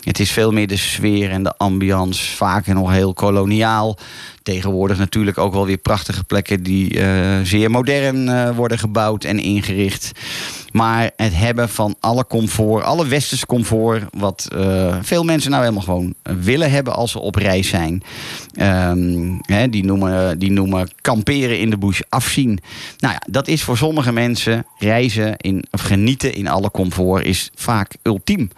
Het 0.03 0.19
is 0.19 0.31
veel 0.31 0.51
meer 0.51 0.67
de 0.67 0.77
sfeer 0.77 1.31
en 1.31 1.43
de 1.43 1.57
ambiance, 1.57 2.35
vaak 2.35 2.65
nog 2.65 2.91
heel 2.91 3.13
koloniaal. 3.13 3.97
Tegenwoordig 4.47 4.97
natuurlijk 4.97 5.37
ook 5.37 5.53
wel 5.53 5.65
weer 5.65 5.77
prachtige 5.77 6.23
plekken 6.23 6.63
die 6.63 6.99
eh, 6.99 7.39
zeer 7.43 7.71
modern 7.71 8.29
eh, 8.29 8.55
worden 8.55 8.79
gebouwd 8.79 9.23
en 9.23 9.39
ingericht. 9.39 10.11
Maar 10.71 11.11
het 11.15 11.35
hebben 11.35 11.69
van 11.69 11.95
alle 11.99 12.25
comfort, 12.25 12.83
alle 12.83 13.07
westerse 13.07 13.45
comfort, 13.45 14.03
wat 14.11 14.47
eh, 14.55 14.97
veel 15.01 15.23
mensen 15.23 15.51
nou 15.51 15.63
helemaal 15.63 15.83
gewoon 15.83 16.13
willen 16.43 16.71
hebben 16.71 16.95
als 16.95 17.11
ze 17.11 17.19
op 17.19 17.35
reis 17.35 17.67
zijn. 17.67 18.03
Ehm, 18.53 19.69
die, 19.69 19.85
noemen, 19.85 20.39
die 20.39 20.51
noemen 20.51 20.89
kamperen 21.01 21.59
in 21.59 21.69
de 21.69 21.77
bush 21.77 21.99
afzien. 22.09 22.59
Nou 22.99 23.13
ja, 23.13 23.21
dat 23.29 23.47
is 23.47 23.63
voor 23.63 23.77
sommige 23.77 24.11
mensen 24.11 24.65
reizen 24.77 25.37
in, 25.37 25.65
of 25.71 25.81
genieten 25.81 26.33
in 26.33 26.47
alle 26.47 26.71
comfort 26.71 27.25
is 27.25 27.51
vaak 27.55 27.95
ultiem. 28.03 28.49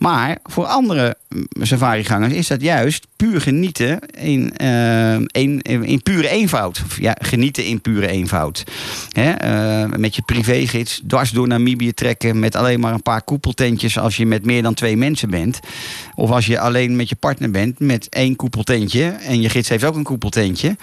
Maar 0.00 0.38
voor 0.44 0.64
andere 0.64 1.16
mm, 1.28 1.46
safarigangers 1.60 2.32
is 2.32 2.46
dat 2.46 2.62
juist 2.62 3.06
puur 3.16 3.40
genieten 3.40 3.98
in, 4.10 4.56
eh, 4.56 5.14
in, 5.82 6.00
pure 6.02 6.28
eenvoud. 6.28 6.82
Ja, 6.98 7.16
genieten 7.18 7.64
in 7.64 7.80
pure 7.80 8.08
eenvoud. 8.08 8.64
Hè, 9.12 9.30
eh, 9.30 9.98
met 9.98 10.14
je 10.16 10.22
privégids 10.22 11.02
dwars 11.06 11.30
door 11.30 11.48
Namibië 11.48 11.92
trekken 11.92 12.38
met 12.38 12.54
alleen 12.54 12.80
maar 12.80 12.92
een 12.92 13.02
paar 13.02 13.22
koepeltentjes 13.22 13.98
als 13.98 14.16
je 14.16 14.26
met 14.26 14.44
meer 14.44 14.62
dan 14.62 14.74
twee 14.74 14.96
mensen 14.96 15.30
bent. 15.30 15.60
Of 16.14 16.30
als 16.30 16.46
je 16.46 16.60
alleen 16.60 16.96
met 16.96 17.08
je 17.08 17.16
partner 17.16 17.50
bent 17.50 17.78
met 17.78 18.08
één 18.08 18.36
koepeltentje 18.36 19.04
en 19.04 19.40
je 19.40 19.48
gids 19.48 19.68
heeft 19.68 19.84
ook 19.84 19.96
een 19.96 20.02
koepeltentje. 20.02 20.76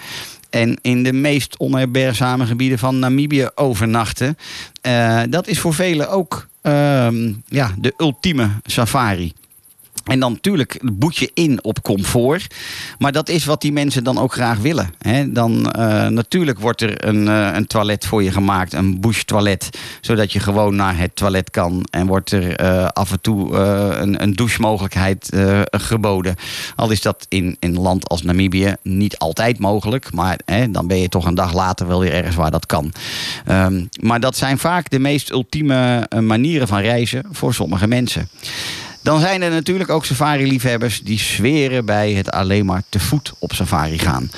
En 0.50 0.78
in 0.82 1.02
de 1.02 1.12
meest 1.12 1.56
onherbergzame 1.56 2.46
gebieden 2.46 2.78
van 2.78 2.98
Namibië 2.98 3.48
overnachten. 3.54 4.38
Eh, 4.80 5.20
dat 5.30 5.46
is 5.46 5.58
voor 5.58 5.74
velen 5.74 6.10
ook 6.10 6.48
ja, 7.50 7.70
de 7.76 7.92
ultieme 8.00 8.50
safari. 8.66 9.32
En 10.08 10.20
dan 10.20 10.32
natuurlijk 10.32 10.80
boet 10.92 11.16
je 11.16 11.30
in 11.34 11.64
op 11.64 11.82
comfort. 11.82 12.54
Maar 12.98 13.12
dat 13.12 13.28
is 13.28 13.44
wat 13.44 13.60
die 13.60 13.72
mensen 13.72 14.04
dan 14.04 14.18
ook 14.18 14.32
graag 14.32 14.58
willen. 14.58 14.90
Dan 15.26 15.70
eh, 15.70 16.06
natuurlijk 16.06 16.58
wordt 16.58 16.80
er 16.80 17.06
een, 17.06 17.28
eh, 17.28 17.50
een 17.54 17.66
toilet 17.66 18.06
voor 18.06 18.22
je 18.22 18.32
gemaakt, 18.32 18.72
een 18.72 19.00
bush 19.00 19.22
toilet. 19.22 19.68
Zodat 20.00 20.32
je 20.32 20.40
gewoon 20.40 20.76
naar 20.76 20.98
het 20.98 21.16
toilet 21.16 21.50
kan. 21.50 21.86
En 21.90 22.06
wordt 22.06 22.32
er 22.32 22.56
eh, 22.56 22.86
af 22.86 23.10
en 23.10 23.20
toe 23.20 23.56
een, 23.56 24.22
een 24.22 24.32
douchemogelijkheid 24.32 25.36
geboden. 25.70 26.34
Al 26.76 26.90
is 26.90 27.02
dat 27.02 27.26
in, 27.28 27.56
een 27.60 27.78
land 27.78 28.08
als 28.08 28.22
Namibië 28.22 28.74
niet 28.82 29.18
altijd 29.18 29.58
mogelijk. 29.58 30.12
Maar 30.12 30.38
dan 30.70 30.86
ben 30.86 30.98
je 30.98 31.08
toch 31.08 31.26
een 31.26 31.34
dag 31.34 31.54
later 31.54 31.86
wel 31.86 32.00
weer 32.00 32.12
ergens 32.12 32.36
waar 32.36 32.50
dat 32.50 32.66
kan. 32.66 32.92
Ehm, 33.44 33.84
maar 34.00 34.20
dat 34.20 34.36
zijn 34.36 34.58
vaak 34.58 34.90
de 34.90 34.98
meest 34.98 35.30
ultieme 35.30 36.08
manieren 36.20 36.68
van 36.68 36.80
reizen 36.80 37.24
voor 37.30 37.54
sommige 37.54 37.86
mensen. 37.86 38.28
Dan 39.02 39.20
zijn 39.20 39.42
er 39.42 39.50
natuurlijk 39.50 39.90
ook 39.90 40.04
safari-liefhebbers 40.04 41.02
die 41.02 41.18
zweren 41.18 41.84
bij 41.84 42.12
het 42.12 42.30
alleen 42.30 42.66
maar 42.66 42.82
te 42.88 43.00
voet 43.00 43.32
op 43.38 43.52
safari 43.52 43.98
gaan. 43.98 44.30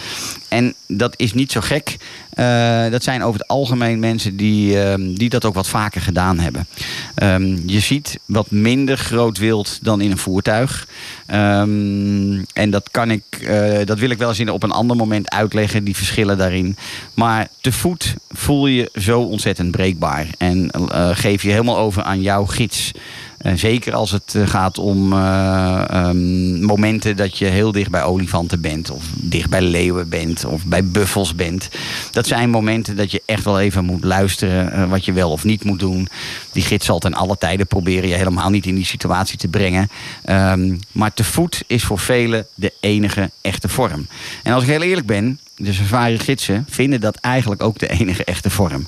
En 0.48 0.74
dat 0.86 1.14
is 1.16 1.32
niet 1.32 1.52
zo 1.52 1.60
gek. 1.60 1.96
Eh, 2.30 2.90
dat 2.90 3.02
zijn 3.02 3.22
over 3.22 3.40
het 3.40 3.48
algemeen 3.48 3.98
mensen 3.98 4.36
die, 4.36 4.82
ehm, 4.82 5.14
die 5.14 5.28
dat 5.28 5.44
ook 5.44 5.54
wat 5.54 5.68
vaker 5.68 6.00
gedaan 6.00 6.38
hebben. 6.38 6.66
Ehm, 7.14 7.56
je 7.66 7.80
ziet 7.80 8.18
wat 8.24 8.50
minder 8.50 8.98
groot 8.98 9.38
wild 9.38 9.78
dan 9.82 10.00
in 10.00 10.10
een 10.10 10.18
voertuig. 10.18 10.86
Ehm, 11.26 12.42
en 12.52 12.70
dat, 12.70 12.90
kan 12.90 13.10
ik, 13.10 13.22
eh, 13.30 13.78
dat 13.84 13.98
wil 13.98 14.10
ik 14.10 14.18
wel 14.18 14.28
eens 14.28 14.50
op 14.50 14.62
een 14.62 14.70
ander 14.70 14.96
moment 14.96 15.30
uitleggen, 15.30 15.84
die 15.84 15.96
verschillen 15.96 16.38
daarin. 16.38 16.76
Maar 17.14 17.48
te 17.60 17.72
voet 17.72 18.14
voel 18.28 18.66
je 18.66 18.90
zo 18.94 19.20
ontzettend 19.20 19.70
breekbaar. 19.70 20.26
En 20.38 20.70
eh, 20.70 21.10
geef 21.12 21.42
je 21.42 21.50
helemaal 21.50 21.78
over 21.78 22.02
aan 22.02 22.20
jouw 22.20 22.44
gids. 22.44 22.92
Eh, 23.40 23.52
zeker 23.54 23.94
als 23.94 24.10
het 24.10 24.34
eh, 24.34 24.46
gaat 24.46 24.78
om 24.78 25.12
eh, 25.12 25.84
ehm, 25.88 26.64
momenten 26.64 27.16
dat 27.16 27.38
je 27.38 27.44
heel 27.44 27.72
dicht 27.72 27.90
bij 27.90 28.02
olifanten 28.02 28.60
bent. 28.60 28.90
Of 28.90 29.04
dicht 29.14 29.50
bij 29.50 29.62
leeuwen 29.62 30.08
bent. 30.08 30.44
Of 30.44 30.64
bij 30.64 30.84
buffels 30.84 31.34
bent. 31.34 31.68
Dat 32.10 32.26
zijn 32.26 32.50
momenten 32.50 32.96
dat 32.96 33.10
je 33.10 33.22
echt 33.26 33.44
wel 33.44 33.60
even 33.60 33.84
moet 33.84 34.04
luisteren 34.04 34.72
eh, 34.72 34.88
wat 34.88 35.04
je 35.04 35.12
wel 35.12 35.30
of 35.30 35.44
niet 35.44 35.64
moet 35.64 35.78
doen. 35.78 36.08
Die 36.52 36.62
gids 36.62 36.86
zal 36.86 36.98
ten 36.98 37.14
alle 37.14 37.38
tijden 37.38 37.66
proberen 37.66 38.08
je 38.08 38.14
helemaal 38.14 38.50
niet 38.50 38.66
in 38.66 38.74
die 38.74 38.84
situatie 38.84 39.38
te 39.38 39.48
brengen. 39.48 39.88
Ehm, 40.24 40.76
maar 40.92 41.14
te 41.14 41.24
voet 41.24 41.64
is 41.66 41.84
voor 41.84 41.98
velen 41.98 42.46
de 42.54 42.72
enige 42.80 43.30
echte 43.40 43.68
vorm. 43.68 44.06
En 44.42 44.52
als 44.52 44.62
ik 44.62 44.68
heel 44.68 44.82
eerlijk 44.82 45.06
ben, 45.06 45.40
de 45.60 45.72
safari-gidsen 45.72 46.64
vinden 46.68 47.00
dat 47.00 47.16
eigenlijk 47.16 47.62
ook 47.62 47.78
de 47.78 47.88
enige 47.88 48.24
echte 48.24 48.50
vorm. 48.50 48.86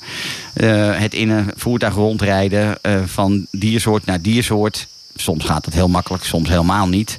Eh, 0.52 0.98
het 0.98 1.14
in 1.14 1.30
een 1.30 1.50
voertuig 1.56 1.94
rondrijden 1.94 2.78
eh, 2.82 3.00
van 3.06 3.46
diersoort 3.50 4.04
naar 4.04 4.22
diersoort. 4.22 4.86
Soms 5.14 5.44
gaat 5.44 5.64
het 5.64 5.74
heel 5.74 5.88
makkelijk, 5.88 6.24
soms 6.24 6.48
helemaal 6.48 6.88
niet. 6.88 7.16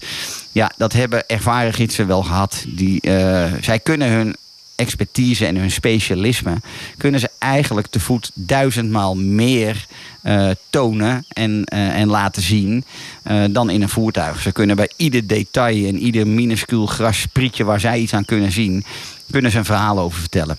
Ja, 0.51 0.72
dat 0.78 0.93
hebben 0.93 1.28
ervaren 1.28 1.74
gidsen 1.74 2.08
wel 2.08 2.24
gehad. 2.24 2.66
Die, 2.68 3.01
eh, 3.01 3.51
zij 3.62 3.80
kunnen 3.80 4.10
hun 4.10 4.36
expertise 4.76 5.45
en 5.45 5.55
hun 5.55 5.71
specialisme... 5.71 6.57
kunnen 6.97 7.19
ze 7.19 7.30
eigenlijk 7.38 7.88
te 7.88 7.99
voet 7.99 8.32
duizendmaal 8.34 9.15
meer 9.15 9.86
eh, 10.21 10.49
tonen 10.69 11.26
en, 11.28 11.63
eh, 11.63 11.99
en 11.99 12.07
laten 12.07 12.41
zien 12.41 12.86
eh, 13.24 13.43
dan 13.49 13.69
in 13.69 13.82
een 13.82 13.89
voertuig. 13.89 14.41
Ze 14.41 14.51
kunnen 14.51 14.76
bij 14.76 14.89
ieder 14.95 15.28
detail 15.28 15.88
en 15.88 15.97
ieder 15.97 16.28
minuscuul 16.28 16.86
grassprietje 16.86 17.63
waar 17.63 17.80
zij 17.80 17.99
iets 17.99 18.13
aan 18.13 18.26
kunnen 18.26 18.51
zien... 18.51 18.86
kunnen 19.32 19.51
ze 19.51 19.57
een 19.57 19.65
verhaal 19.65 19.99
over 19.99 20.19
vertellen. 20.19 20.57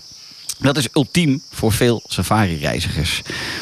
Dat 0.59 0.77
is 0.77 0.87
ultiem 0.93 1.41
voor 1.51 1.71
veel 1.71 2.01
safari-reizigers. 2.07 3.21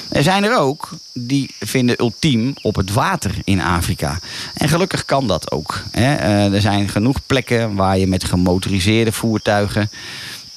Er 0.10 0.24
zijn 0.24 0.44
er 0.44 0.58
ook 0.58 0.90
die 1.14 1.50
vinden 1.60 1.96
ultiem 2.00 2.54
op 2.62 2.76
het 2.76 2.94
water 2.94 3.36
in 3.44 3.62
Afrika. 3.62 4.20
En 4.54 4.70
gelukkig 4.70 5.06
kan 5.06 5.28
dat 5.28 5.52
ook. 5.52 5.84
Hè. 5.92 6.16
Er 6.54 6.62
zijn 6.62 6.90
genoeg 6.90 7.20
plekken 7.26 7.76
waar 7.76 7.98
je 7.98 8.08
met 8.08 8.24
gemotoriseerde 8.24 9.12
voertuigen 9.12 9.90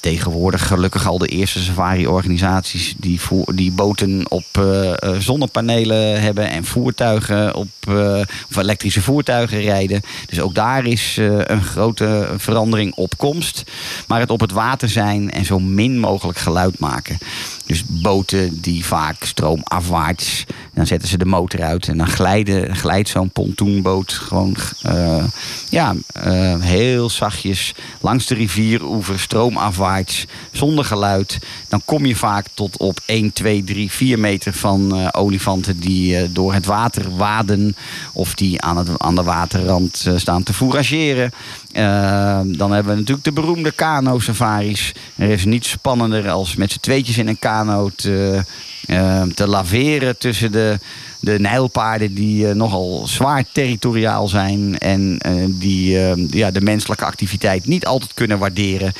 tegenwoordig 0.06 0.66
gelukkig 0.66 1.06
al 1.06 1.18
de 1.18 1.26
eerste 1.26 1.60
safari-organisaties 1.62 2.94
die, 2.96 3.20
die 3.54 3.72
boten 3.72 4.30
op 4.30 4.44
eh, 4.52 4.92
eh, 4.92 5.18
zonnepanelen 5.18 6.20
hebben 6.20 6.50
en 6.50 6.64
voertuigen 6.64 7.54
op 7.54 7.68
eh, 7.88 8.20
of 8.50 8.56
elektrische 8.56 9.00
voertuigen 9.02 9.60
rijden. 9.60 10.02
Dus 10.26 10.40
ook 10.40 10.54
daar 10.54 10.84
is 10.84 11.16
een 11.40 11.62
grote 11.62 12.28
verandering 12.36 12.94
op 12.94 13.16
komst. 13.16 13.64
Maar 14.06 14.20
het 14.20 14.30
op 14.30 14.40
het 14.40 14.52
water 14.52 14.88
zijn 14.88 15.30
en 15.30 15.44
zo 15.44 15.58
min 15.58 15.98
mogelijk 15.98 16.38
geluid 16.38 16.78
maken. 16.78 17.18
Dus 17.66 17.84
boten 17.86 18.60
die 18.60 18.84
vaak 18.84 19.24
stroomafwaarts, 19.24 20.44
dan 20.74 20.86
zetten 20.86 21.08
ze 21.08 21.18
de 21.18 21.24
motor 21.24 21.62
uit 21.62 21.88
en 21.88 21.96
dan 21.98 22.08
glijden, 22.08 22.76
glijdt 22.76 23.08
zo'n 23.08 23.30
pontoenboot 23.30 24.12
gewoon 24.12 24.56
eh, 24.82 25.24
ja, 25.68 25.94
eh, 26.12 26.60
heel 26.60 27.10
zachtjes 27.10 27.74
langs 28.00 28.26
de 28.26 28.34
rivieroever, 28.34 29.20
stroomafwaarts, 29.20 30.26
zonder 30.52 30.84
geluid. 30.84 31.38
Dan 31.68 31.82
kom 31.84 32.06
je 32.06 32.16
vaak 32.16 32.46
tot 32.54 32.76
op 32.76 33.00
1, 33.06 33.32
2, 33.32 33.64
3, 33.64 33.90
4 33.90 34.18
meter 34.18 34.52
van 34.52 34.96
eh, 34.96 35.08
olifanten 35.12 35.80
die 35.80 36.32
door 36.32 36.52
het 36.52 36.66
water 36.66 37.16
waden 37.16 37.76
of 38.12 38.34
die 38.34 38.60
aan, 38.60 38.76
het, 38.76 38.88
aan 38.96 39.14
de 39.14 39.22
waterrand 39.22 40.06
staan 40.16 40.42
te 40.42 40.54
fourageren. 40.54 41.32
Eh, 41.76 42.40
dan 42.44 42.72
hebben 42.72 42.92
we 42.92 42.98
natuurlijk 42.98 43.24
de 43.24 43.32
beroemde 43.32 43.72
kano-safaris. 43.72 44.92
Er 45.16 45.30
is 45.30 45.44
niets 45.44 45.70
spannender 45.70 46.30
als 46.30 46.54
met 46.54 46.72
z'n 46.72 46.80
tweetjes 46.80 47.18
in 47.18 47.28
een 47.28 47.38
kano 47.38 47.90
te, 47.96 48.44
eh, 48.86 49.22
te 49.22 49.46
laveren 49.46 50.18
tussen 50.18 50.52
de, 50.52 50.78
de 51.20 51.38
nijlpaarden 51.38 52.14
die 52.14 52.48
eh, 52.48 52.54
nogal 52.54 53.06
zwaar 53.06 53.44
territoriaal 53.52 54.28
zijn 54.28 54.78
en 54.78 55.18
eh, 55.18 55.32
die 55.48 55.98
eh, 55.98 56.30
ja, 56.30 56.50
de 56.50 56.60
menselijke 56.60 57.04
activiteit 57.04 57.66
niet 57.66 57.86
altijd 57.86 58.14
kunnen 58.14 58.38
waarderen. 58.38 58.92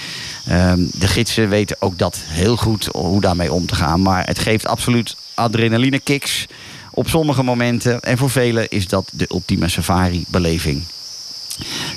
Ehm, 0.46 0.80
de 0.92 1.08
gidsen 1.08 1.48
weten 1.48 1.76
ook 1.78 1.98
dat 1.98 2.18
heel 2.24 2.56
goed 2.56 2.88
hoe 2.92 3.20
daarmee 3.20 3.52
om 3.52 3.66
te 3.66 3.74
gaan. 3.74 4.02
Maar 4.02 4.26
het 4.26 4.38
geeft 4.38 4.66
absoluut 4.66 5.16
adrenaline 5.34 5.98
kicks 5.98 6.46
op 6.90 7.08
sommige 7.08 7.42
momenten. 7.42 8.00
En 8.00 8.18
voor 8.18 8.30
velen 8.30 8.68
is 8.68 8.88
dat 8.88 9.08
de 9.12 9.26
ultieme 9.30 9.68
safari-beleving. 9.68 10.82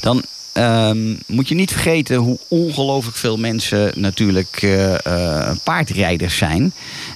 Dan 0.01 0.23
ehm, 0.59 1.15
moet 1.25 1.47
je 1.47 1.55
niet 1.55 1.71
vergeten 1.71 2.15
hoe 2.15 2.39
ongelooflijk 2.47 3.17
veel 3.17 3.37
mensen 3.37 3.91
natuurlijk 3.95 4.59
eh, 4.61 5.05
eh, 5.05 5.55
paardrijders 5.63 6.37
zijn. 6.37 6.73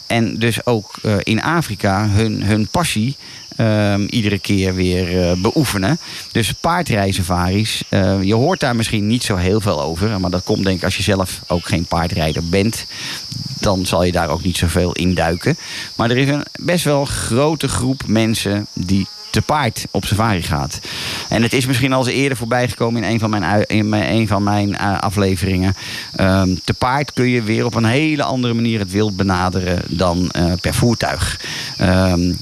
En 0.08 0.40
dus 0.40 0.66
ook 0.66 0.96
eh, 1.02 1.16
in 1.24 1.42
Afrika 1.42 2.08
hun, 2.08 2.44
hun 2.44 2.68
passie 2.68 3.16
ehm, 3.56 4.06
iedere 4.10 4.40
keer 4.40 4.76
weer 4.76 5.38
beoefenen. 5.42 6.00
Dus 6.32 6.54
paardrijsafaris, 6.54 7.84
je 8.22 8.34
hoort 8.34 8.60
daar 8.60 8.76
misschien 8.76 9.08
niet 9.08 9.24
zo 9.24 9.36
heel 9.36 9.62
veel 9.62 9.82
over. 9.82 10.20
Maar 10.20 10.32
dat 10.32 10.44
komt 10.44 10.64
denk 10.64 10.78
ik 10.78 10.84
als 10.84 10.98
je 10.98 11.04
zelf 11.04 11.42
ook 11.48 11.66
geen 11.66 11.86
paardrijder 11.86 12.44
bent. 12.50 12.86
Dan 13.60 13.86
zal 13.86 14.04
je 14.04 14.12
daar 14.12 14.30
ook 14.30 14.44
niet 14.44 14.58
zoveel 14.58 14.92
in 14.92 15.14
duiken. 15.14 15.58
Maar 15.96 16.10
er 16.10 16.18
is 16.18 16.30
een 16.30 16.46
best 16.60 16.84
wel 16.84 17.06
grote 17.06 17.68
groep 17.68 18.04
mensen 18.08 18.68
die 18.74 19.08
te 19.34 19.42
paard 19.42 19.86
op 19.92 20.06
safari 20.06 20.42
gaat. 20.42 20.80
En 21.30 21.42
het 21.42 21.54
is 21.54 21.66
misschien 21.66 21.94
al 21.94 22.08
eens 22.08 22.16
eerder 22.16 22.38
voorbij 22.38 22.70
gekomen 22.70 23.04
in 23.04 23.10
een 23.10 23.20
van 23.20 23.30
mijn, 23.30 23.66
in 23.66 23.90
mijn, 23.90 24.28
van 24.28 24.44
mijn 24.44 24.78
eh, 24.78 25.00
afleveringen. 25.00 25.76
Ehm, 26.16 26.56
te 26.64 26.74
paard 26.74 27.14
kun 27.14 27.28
je 27.28 27.44
weer 27.44 27.66
op 27.66 27.76
een 27.76 27.86
hele 27.86 28.24
andere 28.24 28.54
manier 28.54 28.80
het 28.80 28.92
wild 28.92 29.16
benaderen 29.16 29.82
dan 29.88 30.32
eh, 30.32 30.54
per 30.62 30.74
voertuig. 30.74 31.40
Ehm, 31.78 32.34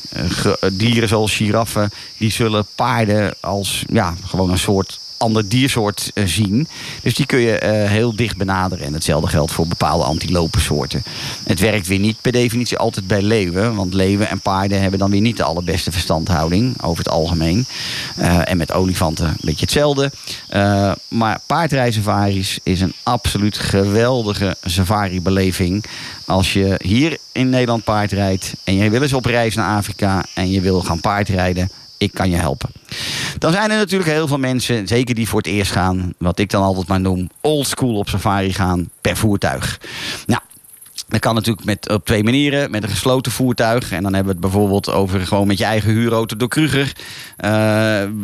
dieren 0.72 1.08
zoals 1.08 1.36
giraffen, 1.36 1.89
die 2.18 2.32
zullen 2.32 2.66
paarden 2.76 3.34
als 3.39 3.84
ja, 3.89 4.14
gewoon 4.26 4.50
een 4.50 4.58
soort 4.58 5.00
ander 5.22 5.50
diersoort 5.50 6.12
eh, 6.14 6.26
zien. 6.26 6.68
Dus 7.02 7.16
die 7.16 7.26
kun 7.26 7.40
je 7.40 7.58
eh, 7.58 7.90
heel 7.90 8.16
dicht 8.16 8.38
benaderen. 8.38 8.86
En 8.86 8.94
hetzelfde 8.94 9.28
geldt 9.28 9.52
voor 9.52 9.68
bepaalde 9.68 10.04
antilopensoorten. 10.04 11.04
Het 11.44 11.60
werkt 11.60 11.88
weer 11.88 12.00
niet 12.00 12.22
per 12.22 12.32
definitie 12.32 12.78
altijd 12.78 13.08
bij 13.08 13.22
leeuwen. 13.22 13.76
Want 13.76 13.94
leeuwen 13.94 14.30
en 14.30 14.40
paarden 14.40 14.82
hebben 14.82 15.00
dan 15.00 15.12
weer 15.12 15.22
niet 15.22 15.38
de 15.38 15.44
allerbeste 15.44 15.92
verstandhouding. 15.92 16.82
Over 16.82 17.04
het 17.04 17.14
algemeen. 17.14 17.66
Eh, 18.16 18.50
en 18.50 18.58
met 18.58 18.74
olifanten 18.74 19.28
een 19.28 19.38
beetje 19.42 19.66
hetzelfde. 19.66 20.12
Maar 21.08 21.40
paardrijsafaris 21.46 22.60
is 22.64 22.82
een 22.82 22.94
absoluut 23.04 23.58
geweldige 23.58 24.56
safari-beleving. 24.64 25.84
Als 26.26 26.54
je 26.54 26.80
hier 26.84 27.18
in 27.32 27.50
Nederland 27.50 27.84
paard 27.84 28.12
rijdt. 28.12 28.54
En 28.64 28.76
je 28.76 28.90
wil 28.90 29.02
eens 29.02 29.14
op 29.14 29.26
reis 29.26 29.56
naar 29.56 29.78
Afrika. 29.78 30.26
En 30.34 30.52
je 30.52 30.62
wil 30.62 30.82
gaan 30.82 31.00
paardrijden 31.00 31.72
ik 32.02 32.14
kan 32.14 32.30
je 32.30 32.36
helpen. 32.36 32.70
Dan 33.38 33.52
zijn 33.52 33.72
er 33.72 33.78
natuurlijk 33.78 34.12
heel 34.12 34.28
veel 34.28 34.38
mensen, 34.38 34.88
zeker 34.88 35.16
die 35.16 35.28
voor 35.28 35.39
het 35.39 35.47
eerst 35.47 35.72
gaan, 35.72 36.14
wat 36.18 36.39
ik 36.39 36.49
dan 36.49 36.64
altijd 36.64 36.88
maar 36.88 37.02
noem, 37.02 37.30
old 37.41 37.68
school 37.68 37.95
op 37.95 38.10
safari 38.10 38.54
gaan 38.54 38.89
per 39.02 39.18
voertuig. 39.18 39.80
Nou, 40.26 40.41
dat 41.08 41.20
kan 41.20 41.36
natuurlijk 41.36 41.66
met, 41.66 41.89
op 41.89 42.06
twee 42.06 42.24
manieren. 42.24 42.72
Met 42.72 42.84
een 42.84 42.89
gesloten 42.89 43.32
voertuig. 43.32 43.91
En 43.91 44.04
dan 44.04 44.14
hebben 44.14 44.36
we 44.36 44.39
het 44.41 44.52
bijvoorbeeld 44.52 44.91
over 44.91 45.28
gewoon 45.28 45.47
met 45.47 45.58
je 45.58 45.64
eigen 45.64 45.91
huurauto 45.91 46.38
door 46.38 46.47
Kruger. 46.47 46.91
eh, 47.38 47.49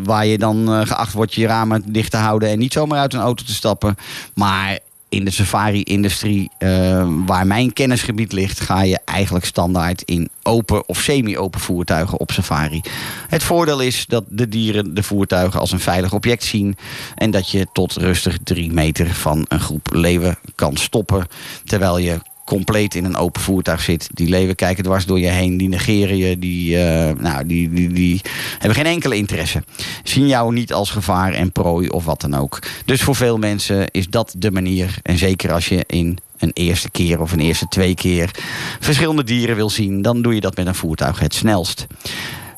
waar 0.04 0.26
je 0.26 0.38
dan 0.38 0.74
eh, 0.74 0.88
geacht 0.88 1.14
wordt 1.14 1.34
je 1.34 1.48
ramen 1.48 1.92
dicht 1.92 2.12
te 2.12 2.18
houden 2.18 2.50
en 2.50 2.60
niet 2.60 2.74
zomaar 2.74 3.00
uit 3.00 3.14
een 3.14 3.20
auto 3.20 3.44
te 3.44 3.54
stappen. 3.54 3.96
Maar 4.34 4.80
in 5.10 5.26
de 5.26 5.32
safari-industrie, 5.32 6.50
eh, 6.58 7.08
waar 7.26 7.48
mijn 7.48 7.74
kennisgebied 7.74 8.32
ligt, 8.32 8.60
ga 8.60 8.82
je 8.82 9.00
eigenlijk 9.06 9.46
standaard 9.46 10.02
in 10.02 10.30
open 10.44 10.88
of 10.88 11.02
semi-open 11.02 11.60
voertuigen 11.60 12.20
op 12.20 12.32
safari. 12.32 12.82
Het 13.28 13.44
voordeel 13.44 13.80
is 13.80 14.06
dat 14.06 14.24
de 14.30 14.48
dieren 14.48 14.94
de 14.94 15.04
voertuigen 15.04 15.60
als 15.60 15.72
een 15.72 15.80
veilig 15.80 16.14
object 16.14 16.44
zien 16.44 16.78
en 17.16 17.32
dat 17.32 17.50
je 17.50 17.68
tot 17.74 17.94
rustig 17.94 18.38
drie 18.44 18.72
meter 18.72 19.14
van 19.14 19.46
een 19.48 19.60
groep 19.60 19.88
leeuwen 19.92 20.38
kan 20.56 20.78
stoppen, 20.78 21.28
terwijl 21.66 21.98
je 21.98 22.20
compleet 22.48 22.96
in 22.96 23.06
een 23.06 23.16
open 23.16 23.42
voertuig 23.42 23.82
zit. 23.82 24.10
Die 24.14 24.30
leeuwen 24.30 24.56
kijken 24.56 24.84
dwars 24.84 25.06
door 25.06 25.20
je 25.20 25.28
heen, 25.28 25.58
die 25.58 25.70
negeren 25.70 26.18
je, 26.18 26.40
die, 26.40 26.84
eh, 26.84 27.16
nou, 27.20 27.46
die, 27.46 27.70
die, 27.70 27.90
die 27.90 28.22
hebben 28.52 28.76
geen 28.76 28.94
enkele 28.94 29.16
interesse. 29.16 29.64
Zien 30.04 30.28
jou 30.28 30.54
niet 30.54 30.74
als 30.74 30.90
gevaar 30.90 31.34
en 31.34 31.52
prooi 31.52 31.90
of 31.90 32.06
wat 32.06 32.22
dan 32.22 32.34
ook. 32.34 32.60
Dus 32.86 33.02
voor 33.02 33.16
veel 33.16 33.38
mensen 33.38 33.92
is 33.92 34.08
dat 34.08 34.34
de 34.38 34.52
manier. 34.52 34.98
En 35.04 35.18
zeker 35.18 35.52
als 35.52 35.68
je 35.68 35.84
in 35.88 36.18
een 36.38 36.52
eerste 36.54 36.90
keer 36.92 37.22
of 37.22 37.32
een 37.32 37.40
eerste 37.40 37.68
twee 37.68 37.96
keer 37.96 38.32
verschillende 38.80 39.24
dieren 39.24 39.56
wil 39.56 39.70
zien, 39.70 40.02
dan 40.02 40.22
doe 40.22 40.34
je 40.34 40.42
dat 40.42 40.56
met 40.56 40.68
een 40.68 40.76
voertuig 40.76 41.20
het 41.20 41.34
snelst. 41.34 41.88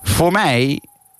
Voor 0.03 0.31
mij 0.31 0.79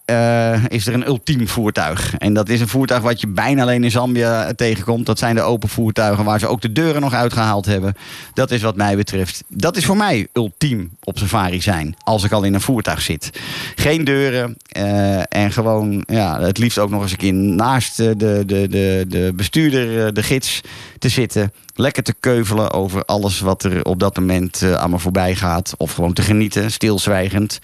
eh, 0.10 0.64
is 0.68 0.88
er 0.88 0.94
een 0.94 1.08
ultiem 1.08 1.48
voertuig. 1.48 2.16
En 2.18 2.34
dat 2.34 2.50
is 2.50 2.62
een 2.62 2.68
voertuig 2.68 3.02
wat 3.02 3.22
je 3.22 3.28
bijna 3.28 3.62
alleen 3.62 3.84
in 3.84 3.92
Zambia 3.92 4.54
tegenkomt. 4.54 5.06
Dat 5.06 5.20
zijn 5.20 5.36
de 5.36 5.42
open 5.42 5.70
voertuigen 5.70 6.26
waar 6.26 6.40
ze 6.40 6.48
ook 6.48 6.62
de 6.62 6.72
deuren 6.72 7.02
nog 7.02 7.14
uitgehaald 7.14 7.66
hebben. 7.66 7.96
Dat 8.34 8.52
is 8.52 8.62
wat 8.62 8.76
mij 8.76 8.96
betreft. 8.96 9.44
Dat 9.48 9.78
is 9.78 9.86
voor 9.86 9.98
mij 9.98 10.28
ultiem 10.34 10.92
op 11.04 11.18
safari 11.18 11.62
zijn. 11.62 11.96
Als 12.04 12.24
ik 12.24 12.32
al 12.32 12.44
in 12.44 12.54
een 12.54 12.62
voertuig 12.62 13.02
zit. 13.02 13.30
Geen 13.76 14.04
deuren. 14.04 14.58
eh, 14.68 15.20
en 15.30 15.52
gewoon, 15.52 16.04
ja, 16.08 16.42
het 16.42 16.58
liefst 16.58 16.78
ook 16.80 16.90
nog 16.90 17.02
eens 17.02 17.12
een 17.12 17.18
keer 17.18 17.34
naast 17.34 18.00
eh, 18.00 18.08
de, 18.18 18.44
de, 18.46 18.68
de, 18.68 19.06
de 19.08 19.32
bestuurder, 19.36 20.06
eh, 20.06 20.14
de 20.14 20.24
gids. 20.24 20.62
Te 21.00 21.10
zitten. 21.10 21.54
Lekker 21.76 22.04
te 22.04 22.14
keuvelen 22.20 22.72
over 22.72 23.06
alles 23.06 23.40
wat 23.40 23.64
er 23.64 23.86
op 23.86 24.00
dat 24.00 24.18
moment 24.18 24.62
eh, 24.62 24.74
aan 24.74 24.90
me 24.90 25.00
voorbij 25.00 25.36
gaat. 25.36 25.74
Of 25.78 25.94
gewoon 25.94 26.14
te 26.14 26.22
genieten, 26.22 26.72
stilzwijgend. 26.72 27.60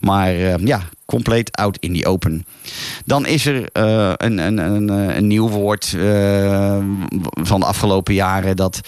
Maar 0.00 0.34
eh, 0.34 0.54
ja, 0.56 0.82
compleet 1.04 1.56
out 1.56 1.76
in 1.80 1.94
the 1.94 2.06
open. 2.06 2.44
Dan 3.04 3.26
is 3.26 3.46
er 3.46 3.68
eh, 3.72 4.12
een, 4.16 4.38
een, 4.38 4.58
een, 4.58 4.88
een 4.88 5.26
nieuw 5.26 5.48
woord 5.48 5.96
van 7.34 7.60
de 7.60 7.66
afgelopen 7.66 8.14
jaren... 8.14 8.56
dat 8.56 8.80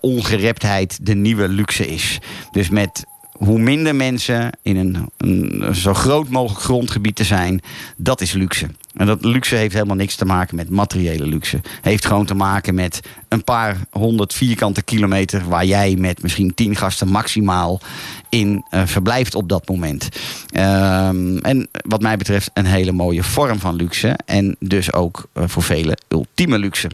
ongereptheid 0.00 0.98
de 1.02 1.14
nieuwe 1.14 1.48
luxe 1.48 1.86
is. 1.86 2.18
Dus 2.50 2.68
met 2.68 3.04
hoe 3.32 3.58
minder 3.58 3.94
mensen 3.94 4.50
in 4.62 4.76
een, 4.76 5.10
een 5.16 5.74
zo 5.74 5.94
groot 5.94 6.28
mogelijk 6.28 6.64
grondgebied 6.64 7.16
te 7.16 7.24
zijn, 7.24 7.60
dat 7.96 8.20
is 8.20 8.32
luxe. 8.32 8.66
En 8.96 9.06
dat 9.06 9.24
luxe 9.24 9.54
heeft 9.54 9.74
helemaal 9.74 9.96
niks 9.96 10.14
te 10.14 10.24
maken 10.24 10.56
met 10.56 10.70
materiële 10.70 11.26
luxe. 11.26 11.60
Heeft 11.80 12.06
gewoon 12.06 12.26
te 12.26 12.34
maken 12.34 12.74
met 12.74 13.00
een 13.28 13.44
paar 13.44 13.76
honderd 13.90 14.34
vierkante 14.34 14.82
kilometer 14.82 15.48
waar 15.48 15.64
jij 15.64 15.96
met 15.98 16.22
misschien 16.22 16.54
tien 16.54 16.76
gasten 16.76 17.08
maximaal 17.08 17.80
in 18.28 18.64
eh, 18.70 18.82
verblijft 18.86 19.34
op 19.34 19.48
dat 19.48 19.68
moment. 19.68 20.08
Ehm, 20.50 21.36
en 21.36 21.68
wat 21.72 22.00
mij 22.00 22.16
betreft 22.16 22.50
een 22.54 22.66
hele 22.66 22.92
mooie 22.92 23.22
vorm 23.22 23.58
van 23.58 23.74
luxe. 23.74 24.18
En 24.24 24.56
dus 24.58 24.92
ook 24.92 25.28
eh, 25.32 25.44
voor 25.46 25.62
velen 25.62 25.96
ultieme 26.08 26.58
luxe. 26.58 26.88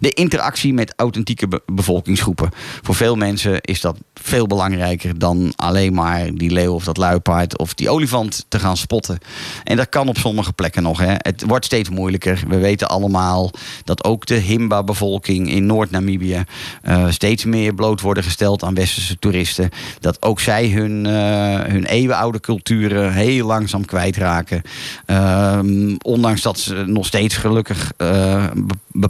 De 0.00 0.10
interactie 0.10 0.74
met 0.74 0.92
authentieke 0.96 1.48
be- 1.48 1.62
bevolkingsgroepen. 1.66 2.50
Voor 2.82 2.94
veel 2.94 3.16
mensen 3.16 3.60
is 3.60 3.80
dat 3.80 3.96
veel 4.14 4.46
belangrijker 4.46 5.18
dan 5.18 5.52
alleen 5.56 5.94
maar 5.94 6.34
die 6.34 6.50
leeuw 6.50 6.74
of 6.74 6.84
dat 6.84 6.96
luipaard 6.96 7.58
of 7.58 7.74
die 7.74 7.90
olifant 7.90 8.44
te 8.48 8.58
gaan 8.58 8.76
spotten. 8.76 9.18
En 9.64 9.76
dat 9.76 9.88
kan 9.88 10.08
op 10.08 10.18
sommige 10.18 10.52
plekken 10.52 10.82
nog. 10.82 10.98
Hè. 10.98 11.14
Het 11.16 11.42
wordt 11.46 11.64
steeds 11.64 11.88
moeilijker. 11.88 12.42
We 12.48 12.58
weten 12.58 12.88
allemaal 12.88 13.50
dat 13.84 14.04
ook 14.04 14.26
de 14.26 14.34
Himba-bevolking 14.34 15.50
in 15.50 15.66
Noord-Namibië 15.66 16.44
eh, 16.82 17.06
steeds 17.08 17.44
meer 17.44 17.74
bloot 17.74 18.00
worden 18.00 18.22
gesteld 18.22 18.62
aan 18.64 18.74
westerse 18.74 19.18
toeristen. 19.18 19.70
Dat 20.00 20.22
ook 20.22 20.40
zij 20.40 20.68
hun, 20.68 21.06
eh, 21.06 21.72
hun 21.72 21.84
eeuwenoude 21.84 22.40
culturen 22.40 23.12
heel 23.12 23.46
langzaam 23.46 23.84
kwijtraken. 23.84 24.62
Ehm, 25.06 25.94
ondanks 26.02 26.42
dat 26.42 26.58
ze 26.58 26.74
nog 26.86 27.06
steeds 27.06 27.36
gelukkig 27.36 27.92
eh, 27.96 28.44
be- 28.54 29.08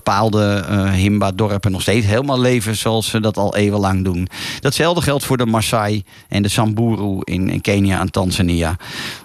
eh, 0.55 0.93
Himba-dorpen 0.93 1.71
nog 1.71 1.83
steeds 1.83 2.07
helemaal 2.07 2.41
leven 2.41 2.77
zoals 2.77 3.09
ze 3.09 3.21
dat 3.21 3.37
al 3.37 3.57
eeuwenlang 3.57 4.05
doen. 4.05 4.29
Datzelfde 4.61 5.03
geldt 5.03 5.25
voor 5.25 5.37
de 5.37 5.47
Maasai 5.47 6.05
en 6.29 6.43
de 6.43 6.49
Samburu 6.49 7.21
in, 7.25 7.49
in 7.49 7.61
Kenia 7.61 8.01
en 8.01 8.11
Tanzania. 8.11 8.77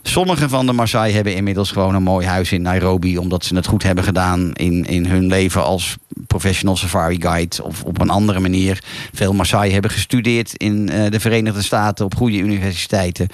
Sommige 0.01 0.49
van 0.49 0.65
de 0.65 0.73
Maasai 0.73 1.13
hebben 1.13 1.35
inmiddels 1.35 1.71
gewoon 1.71 1.95
een 1.95 2.03
mooi 2.03 2.27
huis 2.27 2.51
in 2.51 2.61
Nairobi, 2.61 3.17
omdat 3.17 3.45
ze 3.45 3.55
het 3.55 3.65
goed 3.65 3.83
hebben 3.83 4.03
gedaan 4.03 4.53
in, 4.53 4.85
in 4.85 5.05
hun 5.05 5.27
leven 5.27 5.63
als 5.63 5.97
professional 6.27 6.75
safari 6.75 7.21
guide 7.21 7.63
of 7.63 7.83
op 7.83 8.01
een 8.01 8.09
andere 8.09 8.39
manier. 8.39 8.83
Veel 9.13 9.33
Maasai 9.33 9.71
hebben 9.71 9.91
gestudeerd 9.91 10.53
in 10.55 10.89
eh, 10.89 11.11
de 11.11 11.19
Verenigde 11.19 11.61
Staten 11.61 12.05
op 12.05 12.15
goede 12.15 12.37
universiteiten. 12.37 13.27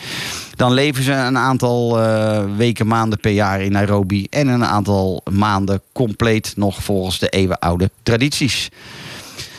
Dan 0.55 0.73
leven 0.73 1.03
ze 1.03 1.11
een 1.11 1.38
aantal 1.38 2.01
eh, 2.01 2.43
weken, 2.57 2.88
maanden 2.88 3.19
per 3.19 3.31
jaar 3.31 3.61
in 3.61 3.71
Nairobi 3.71 4.27
en 4.29 4.47
een 4.47 4.65
aantal 4.65 5.21
maanden 5.31 5.81
compleet 5.91 6.53
nog 6.55 6.83
volgens 6.83 7.19
de 7.19 7.29
eeuwenoude 7.29 7.76
tradities. 8.03 8.69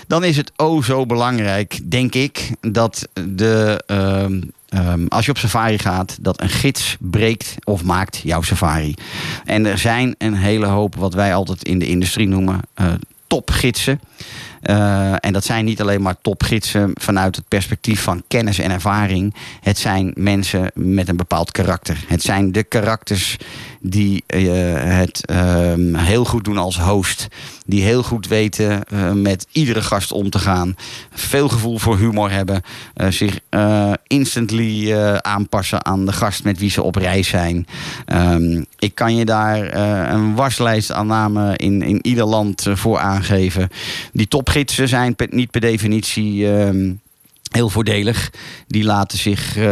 Dan 0.06 0.24
is 0.24 0.36
het 0.36 0.52
o 0.56 0.82
zo 0.82 1.06
belangrijk, 1.06 1.78
denk 1.90 2.14
ik, 2.14 2.50
dat 2.60 3.08
de, 3.28 3.82
ehm, 3.86 4.40
ehm, 4.68 5.06
als 5.08 5.24
je 5.24 5.30
op 5.30 5.38
safari 5.38 5.78
gaat, 5.78 6.18
dat 6.20 6.40
een 6.40 6.48
gids 6.48 6.96
breekt 6.98 7.54
of 7.64 7.84
maakt 7.84 8.20
jouw 8.22 8.42
safari. 8.42 8.94
En 9.44 9.66
er 9.66 9.78
zijn 9.78 10.14
een 10.18 10.34
hele 10.34 10.66
hoop, 10.66 10.94
wat 10.94 11.14
wij 11.14 11.34
altijd 11.34 11.64
in 11.64 11.78
de 11.78 11.86
industrie 11.86 12.28
noemen, 12.28 12.60
eh, 12.74 12.92
topgidsen. 13.26 14.00
Eh, 14.62 15.12
en 15.20 15.32
dat 15.32 15.44
zijn 15.44 15.64
niet 15.64 15.80
alleen 15.80 16.02
maar 16.02 16.16
topgidsen 16.22 16.90
vanuit 16.94 17.36
het 17.36 17.48
perspectief 17.48 18.02
van 18.02 18.22
kennis 18.28 18.58
en 18.58 18.70
ervaring. 18.70 19.34
Het 19.60 19.78
zijn 19.78 20.12
mensen 20.14 20.70
met 20.74 21.08
een 21.08 21.16
bepaald 21.16 21.50
karakter. 21.50 22.04
Het 22.06 22.22
zijn 22.22 22.52
de 22.52 22.62
karakters 22.64 23.36
die 23.80 24.24
eh, 24.26 24.40
het 24.74 25.26
ehm, 25.26 25.94
heel 25.94 26.24
goed 26.24 26.44
doen 26.44 26.58
als 26.58 26.78
host. 26.78 27.28
Die 27.66 27.82
heel 27.82 28.02
goed 28.02 28.28
weten 28.28 28.84
eh, 28.84 29.12
met 29.12 29.46
iedere 29.52 29.82
gast 29.82 30.12
om 30.12 30.30
te 30.30 30.38
gaan. 30.38 30.74
Veel 31.10 31.48
gevoel 31.48 31.78
voor 31.78 31.98
humor 31.98 32.30
hebben. 32.30 32.62
zich 33.08 33.38
instantly 34.06 34.94
aanpassen 35.20 35.84
aan 35.84 36.06
de 36.06 36.12
gast 36.12 36.44
met 36.44 36.58
wie 36.58 36.70
ze 36.70 36.82
op 36.82 36.94
reis 36.96 37.28
zijn. 37.28 37.66
Ehm, 38.06 38.62
ik 38.78 38.94
kan 38.94 39.16
je 39.16 39.24
daar 39.24 39.74
een 40.12 40.34
waslijst 40.34 40.92
aan 40.92 41.06
namen 41.06 41.56
in, 41.56 41.82
in 41.82 42.06
ieder 42.06 42.24
land 42.24 42.66
voor 42.72 42.98
aangeven. 42.98 43.68
Die 44.12 44.28
topgidsen 44.28 44.57
zijn 44.66 45.16
per- 45.16 45.28
niet 45.30 45.50
per 45.50 45.60
definitie. 45.60 46.50
ehm, 46.52 46.92
Heel 47.48 47.68
voordelig. 47.68 48.30
Die 48.66 48.84
laten 48.84 49.18
zich 49.18 49.56
eh, 49.56 49.64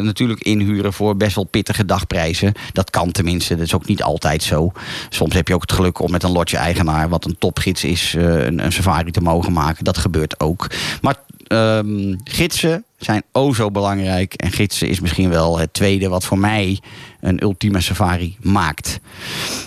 natuurlijk 0.00 0.40
inhuren 0.40 0.92
voor 0.92 1.16
best 1.16 1.34
wel 1.34 1.44
pittige 1.44 1.84
dagprijzen. 1.84 2.52
Dat 2.72 2.90
kan 2.90 3.10
tenminste. 3.12 3.54
Dat 3.56 3.66
is 3.66 3.74
ook 3.74 3.86
niet 3.86 4.02
altijd 4.02 4.42
zo. 4.42 4.72
Soms 5.08 5.34
heb 5.34 5.48
je 5.48 5.54
ook 5.54 5.60
het 5.60 5.72
geluk 5.72 5.98
om 6.00 6.10
met 6.10 6.22
een 6.22 6.30
lotje-eigenaar, 6.32 7.08
wat 7.08 7.24
een 7.24 7.38
topgids 7.38 7.84
is, 7.84 8.14
eh, 8.14 8.44
een, 8.44 8.64
een 8.64 8.72
safari 8.72 9.10
te 9.10 9.20
mogen 9.20 9.52
maken. 9.52 9.84
Dat 9.84 9.98
gebeurt 9.98 10.40
ook. 10.40 10.66
Maar 11.00 11.16
ehm, 11.46 12.14
gidsen 12.24 12.84
zijn 12.98 13.22
o 13.32 13.52
zo 13.54 13.70
belangrijk. 13.70 14.34
En 14.34 14.52
gidsen 14.52 14.88
is 14.88 15.00
misschien 15.00 15.28
wel 15.30 15.58
het 15.58 15.72
tweede 15.74 16.08
wat 16.08 16.24
voor 16.24 16.38
mij 16.38 16.80
een 17.20 17.42
ultieme 17.42 17.80
safari 17.80 18.36
maakt. 18.40 19.00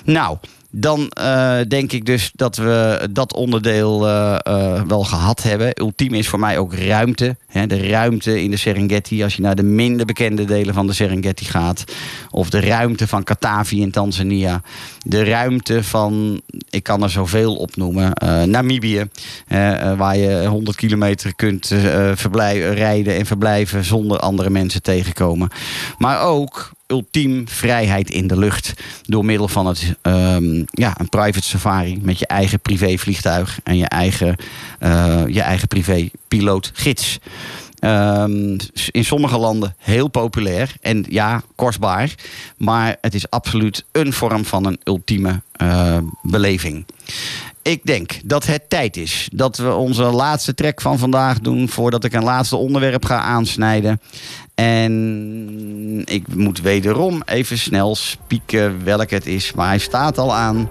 Nou. 0.03 0.37
Dan 0.77 1.09
eh, 1.09 1.57
denk 1.67 1.91
ik 1.91 2.05
dus 2.05 2.31
dat 2.33 2.55
we 2.55 3.07
dat 3.11 3.33
onderdeel 3.33 4.07
eh, 4.07 4.35
eh, 4.43 4.81
wel 4.87 5.03
gehad 5.03 5.43
hebben. 5.43 5.71
Ultiem 5.79 6.13
is 6.13 6.27
voor 6.27 6.39
mij 6.39 6.57
ook 6.57 6.73
ruimte. 6.73 7.35
Hè, 7.47 7.67
de 7.67 7.87
ruimte 7.87 8.43
in 8.43 8.51
de 8.51 8.57
Serengeti. 8.57 9.23
Als 9.23 9.35
je 9.35 9.41
naar 9.41 9.55
de 9.55 9.63
minder 9.63 10.05
bekende 10.05 10.45
delen 10.45 10.73
van 10.73 10.87
de 10.87 10.93
Serengeti 10.93 11.45
gaat. 11.45 11.83
Of 12.31 12.49
de 12.49 12.59
ruimte 12.59 13.07
van 13.07 13.23
Katavi 13.23 13.81
in 13.81 13.91
Tanzania. 13.91 14.61
De 15.03 15.23
ruimte 15.23 15.83
van, 15.83 16.41
ik 16.69 16.83
kan 16.83 17.03
er 17.03 17.09
zoveel 17.09 17.55
opnoemen. 17.55 18.11
Namibië. 18.49 19.09
waar 19.97 20.17
je 20.17 20.45
100 20.45 20.77
kilometer 20.77 21.35
kunt 21.35 21.67
rijden 22.73 23.15
en 23.15 23.25
verblijven 23.25 23.83
zonder 23.83 24.19
andere 24.19 24.49
mensen 24.49 24.81
tegenkomen. 24.81 25.49
Maar 25.97 26.21
ook 26.21 26.74
ultiem 26.87 27.47
vrijheid 27.47 28.09
in 28.09 28.27
de 28.27 28.37
lucht. 28.37 28.73
Door 29.01 29.25
middel 29.25 29.47
van 29.47 29.65
het, 29.65 29.95
ehm, 30.01 30.63
ja, 30.65 30.93
een 30.97 31.09
private 31.09 31.47
safari 31.47 31.99
met 32.01 32.19
je 32.19 32.27
eigen 32.27 32.59
privévliegtuig 32.59 33.59
en 33.63 33.77
je 33.77 33.87
eigen, 33.87 34.35
eh, 34.79 35.23
je 35.27 35.41
eigen 35.41 35.67
privé 35.67 36.09
piloot-gids. 36.27 37.19
Ehm, 37.79 38.57
in 38.91 39.05
sommige 39.05 39.37
landen 39.37 39.75
heel 39.77 40.07
populair 40.07 40.75
en 40.81 41.05
ja, 41.09 41.41
kostbaar. 41.55 42.15
Maar 42.57 42.97
het 43.01 43.13
is 43.13 43.29
absoluut 43.29 43.85
een 43.91 44.13
vorm 44.13 44.45
van 44.45 44.65
een 44.65 44.79
ultieme 44.83 45.41
eh, 45.51 45.97
beleving. 46.21 46.85
Ik 47.61 47.85
denk 47.85 48.11
dat 48.23 48.45
het 48.45 48.69
tijd 48.69 48.97
is 48.97 49.29
dat 49.33 49.57
we 49.57 49.73
onze 49.73 50.03
laatste 50.03 50.53
track 50.53 50.81
van 50.81 50.99
vandaag 50.99 51.39
doen 51.39 51.69
voordat 51.69 52.03
ik 52.03 52.13
een 52.13 52.23
laatste 52.23 52.55
onderwerp 52.55 53.05
ga 53.05 53.19
aansnijden. 53.19 54.01
En 54.55 56.01
ik 56.05 56.35
moet 56.35 56.61
wederom 56.61 57.21
even 57.25 57.57
snel 57.57 57.95
spieken 57.95 58.83
welk 58.83 59.09
het 59.09 59.25
is, 59.25 59.53
maar 59.53 59.67
hij 59.67 59.77
staat 59.77 60.17
al 60.17 60.33
aan. 60.33 60.69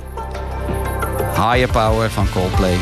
Higher 1.35 1.70
Power 1.70 2.11
van 2.11 2.26
Coldplay. 2.30 2.76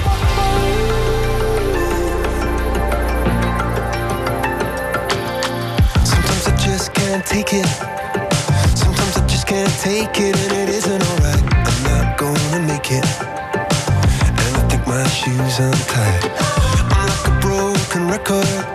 Sometimes 6.03 6.47
I 6.47 6.71
just 6.71 6.91
can't 6.91 7.27
take 7.27 7.57
it. 7.57 7.67
Sometimes 8.75 9.17
I 9.17 9.23
just 9.27 9.45
can't 9.45 9.81
take 9.81 10.29
it, 10.29 10.37
and 10.37 10.53
it 10.53 10.69
isn't 10.69 11.03
alright. 11.11 11.43
I'm 11.43 11.83
not 11.83 12.19
gonna 12.19 12.67
make 12.67 12.95
it. 12.95 13.07
And 14.27 14.57
I 14.57 14.69
think 14.69 14.87
my 14.87 15.07
shoes 15.09 15.59
untied. 15.59 16.31
I'm 16.91 17.07
like 17.07 17.27
a 17.27 17.39
broken 17.41 18.11
record. 18.11 18.72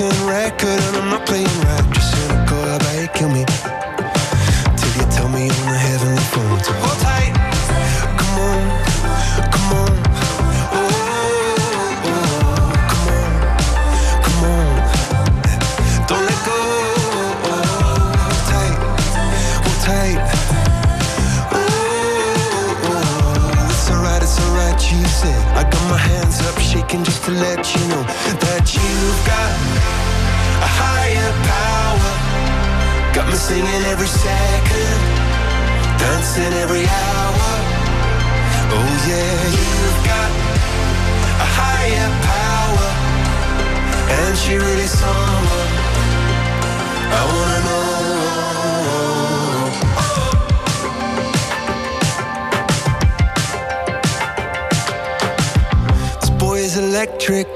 I'm 0.00 0.04
like 0.04 0.10
a 0.10 0.14
broken 0.14 0.28
record, 0.28 0.68
and 0.68 0.96
I'm 0.96 1.10
not 1.10 1.26
playing 1.26 1.46
right. 1.46 1.94
Just 1.94 2.12
cynical, 2.12 2.62
how 2.62 2.76
about 2.76 3.00
you 3.00 3.08
kill 3.08 3.30
me? 3.30 3.67
Singing 33.48 33.84
every 33.92 34.06
second, 34.06 34.98
dancing 35.98 36.52
every 36.62 36.84
hour. 36.86 37.50
Oh 38.76 38.90
yeah, 39.08 39.40
you've 39.56 40.00
got 40.12 40.30
a 41.44 41.48
higher 41.60 42.10
power, 42.28 42.88
and 44.18 44.32
she 44.36 44.52
really 44.56 44.90
someone 45.00 45.70
I 47.18 47.22
wanna 47.32 47.60
know. 47.68 47.88
This 56.20 56.32
boy 56.44 56.58
is 56.68 56.76
electric. 56.76 57.48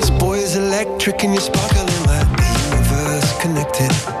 This 0.00 0.10
boy 0.10 0.38
is 0.38 0.56
electric, 0.56 1.22
and 1.22 1.32
you're 1.34 1.48
sparkling 1.52 2.02
like 2.10 2.30
the 2.40 2.46
universe 2.70 3.30
connected. 3.40 4.17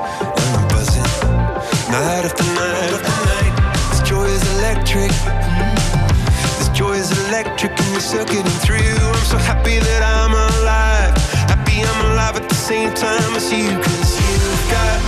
Night 2.36 2.92
after 2.92 3.16
night. 3.32 3.54
This 3.90 4.02
joy 4.08 4.24
is 4.24 4.42
electric. 4.58 5.10
Mm-hmm. 5.10 6.58
This 6.58 6.68
joy 6.76 6.92
is 6.92 7.10
electric, 7.28 7.72
and 7.72 7.90
you're 7.92 8.00
circuiting 8.00 8.58
through. 8.64 8.76
I'm 8.76 9.24
so 9.24 9.38
happy 9.38 9.78
that 9.78 10.02
I'm 10.02 10.32
alive. 10.32 11.16
Happy 11.48 11.80
I'm 11.82 12.12
alive 12.12 12.36
at 12.36 12.48
the 12.48 12.54
same 12.54 12.92
time 12.92 13.32
as 13.34 13.50
you, 13.52 13.68
cause 13.80 14.12
you've 14.20 14.64
got 14.70 14.98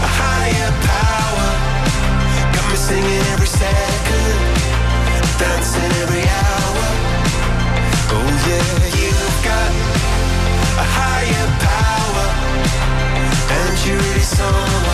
a 0.00 0.10
higher 0.20 0.70
power. 0.88 1.48
Got 2.54 2.64
me 2.70 2.76
singing 2.76 3.24
every 3.34 3.50
second, 3.50 4.38
dancing 5.36 5.92
every 6.02 6.24
hour. 6.24 6.84
Oh 8.16 8.28
yeah, 8.48 8.72
you've 8.96 9.40
got 9.44 9.70
a 10.80 10.86
higher 10.98 11.46
power, 11.68 12.26
and 13.56 13.72
you're 13.84 13.98
really 13.98 14.24
someone 14.24 14.93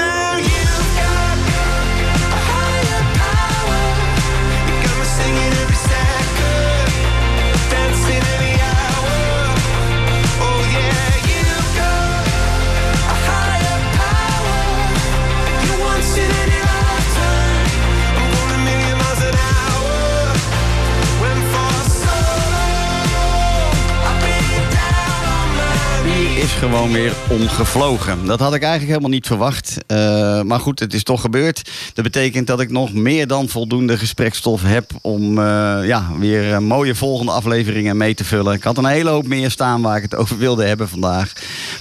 gewoon 26.61 26.91
weer 26.91 27.13
omgevlogen. 27.29 28.25
Dat 28.25 28.39
had 28.39 28.53
ik 28.53 28.61
eigenlijk 28.61 28.91
helemaal 28.91 29.09
niet 29.09 29.27
verwacht. 29.27 29.77
Eh, 29.87 30.41
maar 30.41 30.59
goed, 30.59 30.79
het 30.79 30.93
is 30.93 31.03
toch 31.03 31.21
gebeurd. 31.21 31.69
Dat 31.93 32.03
betekent 32.03 32.47
dat 32.47 32.59
ik 32.59 32.71
nog 32.71 32.93
meer 32.93 33.27
dan 33.27 33.49
voldoende 33.49 33.97
gesprekstof 33.97 34.61
heb 34.63 34.91
om 35.01 35.37
eh, 35.37 35.79
ja, 35.83 36.07
weer 36.19 36.53
eh, 36.53 36.57
mooie 36.57 36.95
volgende 36.95 37.31
afleveringen 37.31 37.97
mee 37.97 38.13
te 38.13 38.23
vullen. 38.23 38.53
Ik 38.53 38.63
had 38.63 38.77
een 38.77 38.85
hele 38.85 39.09
hoop 39.09 39.27
meer 39.27 39.51
staan 39.51 39.81
waar 39.81 39.97
ik 39.97 40.01
het 40.01 40.15
over 40.21 40.37
wilde 40.37 40.65
hebben 40.65 40.89
vandaag. 40.89 41.33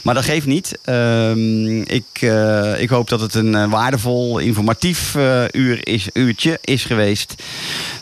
Maar 0.03 0.15
dat 0.15 0.25
geeft 0.25 0.47
niet. 0.47 0.79
Ehm, 0.85 1.81
ik, 1.81 2.23
ik 2.79 2.89
hoop 2.89 3.09
dat 3.09 3.21
het 3.21 3.35
een 3.35 3.71
waardevol, 3.71 4.39
informatief 4.39 5.17
uur 5.53 5.89
is, 5.89 6.09
uurtje 6.13 6.59
is 6.61 6.85
geweest. 6.85 7.35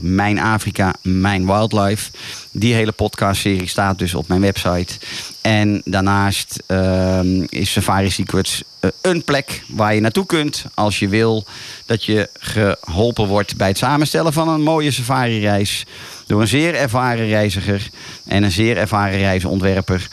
Mijn 0.00 0.38
Afrika, 0.38 0.94
Mijn 1.02 1.46
Wildlife. 1.46 2.10
Die 2.50 2.74
hele 2.74 2.92
podcastserie 2.92 3.68
staat 3.68 3.98
dus 3.98 4.14
op 4.14 4.28
mijn 4.28 4.40
website. 4.40 4.94
En 5.40 5.82
daarnaast 5.84 6.62
ehm, 6.66 7.42
is 7.48 7.72
Safari 7.72 8.10
Secrets 8.10 8.62
eh, 8.80 8.90
een 9.00 9.24
plek 9.24 9.62
waar 9.68 9.94
je 9.94 10.00
naartoe 10.00 10.26
kunt 10.26 10.64
als 10.74 10.98
je 10.98 11.08
wil 11.08 11.44
dat 11.86 12.04
je 12.04 12.28
geholpen 12.40 13.26
wordt 13.26 13.56
bij 13.56 13.68
het 13.68 13.78
samenstellen 13.78 14.32
van 14.32 14.48
een 14.48 14.62
mooie 14.62 14.90
safari-reis 14.90 15.86
door 16.26 16.40
een 16.40 16.48
zeer 16.48 16.74
ervaren 16.74 17.26
reiziger 17.26 17.90
en 18.26 18.42
een 18.42 18.52
zeer 18.52 18.76
ervaren 18.76 19.18
reisontwerper. 19.18 20.08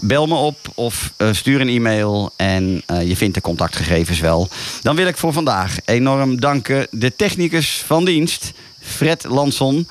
Bel 0.00 0.26
me 0.26 0.34
op 0.34 0.58
of 0.74 1.12
eh, 1.16 1.28
stuur 1.32 1.60
een 1.60 1.68
e-mail 1.68 2.32
en 2.36 2.82
eh, 2.86 3.08
je 3.08 3.16
vindt 3.16 3.34
de 3.34 3.40
contactgegevens 3.40 4.20
wel. 4.20 4.48
Dan 4.82 4.96
wil 4.96 5.06
ik 5.06 5.16
voor 5.16 5.32
vandaag 5.32 5.76
enorm 5.84 6.40
danken 6.40 6.86
de 6.90 7.16
technicus 7.16 7.82
van 7.86 8.04
dienst, 8.04 8.52
Fred 8.80 9.24
Lanson. 9.24 9.88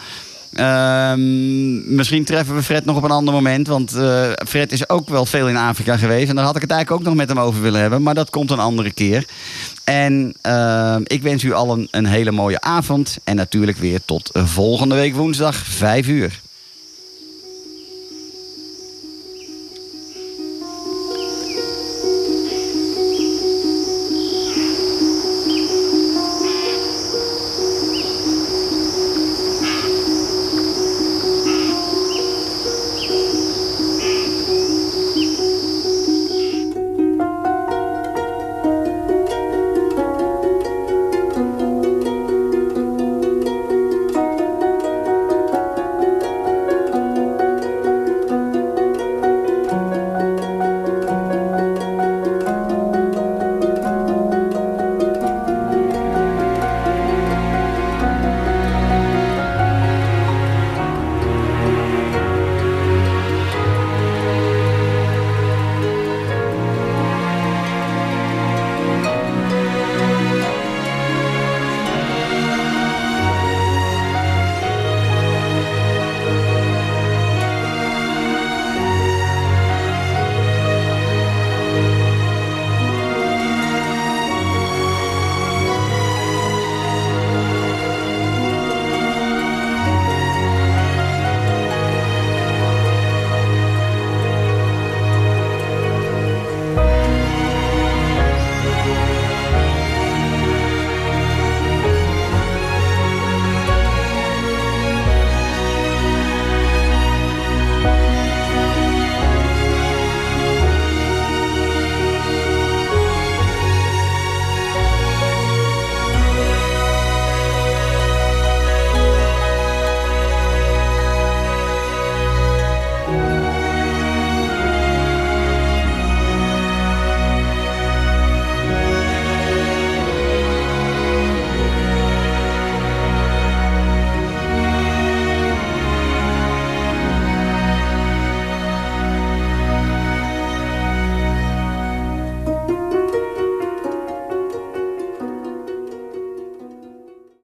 Ehm, 0.54 1.96
misschien 1.96 2.24
treffen 2.24 2.56
we 2.56 2.64
Fred 2.64 2.86
nog 2.86 2.98
op 2.98 3.04
een 3.04 3.12
ander 3.12 3.34
moment. 3.34 3.68
Want 3.68 3.96
eh, 3.96 4.30
Fred 4.48 4.72
is 4.72 4.90
ook 4.90 5.10
wel 5.10 5.26
veel 5.26 5.50
in 5.50 5.58
Afrika 5.58 5.98
geweest. 5.98 6.30
En 6.30 6.36
daar 6.36 6.46
had 6.46 6.56
ik 6.56 6.62
het 6.62 6.72
eigenlijk 6.72 7.02
ook 7.02 7.08
nog 7.08 7.18
met 7.18 7.30
hem 7.30 7.40
over 7.40 7.62
willen 7.62 7.82
hebben. 7.82 8.02
Maar 8.02 8.16
dat 8.16 8.30
komt 8.30 8.52
een 8.52 8.60
andere 8.60 8.92
keer. 8.92 9.26
En 9.84 10.34
ehm, 10.42 11.02
ik 11.04 11.22
wens 11.22 11.44
u 11.44 11.54
allen 11.54 11.88
een 11.92 12.06
hele 12.06 12.32
mooie 12.32 12.62
avond. 12.62 13.18
En 13.24 13.36
natuurlijk 13.36 13.78
weer 13.78 14.00
tot 14.06 14.30
volgende 14.34 14.96
week 14.96 15.16
woensdag, 15.16 15.56
5 15.56 16.08
uur. 16.08 16.40